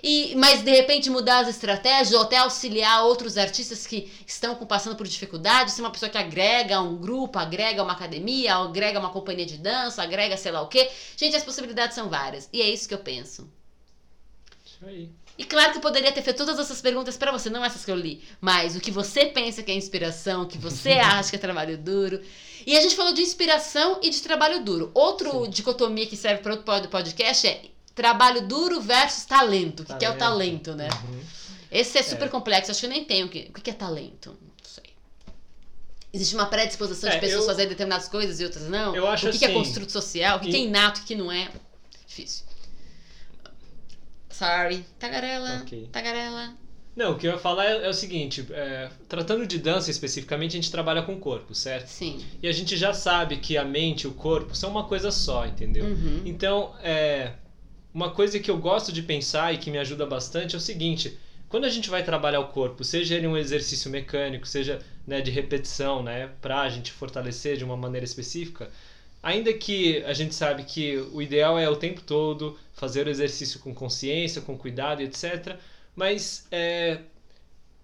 [0.09, 4.95] E, mas de repente mudar as estratégias ou até auxiliar outros artistas que estão passando
[4.95, 9.45] por dificuldades, ser uma pessoa que agrega um grupo, agrega uma academia, agrega uma companhia
[9.45, 10.89] de dança, agrega sei lá o quê.
[11.17, 12.49] Gente, as possibilidades são várias.
[12.53, 13.51] E é isso que eu penso.
[14.65, 15.11] Isso aí.
[15.37, 17.91] E claro que eu poderia ter feito todas essas perguntas para você, não essas que
[17.91, 21.37] eu li, mas o que você pensa que é inspiração, o que você acha que
[21.37, 22.21] é trabalho duro.
[22.65, 24.93] E a gente falou de inspiração e de trabalho duro.
[24.95, 25.51] Outro Sim.
[25.51, 29.83] dicotomia que serve para outro podcast é trabalho duro versus talento.
[29.83, 30.89] O que, que é o talento, né?
[31.09, 31.21] Uhum.
[31.73, 32.29] Esse é super é.
[32.29, 33.27] complexo, acho que eu nem tenho.
[33.27, 34.37] O que, o que é talento?
[34.41, 34.85] Não sei.
[36.13, 38.95] Existe uma predisposição é, de pessoas eu, fazerem determinadas coisas e outras não?
[38.95, 40.37] Eu acho o que, assim, que é assim, construto social?
[40.37, 41.51] O que, que é inato, o que não é?
[42.07, 42.45] Difícil.
[44.31, 44.85] Sorry.
[44.99, 45.63] Tagarela.
[45.63, 45.89] Ok.
[45.91, 46.55] Tagarela.
[46.95, 50.53] Não, o que eu ia falar é, é o seguinte: é, tratando de dança especificamente,
[50.53, 51.89] a gente trabalha com o corpo, certo?
[51.89, 52.23] Sim.
[52.43, 55.47] E a gente já sabe que a mente e o corpo são uma coisa só,
[55.47, 55.87] entendeu?
[55.87, 56.23] Uhum.
[56.27, 57.33] Então, é,
[57.97, 61.19] uma coisa que eu gosto de pensar e que me ajuda bastante é o seguinte:
[61.49, 65.31] quando a gente vai trabalhar o corpo, seja ele um exercício mecânico, seja né, de
[65.31, 68.71] repetição, né, para a gente fortalecer de uma maneira específica,
[69.23, 73.61] ainda que a gente sabe que o ideal é o tempo todo fazer o exercício
[73.61, 75.57] com consciência, com cuidado, etc.
[75.95, 77.01] Mas é,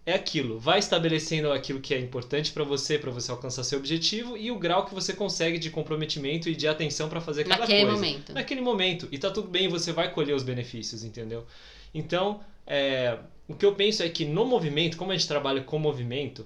[0.05, 4.37] é aquilo, vai estabelecendo aquilo que é importante para você, para você alcançar seu objetivo
[4.37, 7.83] e o grau que você consegue de comprometimento e de atenção para fazer cada Naquele
[7.87, 7.97] coisa.
[7.97, 8.33] momento.
[8.33, 9.09] Naquele momento.
[9.13, 11.47] E tá tudo bem, você vai colher os benefícios, entendeu?
[11.95, 13.17] Então, é,
[13.47, 16.45] o que eu penso é que no movimento, como a gente trabalha com movimento,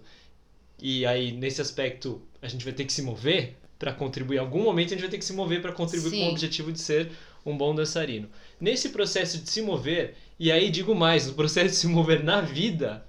[0.79, 4.37] e aí nesse aspecto a gente vai ter que se mover para contribuir.
[4.37, 6.29] Em algum momento a gente vai ter que se mover para contribuir com Sim.
[6.29, 7.11] o objetivo de ser
[7.45, 8.29] um bom dançarino.
[8.61, 12.43] Nesse processo de se mover, e aí digo mais, no processo de se mover na
[12.43, 13.06] vida,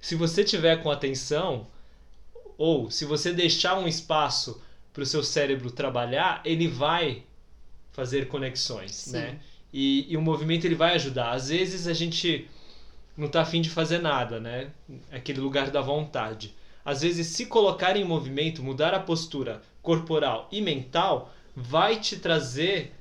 [0.00, 1.66] se você tiver com atenção,
[2.56, 4.60] ou se você deixar um espaço
[4.92, 7.22] para o seu cérebro trabalhar, ele vai
[7.92, 9.12] fazer conexões, Sim.
[9.12, 9.40] né?
[9.72, 11.30] E, e o movimento ele vai ajudar.
[11.32, 12.48] Às vezes a gente
[13.16, 14.70] não tá afim de fazer nada, né?
[15.12, 16.54] Aquele lugar da vontade.
[16.84, 22.92] Às vezes, se colocar em movimento, mudar a postura corporal e mental, vai te trazer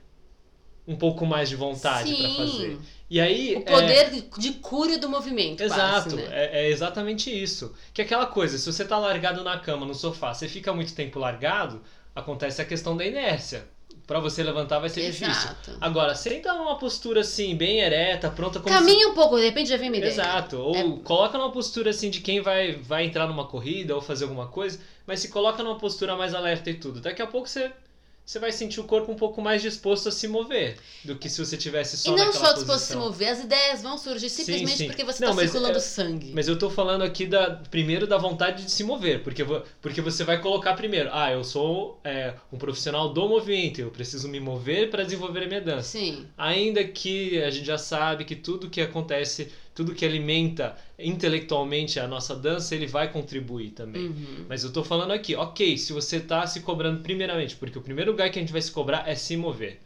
[0.88, 2.78] um pouco mais de vontade para fazer.
[3.10, 5.61] E aí O é- poder de- de cura do movimento.
[5.64, 6.27] Exato, quase, né?
[6.30, 7.73] é, é exatamente isso.
[7.94, 10.94] Que é aquela coisa, se você tá largado na cama, no sofá, você fica muito
[10.94, 11.81] tempo largado,
[12.15, 13.65] acontece a questão da inércia.
[14.06, 15.27] Pra você levantar vai ser difícil.
[15.31, 15.77] Exato.
[15.80, 19.69] Agora, senta numa postura assim, bem ereta, pronta como se- Caminha um pouco, de repente
[19.69, 20.06] já vem ideia.
[20.11, 20.57] Exato.
[20.57, 24.23] Ou É- coloca numa postura assim de quem vai, vai entrar numa corrida ou fazer
[24.23, 26.99] alguma coisa, mas se coloca numa postura mais alerta e tudo.
[26.99, 27.72] Daqui a pouco você,
[28.30, 31.43] você vai sentir o corpo um pouco mais disposto a se mover do que se
[31.43, 32.99] você tivesse só E não só disposto a se posição.
[32.99, 34.85] mover, as ideias vão surgir simplesmente sim.
[34.85, 36.31] porque você está circulando é- sangue.
[36.35, 39.43] Mas eu tô falando aqui da, primeiro da vontade de se mover, porque,
[39.81, 44.30] porque você vai colocar primeiro, ah, eu sou é, um profissional do movimento, eu preciso
[44.30, 45.97] me mover para desenvolver a minha dança.
[45.97, 46.27] Sim.
[46.38, 52.06] Ainda que a gente já sabe que tudo que acontece, tudo que alimenta intelectualmente a
[52.06, 54.07] nossa dança, ele vai contribuir também.
[54.07, 54.45] Uhum.
[54.49, 58.11] Mas eu tô falando aqui, ok, se você tá se cobrando primeiramente, porque o primeiro
[58.11, 59.80] lugar que a gente vai se cobrar é se mover,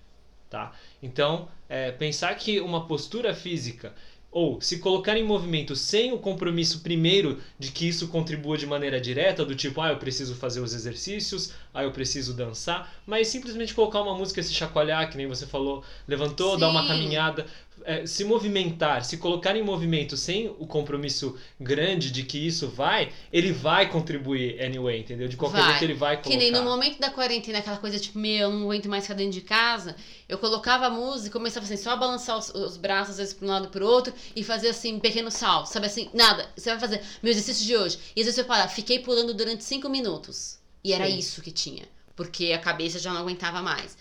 [0.50, 0.74] tá?
[1.00, 3.94] Então, é, pensar que uma postura física
[4.32, 9.00] ou se colocar em movimento sem o compromisso primeiro de que isso contribua de maneira
[9.00, 13.76] direta, do tipo, ah, eu preciso fazer os exercícios, ah, eu preciso dançar, mas simplesmente
[13.76, 16.88] colocar uma música e se chacoalhar, que nem você falou, levantou, dar uma Sim.
[16.88, 17.46] caminhada,
[17.86, 23.12] é, se movimentar, se colocar em movimento sem o compromisso grande de que isso vai,
[23.32, 25.28] ele vai contribuir anyway, entendeu?
[25.28, 25.70] De qualquer Vai.
[25.72, 26.30] jeito ele vai colocar.
[26.30, 29.16] Que nem no momento da quarentena, aquela coisa tipo, meu, eu não aguento mais ficar
[29.16, 29.96] dentro de casa.
[30.28, 33.46] Eu colocava a música, começava assim, só a balançar os, os braços, às vezes, pra
[33.46, 35.66] um lado e pro outro, e fazer assim, um pequeno sal.
[35.66, 36.50] Sabe assim, nada.
[36.56, 38.00] Você vai fazer meu exercício de hoje.
[38.16, 40.60] E às vezes eu parar, fiquei pulando durante cinco minutos.
[40.84, 41.18] E era Sim.
[41.18, 41.84] isso que tinha.
[42.16, 43.98] Porque a cabeça já não aguentava mais.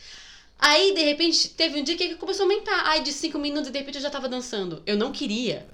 [0.58, 2.88] Aí, de repente, teve um dia que começou a aumentar.
[2.88, 4.82] Aí, de cinco minutos, de repente, eu já tava dançando.
[4.86, 5.66] Eu não queria.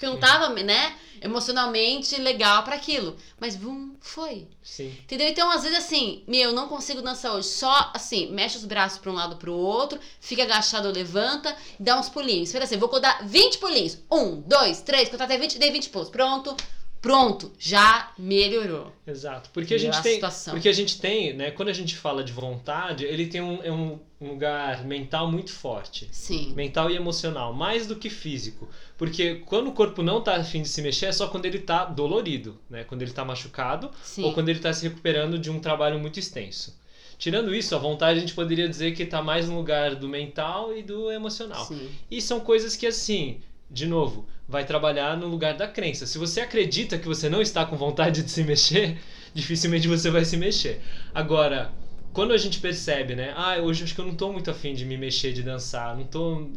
[0.00, 3.18] Porque eu não tava, né, emocionalmente legal pra aquilo.
[3.38, 4.48] Mas, vum, foi.
[4.62, 4.96] Sim.
[5.02, 5.28] Entendeu?
[5.28, 7.48] Então, às vezes, assim, meu, eu não consigo dançar hoje.
[7.48, 12.08] Só, assim, mexe os braços pra um lado pro outro, fica agachado, levanta, dá uns
[12.08, 12.48] pulinhos.
[12.48, 13.98] Espera assim, vou contar 20 pulinhos.
[14.10, 16.08] Um, dois, três, contar até 20, dei 20 pulos.
[16.08, 16.56] Pronto,
[17.02, 18.90] pronto, já melhorou.
[19.06, 19.50] Exato.
[19.52, 20.14] Porque a gente tem.
[20.14, 20.54] situação.
[20.54, 21.50] Porque a gente tem, né?
[21.50, 25.50] Quando a gente fala de vontade, ele tem um, é um um lugar mental muito
[25.50, 26.06] forte.
[26.12, 26.52] Sim.
[26.54, 28.68] Mental e emocional, mais do que físico.
[28.98, 31.86] Porque quando o corpo não tá afim de se mexer, é só quando ele tá
[31.86, 32.84] dolorido, né?
[32.84, 34.24] Quando ele tá machucado Sim.
[34.24, 36.78] ou quando ele tá se recuperando de um trabalho muito extenso.
[37.16, 40.76] Tirando isso, a vontade a gente poderia dizer que tá mais no lugar do mental
[40.76, 41.64] e do emocional.
[41.64, 41.90] Sim.
[42.10, 43.40] E são coisas que, assim,
[43.70, 46.06] de novo, vai trabalhar no lugar da crença.
[46.06, 48.98] Se você acredita que você não está com vontade de se mexer,
[49.32, 50.80] dificilmente você vai se mexer.
[51.14, 51.70] Agora,
[52.12, 53.32] quando a gente percebe, né?
[53.36, 56.04] Ah, hoje acho que eu não tô muito afim de me mexer, de dançar, não
[56.06, 56.50] tô.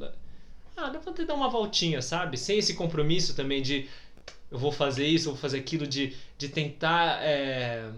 [0.75, 2.37] Ah, dá pra dar uma voltinha, sabe?
[2.37, 3.87] Sem esse compromisso também de
[4.51, 7.89] eu vou fazer isso, eu vou fazer aquilo, de, de tentar é,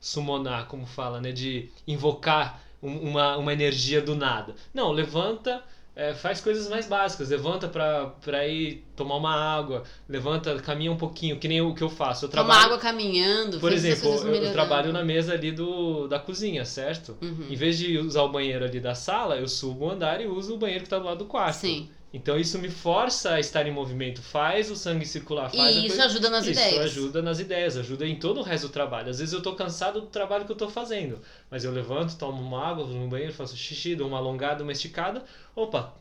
[0.00, 1.32] summonar, como fala, né?
[1.32, 4.54] De invocar um- uma, uma energia do nada.
[4.74, 7.28] Não, levanta, é, faz coisas mais básicas.
[7.28, 11.82] Levanta pra, pra ir tomar uma água, levanta, caminha um pouquinho, que nem o que
[11.82, 12.24] eu faço.
[12.24, 13.60] Eu Toma trabalho, água caminhando.
[13.60, 17.16] por exemplo, eu, trabalho na mesa ali do, da cozinha, certo?
[17.20, 17.46] Uhum.
[17.50, 20.54] Em vez de usar o banheiro ali da sala, eu subo o andar e uso
[20.54, 21.56] o banheiro que tá do lado do quarto.
[21.56, 21.90] Sim.
[22.14, 25.88] Então isso me força a estar em movimento, faz o sangue circular, faz E isso
[25.96, 26.84] coisa- ajuda nas isso ideias.
[26.84, 29.08] ajuda nas ideias, ajuda em todo o resto do trabalho.
[29.08, 31.20] Às vezes eu tô cansado do trabalho que eu tô fazendo,
[31.50, 34.72] mas eu levanto, tomo uma água, vou no banheiro, faço xixi, dou uma alongada, uma
[34.72, 35.24] esticada,
[35.56, 35.94] opa,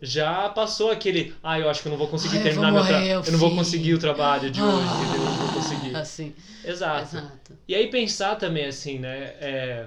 [0.00, 3.08] já passou aquele, ah, eu acho que eu não vou conseguir Ai, terminar meu trabalho.
[3.26, 4.94] Eu não vou conseguir o trabalho de hoje, Ah.
[4.94, 5.22] entendeu?
[5.24, 5.96] Eu não vou conseguir.
[5.96, 6.32] Assim,
[6.64, 7.16] Exato.
[7.16, 7.58] exato.
[7.66, 9.34] E aí pensar também assim, né?
[9.40, 9.86] É,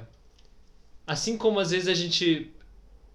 [1.08, 2.52] assim como às vezes a gente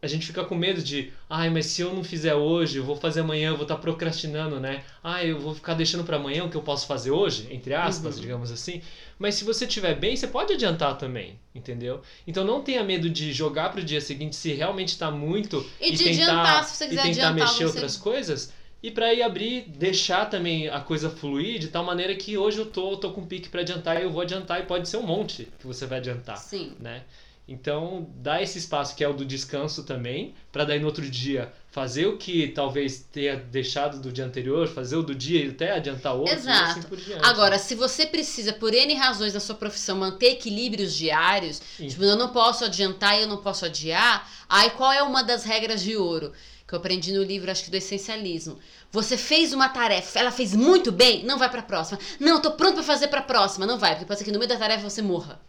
[0.07, 2.97] a gente fica com medo de, ai, mas se eu não fizer hoje, eu vou
[2.97, 4.83] fazer amanhã, eu vou estar procrastinando, né?
[5.05, 8.15] Ah, eu vou ficar deixando para amanhã o que eu posso fazer hoje, entre aspas,
[8.17, 8.23] Uhum.
[8.23, 8.81] digamos assim.
[9.19, 12.01] Mas se você estiver bem, você pode adiantar também, entendeu?
[12.27, 15.99] Então não tenha medo de jogar pro dia seguinte se realmente está muito E de
[16.05, 18.53] tentar, adiantar, se você e quiser tentar adiantar, mexer você- outras coisas.
[18.83, 22.67] E para ir abrir, deixar também a coisa fluir de tal maneira que hoje eu
[22.67, 25.49] tô, tô com pique para adiantar e eu vou adiantar e pode ser um monte
[25.59, 26.73] que você vai adiantar, Sim.
[26.79, 27.03] né?
[27.49, 31.53] Então, dá esse espaço que é o do descanso também, para daí no outro dia
[31.71, 35.73] fazer o que talvez tenha deixado do dia anterior, fazer o do dia e até
[35.73, 36.71] adiantar outro e Exato.
[36.71, 37.25] assim por diante.
[37.25, 41.87] Agora, se você precisa, por N razões na sua profissão, manter equilíbrios diários, Sim.
[41.87, 45.45] tipo, eu não posso adiantar e eu não posso adiar, aí qual é uma das
[45.45, 46.33] regras de ouro?
[46.67, 48.59] Que eu aprendi no livro, acho que do essencialismo.
[48.91, 52.01] Você fez uma tarefa, ela fez muito bem, não vai pra próxima.
[52.19, 54.49] Não, tô pronto pra fazer pra próxima, não vai, porque pode ser que no meio
[54.49, 55.41] da tarefa você morra.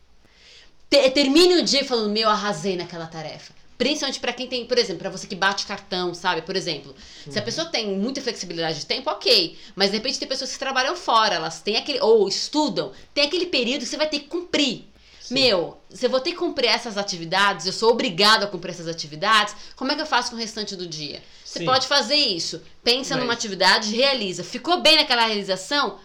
[0.90, 3.54] Te- termine o dia falando, meu, arrasei naquela tarefa.
[3.78, 6.42] Principalmente pra quem tem, por exemplo, pra você que bate cartão, sabe?
[6.42, 6.96] Por exemplo,
[7.30, 9.56] se a pessoa tem muita flexibilidade de tempo, ok.
[9.76, 12.00] Mas de repente tem pessoas que trabalham fora, elas têm aquele.
[12.00, 14.86] ou estudam, tem aquele período que você vai ter que cumprir.
[15.22, 15.34] Sim.
[15.36, 18.88] Meu, se eu vou ter que cumprir essas atividades, eu sou obrigado a cumprir essas
[18.88, 21.22] atividades, como é que eu faço com o restante do dia?
[21.46, 21.66] Você Sim.
[21.66, 22.62] pode fazer isso.
[22.84, 24.44] Pensa Mas- numa atividade, realiza.
[24.44, 26.00] Ficou bem naquela realização?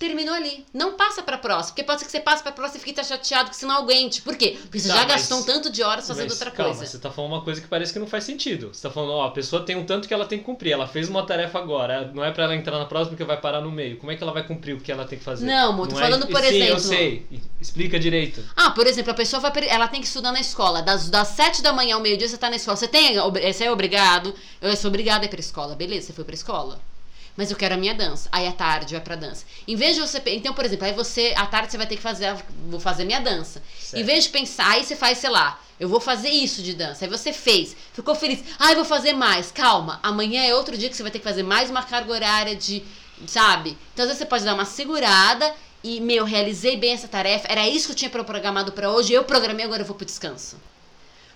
[0.00, 0.64] Terminou ali.
[0.72, 1.66] Não passa pra próxima.
[1.74, 3.76] Porque pode ser que você passe pra próxima e fique tá chateado que você não
[3.76, 4.22] aguente.
[4.22, 4.56] Por quê?
[4.62, 6.90] Porque você Tá, já mas- gastou um tanto de horas fazendo Mas, outra calma, coisa.
[6.90, 8.70] você tá falando uma coisa que parece que não faz sentido.
[8.72, 10.72] Você tá falando, ó, a pessoa tem um tanto que ela tem que cumprir.
[10.72, 13.60] Ela fez uma tarefa agora, não é pra ela entrar na próxima porque vai parar
[13.60, 13.98] no meio.
[13.98, 15.44] Como é que ela vai cumprir o que ela tem que fazer?
[15.44, 17.26] Não, amor, tô é- falando, por Sim, eu exemplo- sei.
[17.60, 18.42] Explica direito.
[18.56, 19.52] Ah, por exemplo, a pessoa vai.
[19.68, 20.80] Ela tem que estudar na escola.
[20.80, 22.74] Das, das 7 da manhã ao meio-dia você tá na escola.
[22.78, 23.18] Você tem.
[23.18, 24.34] ob- Você é obrigado.
[24.62, 25.74] Eu sou obrigada a ir pra escola.
[25.74, 26.80] Beleza, você foi pra escola.
[27.40, 28.28] Mas eu quero a minha dança.
[28.30, 29.46] Aí à tarde vai pra dança.
[29.66, 30.20] Em vez de você.
[30.26, 31.32] Então, por exemplo, aí você.
[31.34, 32.36] À tarde você vai ter que fazer.
[32.68, 33.62] Vou fazer minha dança.
[33.80, 33.98] Certo.
[33.98, 37.06] Em vez de pensar, aí você faz, sei lá, eu vou fazer isso de dança.
[37.06, 38.44] Aí você fez, ficou feliz.
[38.58, 39.50] Ah, eu vou fazer mais.
[39.50, 42.54] Calma, amanhã é outro dia que você vai ter que fazer mais uma carga horária
[42.54, 42.84] de.
[43.26, 43.78] Sabe?
[43.94, 47.48] Então, às vezes você pode dar uma segurada e, meu, realizei bem essa tarefa.
[47.50, 49.14] Era isso que eu tinha programado pra hoje.
[49.14, 50.58] Eu programei, agora eu vou pro descanso.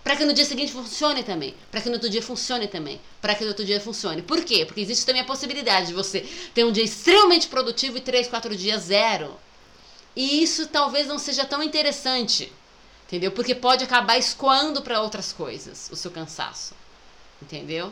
[0.04, 1.54] Pra que no dia seguinte funcione também.
[1.70, 3.00] Pra que no outro dia funcione também.
[3.22, 4.20] Pra que no outro dia funcione.
[4.20, 4.66] Por quê?
[4.66, 8.54] Porque existe também a possibilidade de você ter um dia extremamente produtivo e três, quatro
[8.54, 9.34] dias zero.
[10.14, 12.52] E isso talvez não seja tão interessante.
[13.06, 13.32] Entendeu?
[13.32, 16.74] Porque pode acabar escoando para outras coisas o seu cansaço.
[17.40, 17.90] Entendeu?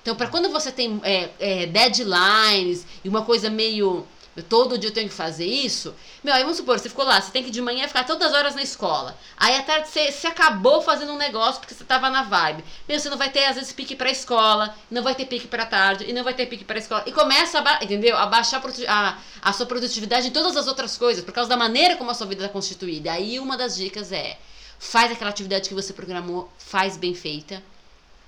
[0.00, 4.06] Então, para quando você tem é, é, deadlines e uma coisa meio.
[4.42, 5.94] Todo dia eu tenho que fazer isso.
[6.22, 8.34] Meu, aí vamos supor, você ficou lá, você tem que de manhã ficar todas as
[8.34, 9.16] horas na escola.
[9.36, 12.64] Aí à tarde você, você acabou fazendo um negócio porque você tava na vibe.
[12.88, 15.66] Meu, você não vai ter, às vezes, pique pra escola, não vai ter pique pra
[15.66, 17.04] tarde, e não vai ter pique pra escola.
[17.06, 18.16] E começa a, entendeu?
[18.16, 21.56] a baixar a a, a sua produtividade em todas as outras coisas, por causa da
[21.56, 23.12] maneira como a sua vida está constituída.
[23.12, 24.38] Aí uma das dicas é:
[24.78, 27.62] faz aquela atividade que você programou, faz bem feita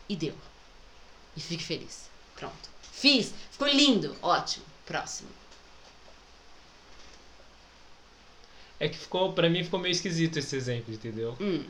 [0.09, 0.35] e deu.
[1.37, 2.11] E fique feliz.
[2.37, 2.71] Pronto.
[2.93, 4.65] Fiz, ficou lindo, ótimo.
[4.85, 5.40] Próximo.
[8.81, 11.37] É que ficou, para mim ficou meio esquisito esse exemplo, entendeu?
[11.39, 11.63] Hum.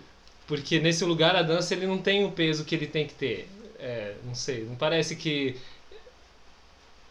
[0.46, 3.48] Porque nesse lugar a dança ele não tem o peso que ele tem que ter.
[3.78, 5.56] É, não sei, não parece que.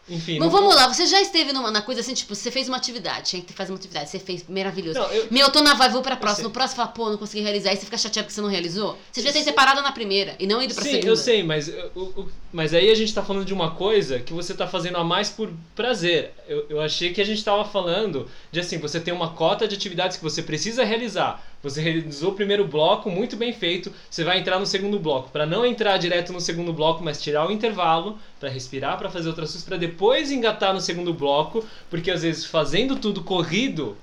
[0.09, 0.39] Enfim.
[0.39, 3.29] Mas vamos lá, você já esteve numa na coisa assim, tipo, você fez uma atividade,
[3.29, 4.99] tinha que fazer uma atividade, você fez, maravilhoso.
[4.99, 6.47] Não, eu- Meu, eu tô na vibe, vou pra próxima.
[6.47, 7.69] No próximo, fala, pô, não consegui realizar.
[7.69, 8.97] Aí você fica chateado porque você não realizou.
[9.11, 11.07] Você já tem separado na primeira e não ido pra Sim, segunda.
[11.09, 14.53] eu sei, mas, eu- mas aí a gente tá falando de uma coisa que você
[14.53, 16.31] tá fazendo a mais por prazer.
[16.47, 19.75] Eu, eu achei que a gente tava falando de assim, você tem uma cota de
[19.75, 21.45] atividades que você precisa realizar.
[21.61, 23.91] Você realizou o primeiro bloco, muito bem feito.
[24.09, 25.29] Você vai entrar no segundo bloco.
[25.29, 29.27] Para não entrar direto no segundo bloco, mas tirar o intervalo, para respirar, para fazer
[29.27, 33.97] outras coisas, para depois engatar no segundo bloco, porque às vezes fazendo tudo corrido,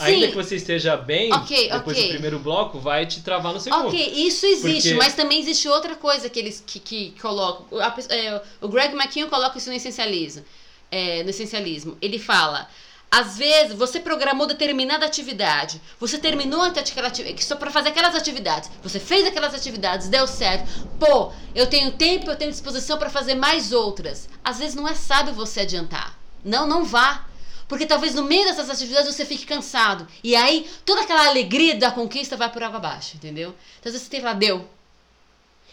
[0.00, 2.08] ainda que você esteja bem, Ok, depois ok.
[2.08, 3.86] do primeiro bloco, vai te travar no segundo.
[3.86, 7.66] Ok, isso existe, Porque- mas também existe outra coisa que eles que, que colocam.
[8.08, 10.44] É, o Greg McKeown coloca isso no essencialismo.
[10.90, 11.96] É, no essencialismo.
[12.02, 12.68] Ele fala.
[13.14, 18.14] Às vezes você programou determinada atividade, você terminou até aquela atividade, só para fazer aquelas
[18.14, 20.88] atividades, você fez aquelas atividades, deu certo.
[20.98, 24.30] Pô, eu tenho tempo, eu tenho disposição para fazer mais outras.
[24.42, 26.18] Às vezes não é sábio você adiantar.
[26.42, 27.26] Não, não vá.
[27.68, 30.08] Porque talvez no meio dessas atividades você fique cansado.
[30.24, 33.54] E aí toda aquela alegria da conquista vai por água abaixo, entendeu?
[33.78, 34.66] Então às vezes você tem que falar, deu.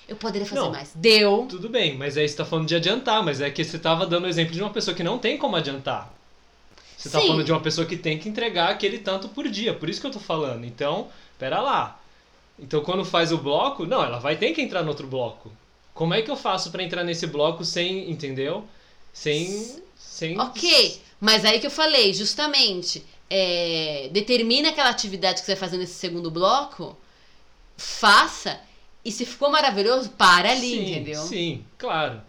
[0.09, 0.71] Eu poderia fazer Não.
[0.71, 0.91] mais.
[0.93, 1.47] Deu.
[1.49, 4.25] Tudo bem, mas aí você tá falando de adiantar, mas é que você tava dando
[4.25, 6.18] o exemplo de uma pessoa que não tem como adiantar.
[6.99, 7.27] Você tá Sim.
[7.27, 10.07] falando de uma pessoa que tem que entregar aquele tanto por dia, por isso que
[10.07, 10.65] eu tô falando.
[10.65, 11.07] Então,
[11.37, 11.97] pera lá.
[12.59, 15.49] Então quando faz o bloco, não, ela vai ter que entrar no outro bloco.
[15.93, 18.65] Como é que eu faço para entrar nesse bloco sem, entendeu?
[19.13, 19.77] Sem.
[19.97, 25.59] sem Ok, mas aí que eu falei, justamente, é, determina aquela atividade que você vai
[25.59, 26.97] fazer nesse segundo bloco,
[27.77, 28.59] faça,
[29.05, 31.21] e se ficou maravilhoso, para ali, sim, entendeu?
[31.21, 32.21] Sim, claro.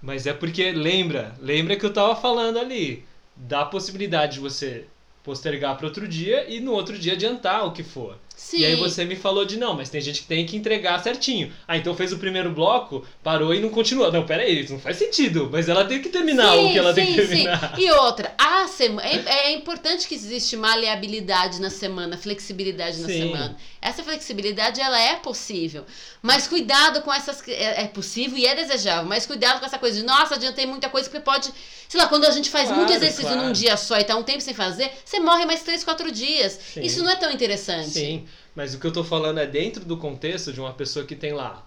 [0.00, 3.04] Mas é porque, lembra, lembra que eu tava falando ali,
[3.36, 4.86] da possibilidade de você
[5.22, 8.18] postergar para outro dia e no outro dia adiantar o que for.
[8.36, 8.58] Sim.
[8.58, 11.50] E aí você me falou de não, mas tem gente que tem que entregar certinho.
[11.66, 14.12] Ah, então fez o primeiro bloco, parou e não continuou.
[14.12, 15.48] Não, peraí, isso não faz sentido.
[15.50, 17.74] Mas ela tem que terminar sim, o que ela sim, tem que terminar.
[17.74, 17.82] Sim.
[17.82, 19.02] E outra, a sema...
[19.02, 23.56] é, é importante que existe maleabilidade na semana, flexibilidade na semana.
[23.80, 25.86] Essa flexibilidade ela é possível.
[26.20, 27.42] Mas cuidado com essas.
[27.48, 30.90] É, é possível e é desejável, mas cuidado com essa coisa de, nossa, adiantei muita
[30.90, 31.50] coisa, porque pode.
[31.88, 33.46] Sei lá, quando a gente faz Claro, muito exercício claro.
[33.46, 36.58] num dia só e tá um tempo sem fazer, você morre mais três, quatro dias.
[36.76, 37.90] Isso não é tão interessante.
[37.90, 38.25] Sim,
[38.56, 41.32] mas o que eu tô falando é dentro do contexto de uma pessoa que tem
[41.34, 41.64] lá.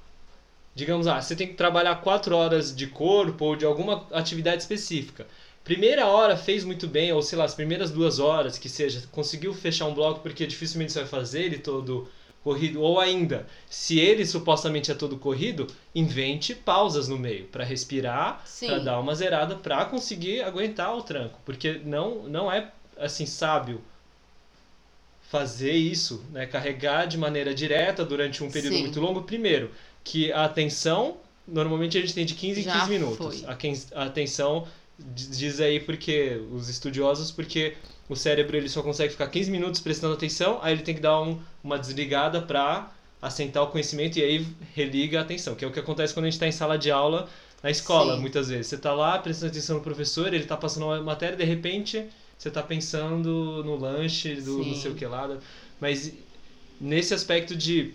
[0.73, 5.27] Digamos, ah, você tem que trabalhar quatro horas de corpo ou de alguma atividade específica.
[5.63, 9.53] Primeira hora fez muito bem, ou sei lá, as primeiras duas horas, que seja, conseguiu
[9.53, 12.07] fechar um bloco porque dificilmente você vai fazer ele todo
[12.43, 12.81] corrido.
[12.81, 18.79] Ou ainda, se ele supostamente é todo corrido, invente pausas no meio para respirar, para
[18.79, 21.39] dar uma zerada, para conseguir aguentar o tranco.
[21.45, 23.79] Porque não, não é assim sábio
[25.29, 26.45] fazer isso, né?
[26.45, 28.81] carregar de maneira direta durante um período Sim.
[28.81, 29.69] muito longo, primeiro,
[30.03, 33.17] que a atenção, normalmente a gente tem de 15 em Já 15 minutos.
[33.41, 33.49] foi.
[33.49, 37.73] A, quem- a atenção diz diz aí porque os estudiosos porque
[38.09, 41.21] o cérebro ele só consegue ficar 15 minutos prestando atenção, aí ele tem que dar
[41.21, 42.91] um- uma desligada para
[43.21, 46.27] assentar o conhecimento e aí religa a atenção, que é o que acontece quando a
[46.27, 47.29] gente está em sala de aula
[47.61, 48.21] na escola, Sim.
[48.21, 48.67] muitas vezes.
[48.67, 52.03] Você está lá prestando atenção no professor, ele está passando uma matéria, de repente
[52.39, 54.81] você está pensando no lanche do não Sim.
[54.81, 55.37] sei o que lá.
[55.79, 56.13] Mas
[56.79, 57.93] nesse aspecto de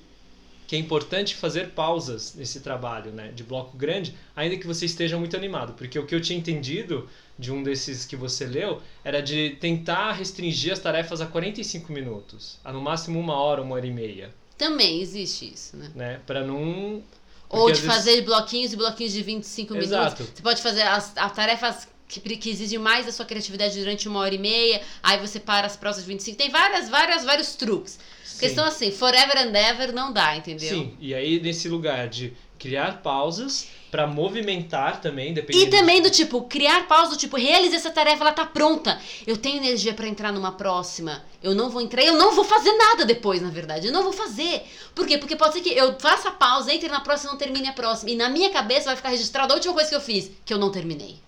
[0.68, 5.18] que é importante fazer pausas nesse trabalho, né, de bloco grande, ainda que você esteja
[5.18, 7.08] muito animado, porque o que eu tinha entendido
[7.38, 12.58] de um desses que você leu era de tentar restringir as tarefas a 45 minutos,
[12.64, 15.90] a no máximo uma hora, uma hora e meia, Também existe isso, né?
[15.94, 17.02] né, para não
[17.50, 20.22] Ou porque de às vezes- fazer bloquinhos e bloquinhos de 25 Exato.
[20.22, 20.36] minutos.
[20.38, 24.20] Você pode fazer as, as tarefas que, que exigem mais da sua criatividade durante uma
[24.20, 26.36] hora e meia, aí você para as próximas 25.
[26.36, 27.98] Tem várias, várias, vários truques.
[28.24, 28.38] Sim.
[28.38, 30.68] Questão assim, forever and ever não dá, entendeu?
[30.68, 36.10] Sim, e aí nesse lugar de criar pausas para movimentar também, dependendo E também do
[36.10, 38.98] tipo, criar pausa do tipo, realize essa tarefa, ela tá pronta.
[39.24, 41.24] Eu tenho energia pra entrar numa próxima.
[41.40, 43.86] Eu não vou entrar, eu não vou fazer nada depois, na verdade.
[43.86, 44.62] Eu não vou fazer.
[44.96, 45.16] Por quê?
[45.16, 47.72] Porque pode ser que eu faça a pausa, entre na próxima e não termine a
[47.72, 48.10] próxima.
[48.10, 50.58] E na minha cabeça vai ficar registrada a última coisa que eu fiz, que eu
[50.58, 51.18] não terminei.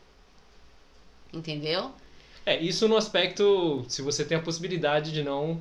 [1.36, 1.90] Entendeu?
[2.44, 5.60] É, isso no aspecto, se você tem a possibilidade de não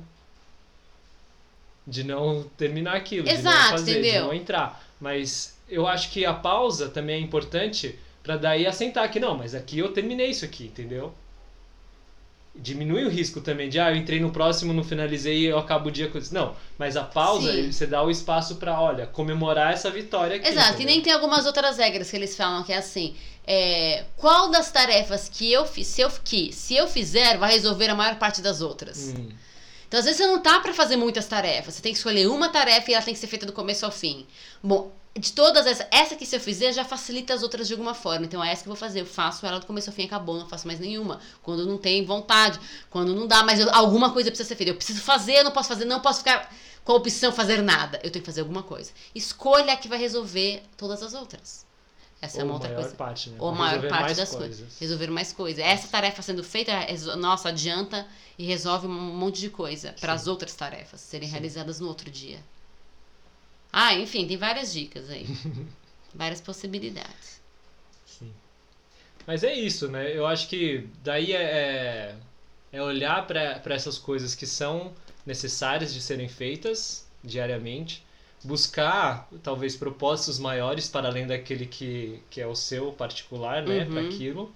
[1.86, 4.12] de não terminar aquilo, de Exato, não fazer, entendeu?
[4.12, 4.84] de não entrar.
[5.00, 9.54] Mas eu acho que a pausa também é importante pra daí assentar que não, mas
[9.54, 11.14] aqui eu terminei isso aqui, entendeu?
[12.58, 15.88] Diminui o risco também de, ah, eu entrei no próximo, não finalizei e eu acabo
[15.88, 16.32] o dia com isso.
[16.34, 17.70] Não, mas a pausa, Sim.
[17.70, 20.48] você dá o espaço pra, olha, comemorar essa vitória aqui.
[20.48, 20.86] Exato, e entendeu?
[20.94, 23.14] nem tem algumas outras regras que eles falam que é assim.
[23.46, 27.88] é, qual das tarefas que eu fiz, se eu, que, se eu fizer, vai resolver
[27.90, 29.14] a maior parte das outras?
[29.16, 29.28] Hum,
[29.86, 31.74] Então, às vezes, você não tá pra fazer muitas tarefas.
[31.74, 33.92] Você tem que escolher uma tarefa e ela tem que ser feita do começo ao
[33.92, 34.26] fim.
[34.62, 37.94] Bom, de todas essas, essa que se eu fizer já facilita as outras de alguma
[37.94, 38.26] forma.
[38.26, 39.00] Então, é essa que eu vou fazer.
[39.00, 41.20] Eu faço ela do começo ao fim, acabou, não faço mais nenhuma.
[41.42, 42.60] Quando não tem vontade,
[42.90, 44.72] quando não dá, mas eu- alguma coisa precisa ser feita.
[44.72, 46.52] Eu preciso fazer, não posso fazer, não posso ficar
[46.84, 47.98] com a opção fazer nada.
[48.04, 48.90] Eu tenho que fazer alguma coisa.
[49.14, 51.64] Escolha a que vai resolver todas as outras.
[52.20, 52.94] Essa é ou uma outra coisa.
[52.94, 53.36] parte, né?
[53.38, 54.58] Ou a maior parte das coisas.
[54.58, 54.78] coisas.
[54.80, 55.62] Resolver mais coisas.
[55.64, 56.72] Essa tarefa sendo feita,
[57.16, 58.06] nossa, adianta
[58.38, 61.32] e resolve um monte de coisa para as outras tarefas serem Sim.
[61.32, 62.38] realizadas no outro dia.
[63.78, 65.26] Ah, enfim, tem várias dicas aí.
[66.14, 67.42] várias possibilidades.
[68.06, 68.32] Sim.
[69.26, 70.16] Mas é isso, né?
[70.16, 72.14] Eu acho que daí é, é,
[72.72, 74.94] é olhar para essas coisas que são
[75.26, 78.02] necessárias de serem feitas diariamente,
[78.42, 83.84] buscar talvez propósitos maiores para além daquele que, que é o seu particular, né?
[83.84, 83.92] Uhum.
[83.92, 84.54] Para aquilo.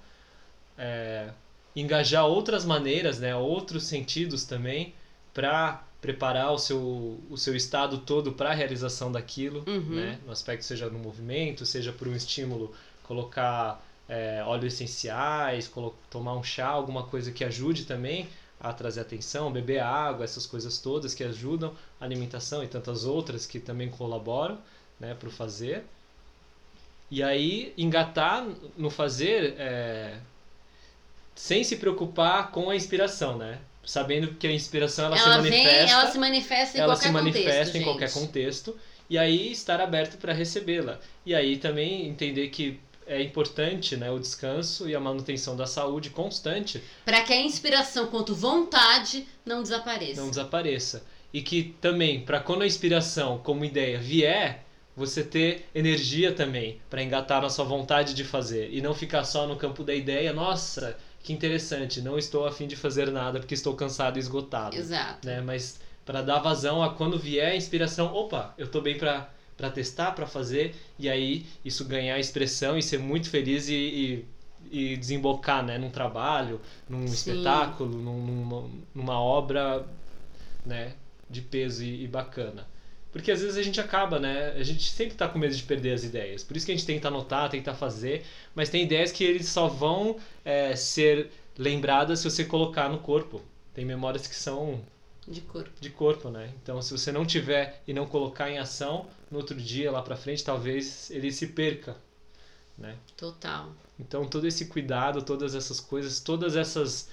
[0.78, 1.28] É,
[1.76, 3.36] engajar outras maneiras, né?
[3.36, 4.94] Outros sentidos também
[5.34, 9.94] para preparar o seu, o seu estado todo para a realização daquilo, Uhum.
[9.96, 10.18] né?
[10.24, 16.34] No aspecto seja no movimento, seja por um estímulo, colocar é, óleos essenciais, colo- tomar
[16.34, 18.28] um chá, alguma coisa que ajude também
[18.58, 23.46] a trazer atenção, beber água, essas coisas todas que ajudam a alimentação e tantas outras
[23.46, 24.58] que também colaboram,
[24.98, 25.84] né, para o fazer.
[27.10, 28.46] E aí engatar
[28.76, 30.18] no fazer é,
[31.34, 33.58] sem se preocupar com a inspiração, né?
[33.90, 37.06] Sabendo que a inspiração ela, se Ela manifesta vem, ela se manifesta em ela qualquer
[37.08, 38.78] se manifesta contexto, em qualquer contexto
[39.10, 41.00] e aí estar aberto para recebê-la.
[41.26, 46.08] E aí também entender que é importante né, o descanso e a manutenção da saúde
[46.08, 46.80] constante.
[47.04, 50.20] Para que a inspiração quanto vontade não desapareça.
[50.20, 51.04] Não desapareça.
[51.32, 54.64] E que também, para quando a inspiração como ideia vier,
[54.96, 59.48] você ter energia também para engatar na sua vontade de fazer e não ficar só
[59.48, 63.74] no campo da ideia, nossa, que interessante, não estou afim de fazer nada porque estou
[63.74, 64.76] cansado e esgotado.
[64.76, 65.26] Exato.
[65.26, 65.40] Né?
[65.40, 69.30] Mas para dar vazão a quando vier a inspiração, opa, eu estou bem para
[69.60, 74.26] para testar, para fazer, e aí isso ganhar expressão e ser muito feliz e, e,
[74.72, 77.12] e desembocar né, num trabalho, num Sim.
[77.12, 79.86] espetáculo, num, numa, numa obra
[80.64, 80.94] né,
[81.28, 82.66] de peso e, e, bacana.
[83.12, 84.52] Porque às vezes a gente acaba, né?
[84.52, 86.44] A gente sempre está com medo de perder as ideias.
[86.44, 88.24] Por isso que a gente tenta anotar, tenta fazer,
[88.54, 93.42] mas tem ideias que eles só vão é, ser lembradas se você colocar no corpo.
[93.74, 94.80] Tem memórias que são
[95.26, 95.70] de corpo.
[95.80, 96.52] De corpo, né?
[96.62, 100.16] Então, se você não tiver e não colocar em ação, no outro dia, lá pra
[100.16, 101.96] frente, talvez ele se perca,
[102.76, 102.96] né?
[103.16, 103.72] Total.
[103.98, 107.08] Então, todo esse cuidado, todas essas coisas, todas essas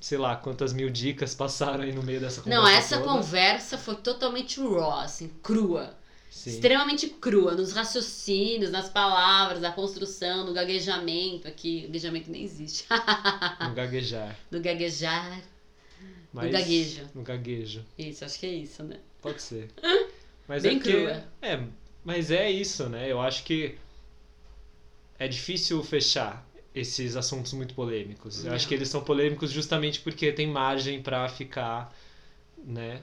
[0.00, 2.62] sei lá quantas mil dicas passaram aí no meio dessa conversa.
[2.62, 3.08] Não, essa toda.
[3.10, 5.96] conversa foi totalmente raw, assim, crua.
[6.30, 6.50] Sim.
[6.50, 11.82] Extremamente crua, nos raciocínios, nas palavras, na construção, no gaguejamento aqui.
[11.82, 12.86] Gaguejamento nem existe.
[13.66, 14.36] no gaguejar.
[14.50, 15.40] No gaguejar.
[16.32, 17.10] Mas, no gaguejo.
[17.14, 17.84] No gaguejo.
[17.96, 18.98] Isso, acho que é isso, né?
[19.22, 19.70] Pode ser.
[20.46, 21.24] Mas Bem é que, crua.
[21.42, 21.60] É,
[22.04, 23.10] mas é isso, né?
[23.10, 23.76] Eu acho que
[25.18, 26.46] é difícil fechar
[26.76, 28.44] esses assuntos muito polêmicos.
[28.44, 31.90] Eu acho que eles são polêmicos justamente porque tem margem para ficar,
[32.62, 33.00] né,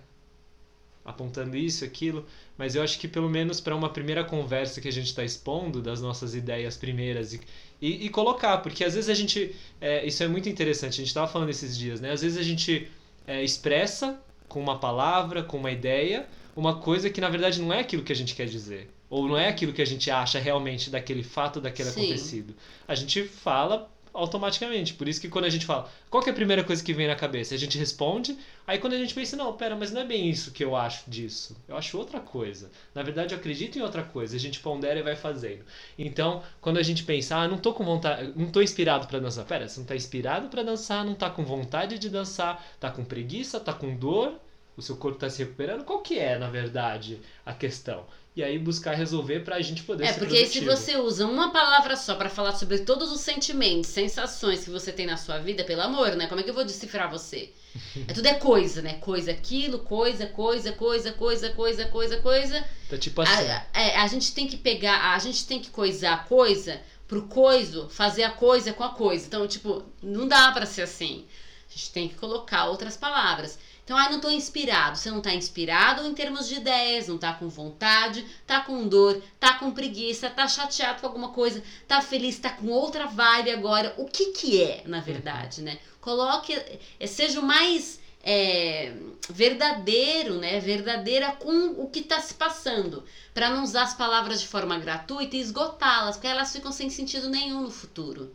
[1.03, 2.23] apontando isso, aquilo,
[2.55, 5.81] mas eu acho que pelo menos para uma primeira conversa que a gente está expondo
[5.81, 7.41] das nossas ideias primeiras e,
[7.81, 11.07] e, e colocar, porque às vezes a gente, é, isso é muito interessante, a gente
[11.07, 12.11] estava falando esses dias, né?
[12.11, 12.87] Às vezes a gente
[13.25, 17.79] é, expressa com uma palavra, com uma ideia, uma coisa que na verdade não é
[17.79, 18.89] aquilo que a gente quer dizer.
[19.13, 22.01] Ou não é aquilo que a gente acha realmente daquele fato, daquele Sim.
[22.01, 22.55] acontecido.
[22.87, 24.95] A gente fala automaticamente.
[24.95, 27.05] Por isso que quando a gente fala, qual que é a primeira coisa que vem
[27.05, 27.53] na cabeça?
[27.53, 28.35] A gente responde,
[28.65, 31.07] aí quando a gente pensa, não, pera, mas não é bem isso que eu acho
[31.07, 31.55] disso.
[31.67, 32.71] Eu acho outra coisa.
[32.95, 34.35] Na verdade, eu acredito em outra coisa.
[34.35, 35.63] A gente pondera e vai fazendo.
[35.95, 39.45] Então, quando a gente pensa, ah, não tô com vontade, não tô inspirado para dançar.
[39.45, 43.05] Pera, você não tá inspirado para dançar, não tá com vontade de dançar, tá com
[43.05, 44.39] preguiça, tá com dor,
[44.75, 45.83] o seu corpo tá se recuperando.
[45.83, 48.07] Qual que é, na verdade, a questão?
[48.35, 50.75] E aí buscar resolver pra gente poder É, ser porque aí se produtivo.
[50.75, 55.05] você usa uma palavra só pra falar sobre todos os sentimentos, sensações que você tem
[55.05, 56.25] na sua vida, pelo amor, né?
[56.27, 57.51] Como é que eu vou decifrar você?
[58.07, 58.95] É tudo é coisa, né?
[58.95, 62.65] Coisa aquilo, coisa, coisa, coisa, coisa, coisa, coisa, coisa.
[62.89, 63.47] Tá tipo assim.
[63.47, 67.23] A, é, a gente tem que pegar, a gente tem que coisar a coisa pro
[67.27, 69.25] coiso fazer a coisa com a coisa.
[69.27, 71.25] Então, tipo, não dá pra ser assim.
[71.69, 73.57] A gente tem que colocar outras palavras.
[73.83, 74.97] Então, ai, não tô inspirado.
[74.97, 79.21] Você não tá inspirado em termos de ideias, não tá com vontade, tá com dor,
[79.39, 83.93] tá com preguiça, tá chateado com alguma coisa, tá feliz, tá com outra vibe agora.
[83.97, 85.77] O que que é, na verdade, né?
[85.99, 86.53] Coloque,
[86.99, 88.93] eh, seja o mais é,
[89.29, 90.61] verdadeiro, né?
[90.61, 93.03] Verdadeira com o que tá se passando.
[93.33, 97.29] Pra não usar as palavras de forma gratuita e esgotá-las, porque elas ficam sem sentido
[97.29, 98.33] nenhum no futuro.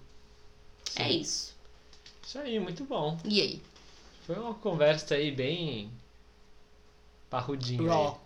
[0.94, 1.20] É Sim.
[1.20, 1.56] isso.
[2.26, 3.18] Isso aí, muito bom.
[3.24, 3.62] E aí?
[4.28, 5.90] Foi uma conversa aí bem
[7.30, 7.90] parrudinha.
[7.90, 8.22] Raw.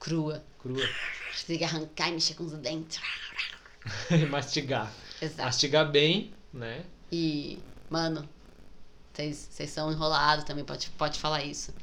[0.00, 0.36] Crua.
[0.36, 0.88] Aí, crua.
[1.34, 2.98] Você tem que arrancar e mexer com os dentes.
[4.30, 4.90] Mastigar.
[5.20, 5.42] Exato.
[5.42, 6.82] Mastigar bem, né?
[7.12, 7.58] E,
[7.90, 8.26] mano,
[9.12, 11.74] vocês vocês são enrolados também, pode, pode falar isso.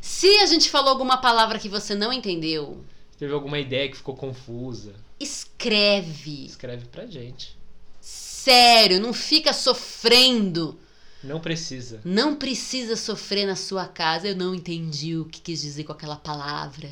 [0.00, 2.82] Se a gente falou alguma palavra que você não entendeu,
[3.18, 4.94] Teve alguma ideia que ficou confusa?
[5.20, 6.46] escreve.
[6.46, 7.58] Escreve pra gente.
[8.00, 10.80] Sério, não fica sofrendo.
[11.22, 12.00] Não precisa.
[12.04, 14.28] Não precisa sofrer na sua casa.
[14.28, 16.90] Eu não entendi o que quis dizer com aquela palavra.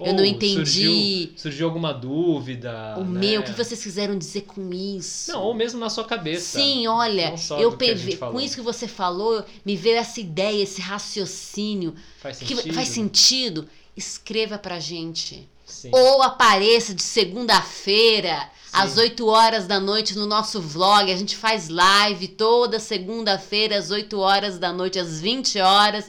[0.00, 0.54] Eu não Ou entendi.
[0.54, 2.96] Surgiu, surgiu alguma dúvida.
[2.98, 3.20] o né?
[3.20, 5.30] meu, o que vocês quiseram dizer com isso?
[5.32, 6.58] Não, ou mesmo na sua cabeça.
[6.58, 11.94] Sim, olha, eu que com isso que você falou, me veio essa ideia, esse raciocínio
[12.20, 12.74] Faz que sentido?
[12.74, 13.68] faz sentido.
[13.96, 15.48] Escreva pra gente.
[15.66, 15.90] Sim.
[15.92, 18.50] Ou apareça de segunda-feira.
[18.72, 21.10] Às 8 horas da noite, no nosso vlog.
[21.12, 26.06] A gente faz live toda segunda-feira, às 8 horas da noite, às 20 horas,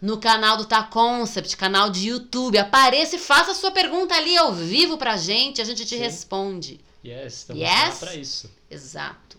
[0.00, 2.58] no canal do Tá Concept, canal de YouTube.
[2.58, 6.00] Apareça e faça a sua pergunta ali ao vivo pra gente, a gente te Sim.
[6.00, 6.80] responde.
[7.04, 7.72] Yes, estamos Yes?
[7.88, 8.50] lá pra isso.
[8.70, 9.36] Exato.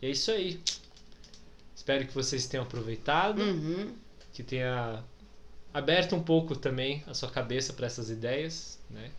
[0.00, 0.60] E é isso aí.
[1.74, 3.92] Espero que vocês tenham aproveitado, Uhum.
[4.32, 5.02] que tenha
[5.74, 9.10] aberto um pouco também a sua cabeça para essas ideias, né?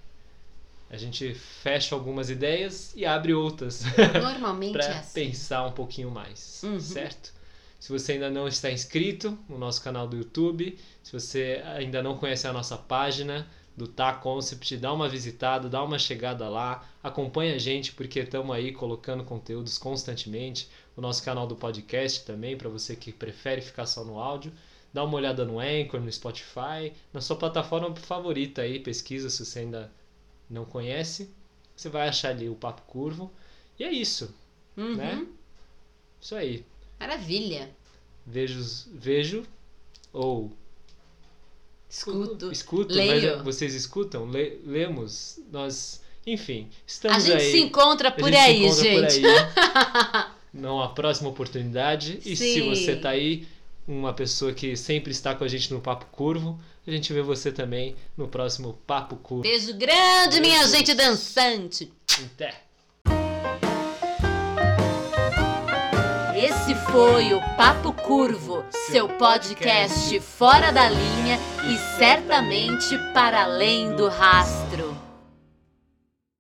[0.93, 3.81] A gente fecha algumas ideias e abre outras
[4.21, 5.25] Normalmente para é assim.
[5.25, 6.79] pensar um pouquinho mais, Uhum.
[6.79, 7.33] certo?
[7.79, 12.15] Se você ainda não está inscrito no nosso canal do YouTube, se você ainda não
[12.15, 17.55] conhece a nossa página do Tá Concept, dá uma visitada, dá uma chegada lá, acompanha
[17.55, 22.69] a gente porque estamos aí colocando conteúdos constantemente, o nosso canal do podcast também, para
[22.69, 24.53] você que prefere ficar só no áudio.
[24.93, 29.59] Dá uma olhada no Anchor, no Spotify, na sua plataforma favorita aí, pesquisa se você
[29.61, 29.91] ainda
[30.49, 31.29] não conhece.
[31.75, 33.31] Você vai achar ali o Papo Curvo.
[33.79, 34.33] E é isso,
[34.77, 34.95] Uhum.
[34.95, 35.25] né?
[36.21, 36.65] Isso aí.
[36.99, 37.69] Maravilha.
[38.25, 38.63] Vejo,
[38.93, 39.43] vejo
[40.13, 40.51] ou
[41.89, 42.51] Escuto.
[42.51, 43.35] escuto, leio.
[43.37, 47.51] mas vocês escutam, Le- lemos, nós, enfim, A estamos gente aí.
[47.51, 49.25] se encontra A por gente aí, encontra por gente.
[49.27, 50.25] aí.
[50.53, 52.19] Numa próxima oportunidade.
[52.23, 52.69] E se Sim.
[52.69, 53.47] você tá aí,
[53.87, 57.51] uma pessoa que sempre está com a gente no Papo Curvo, a gente vê você
[57.51, 59.43] também no próximo Papo Curvo.
[59.43, 60.75] Beijo grande, minha Beijo.
[60.75, 61.91] gente dançante.
[62.25, 62.53] Até!
[66.35, 71.39] Esse foi o Papo Curvo, seu podcast fora da linha
[71.71, 74.92] e certamente para além do rastro.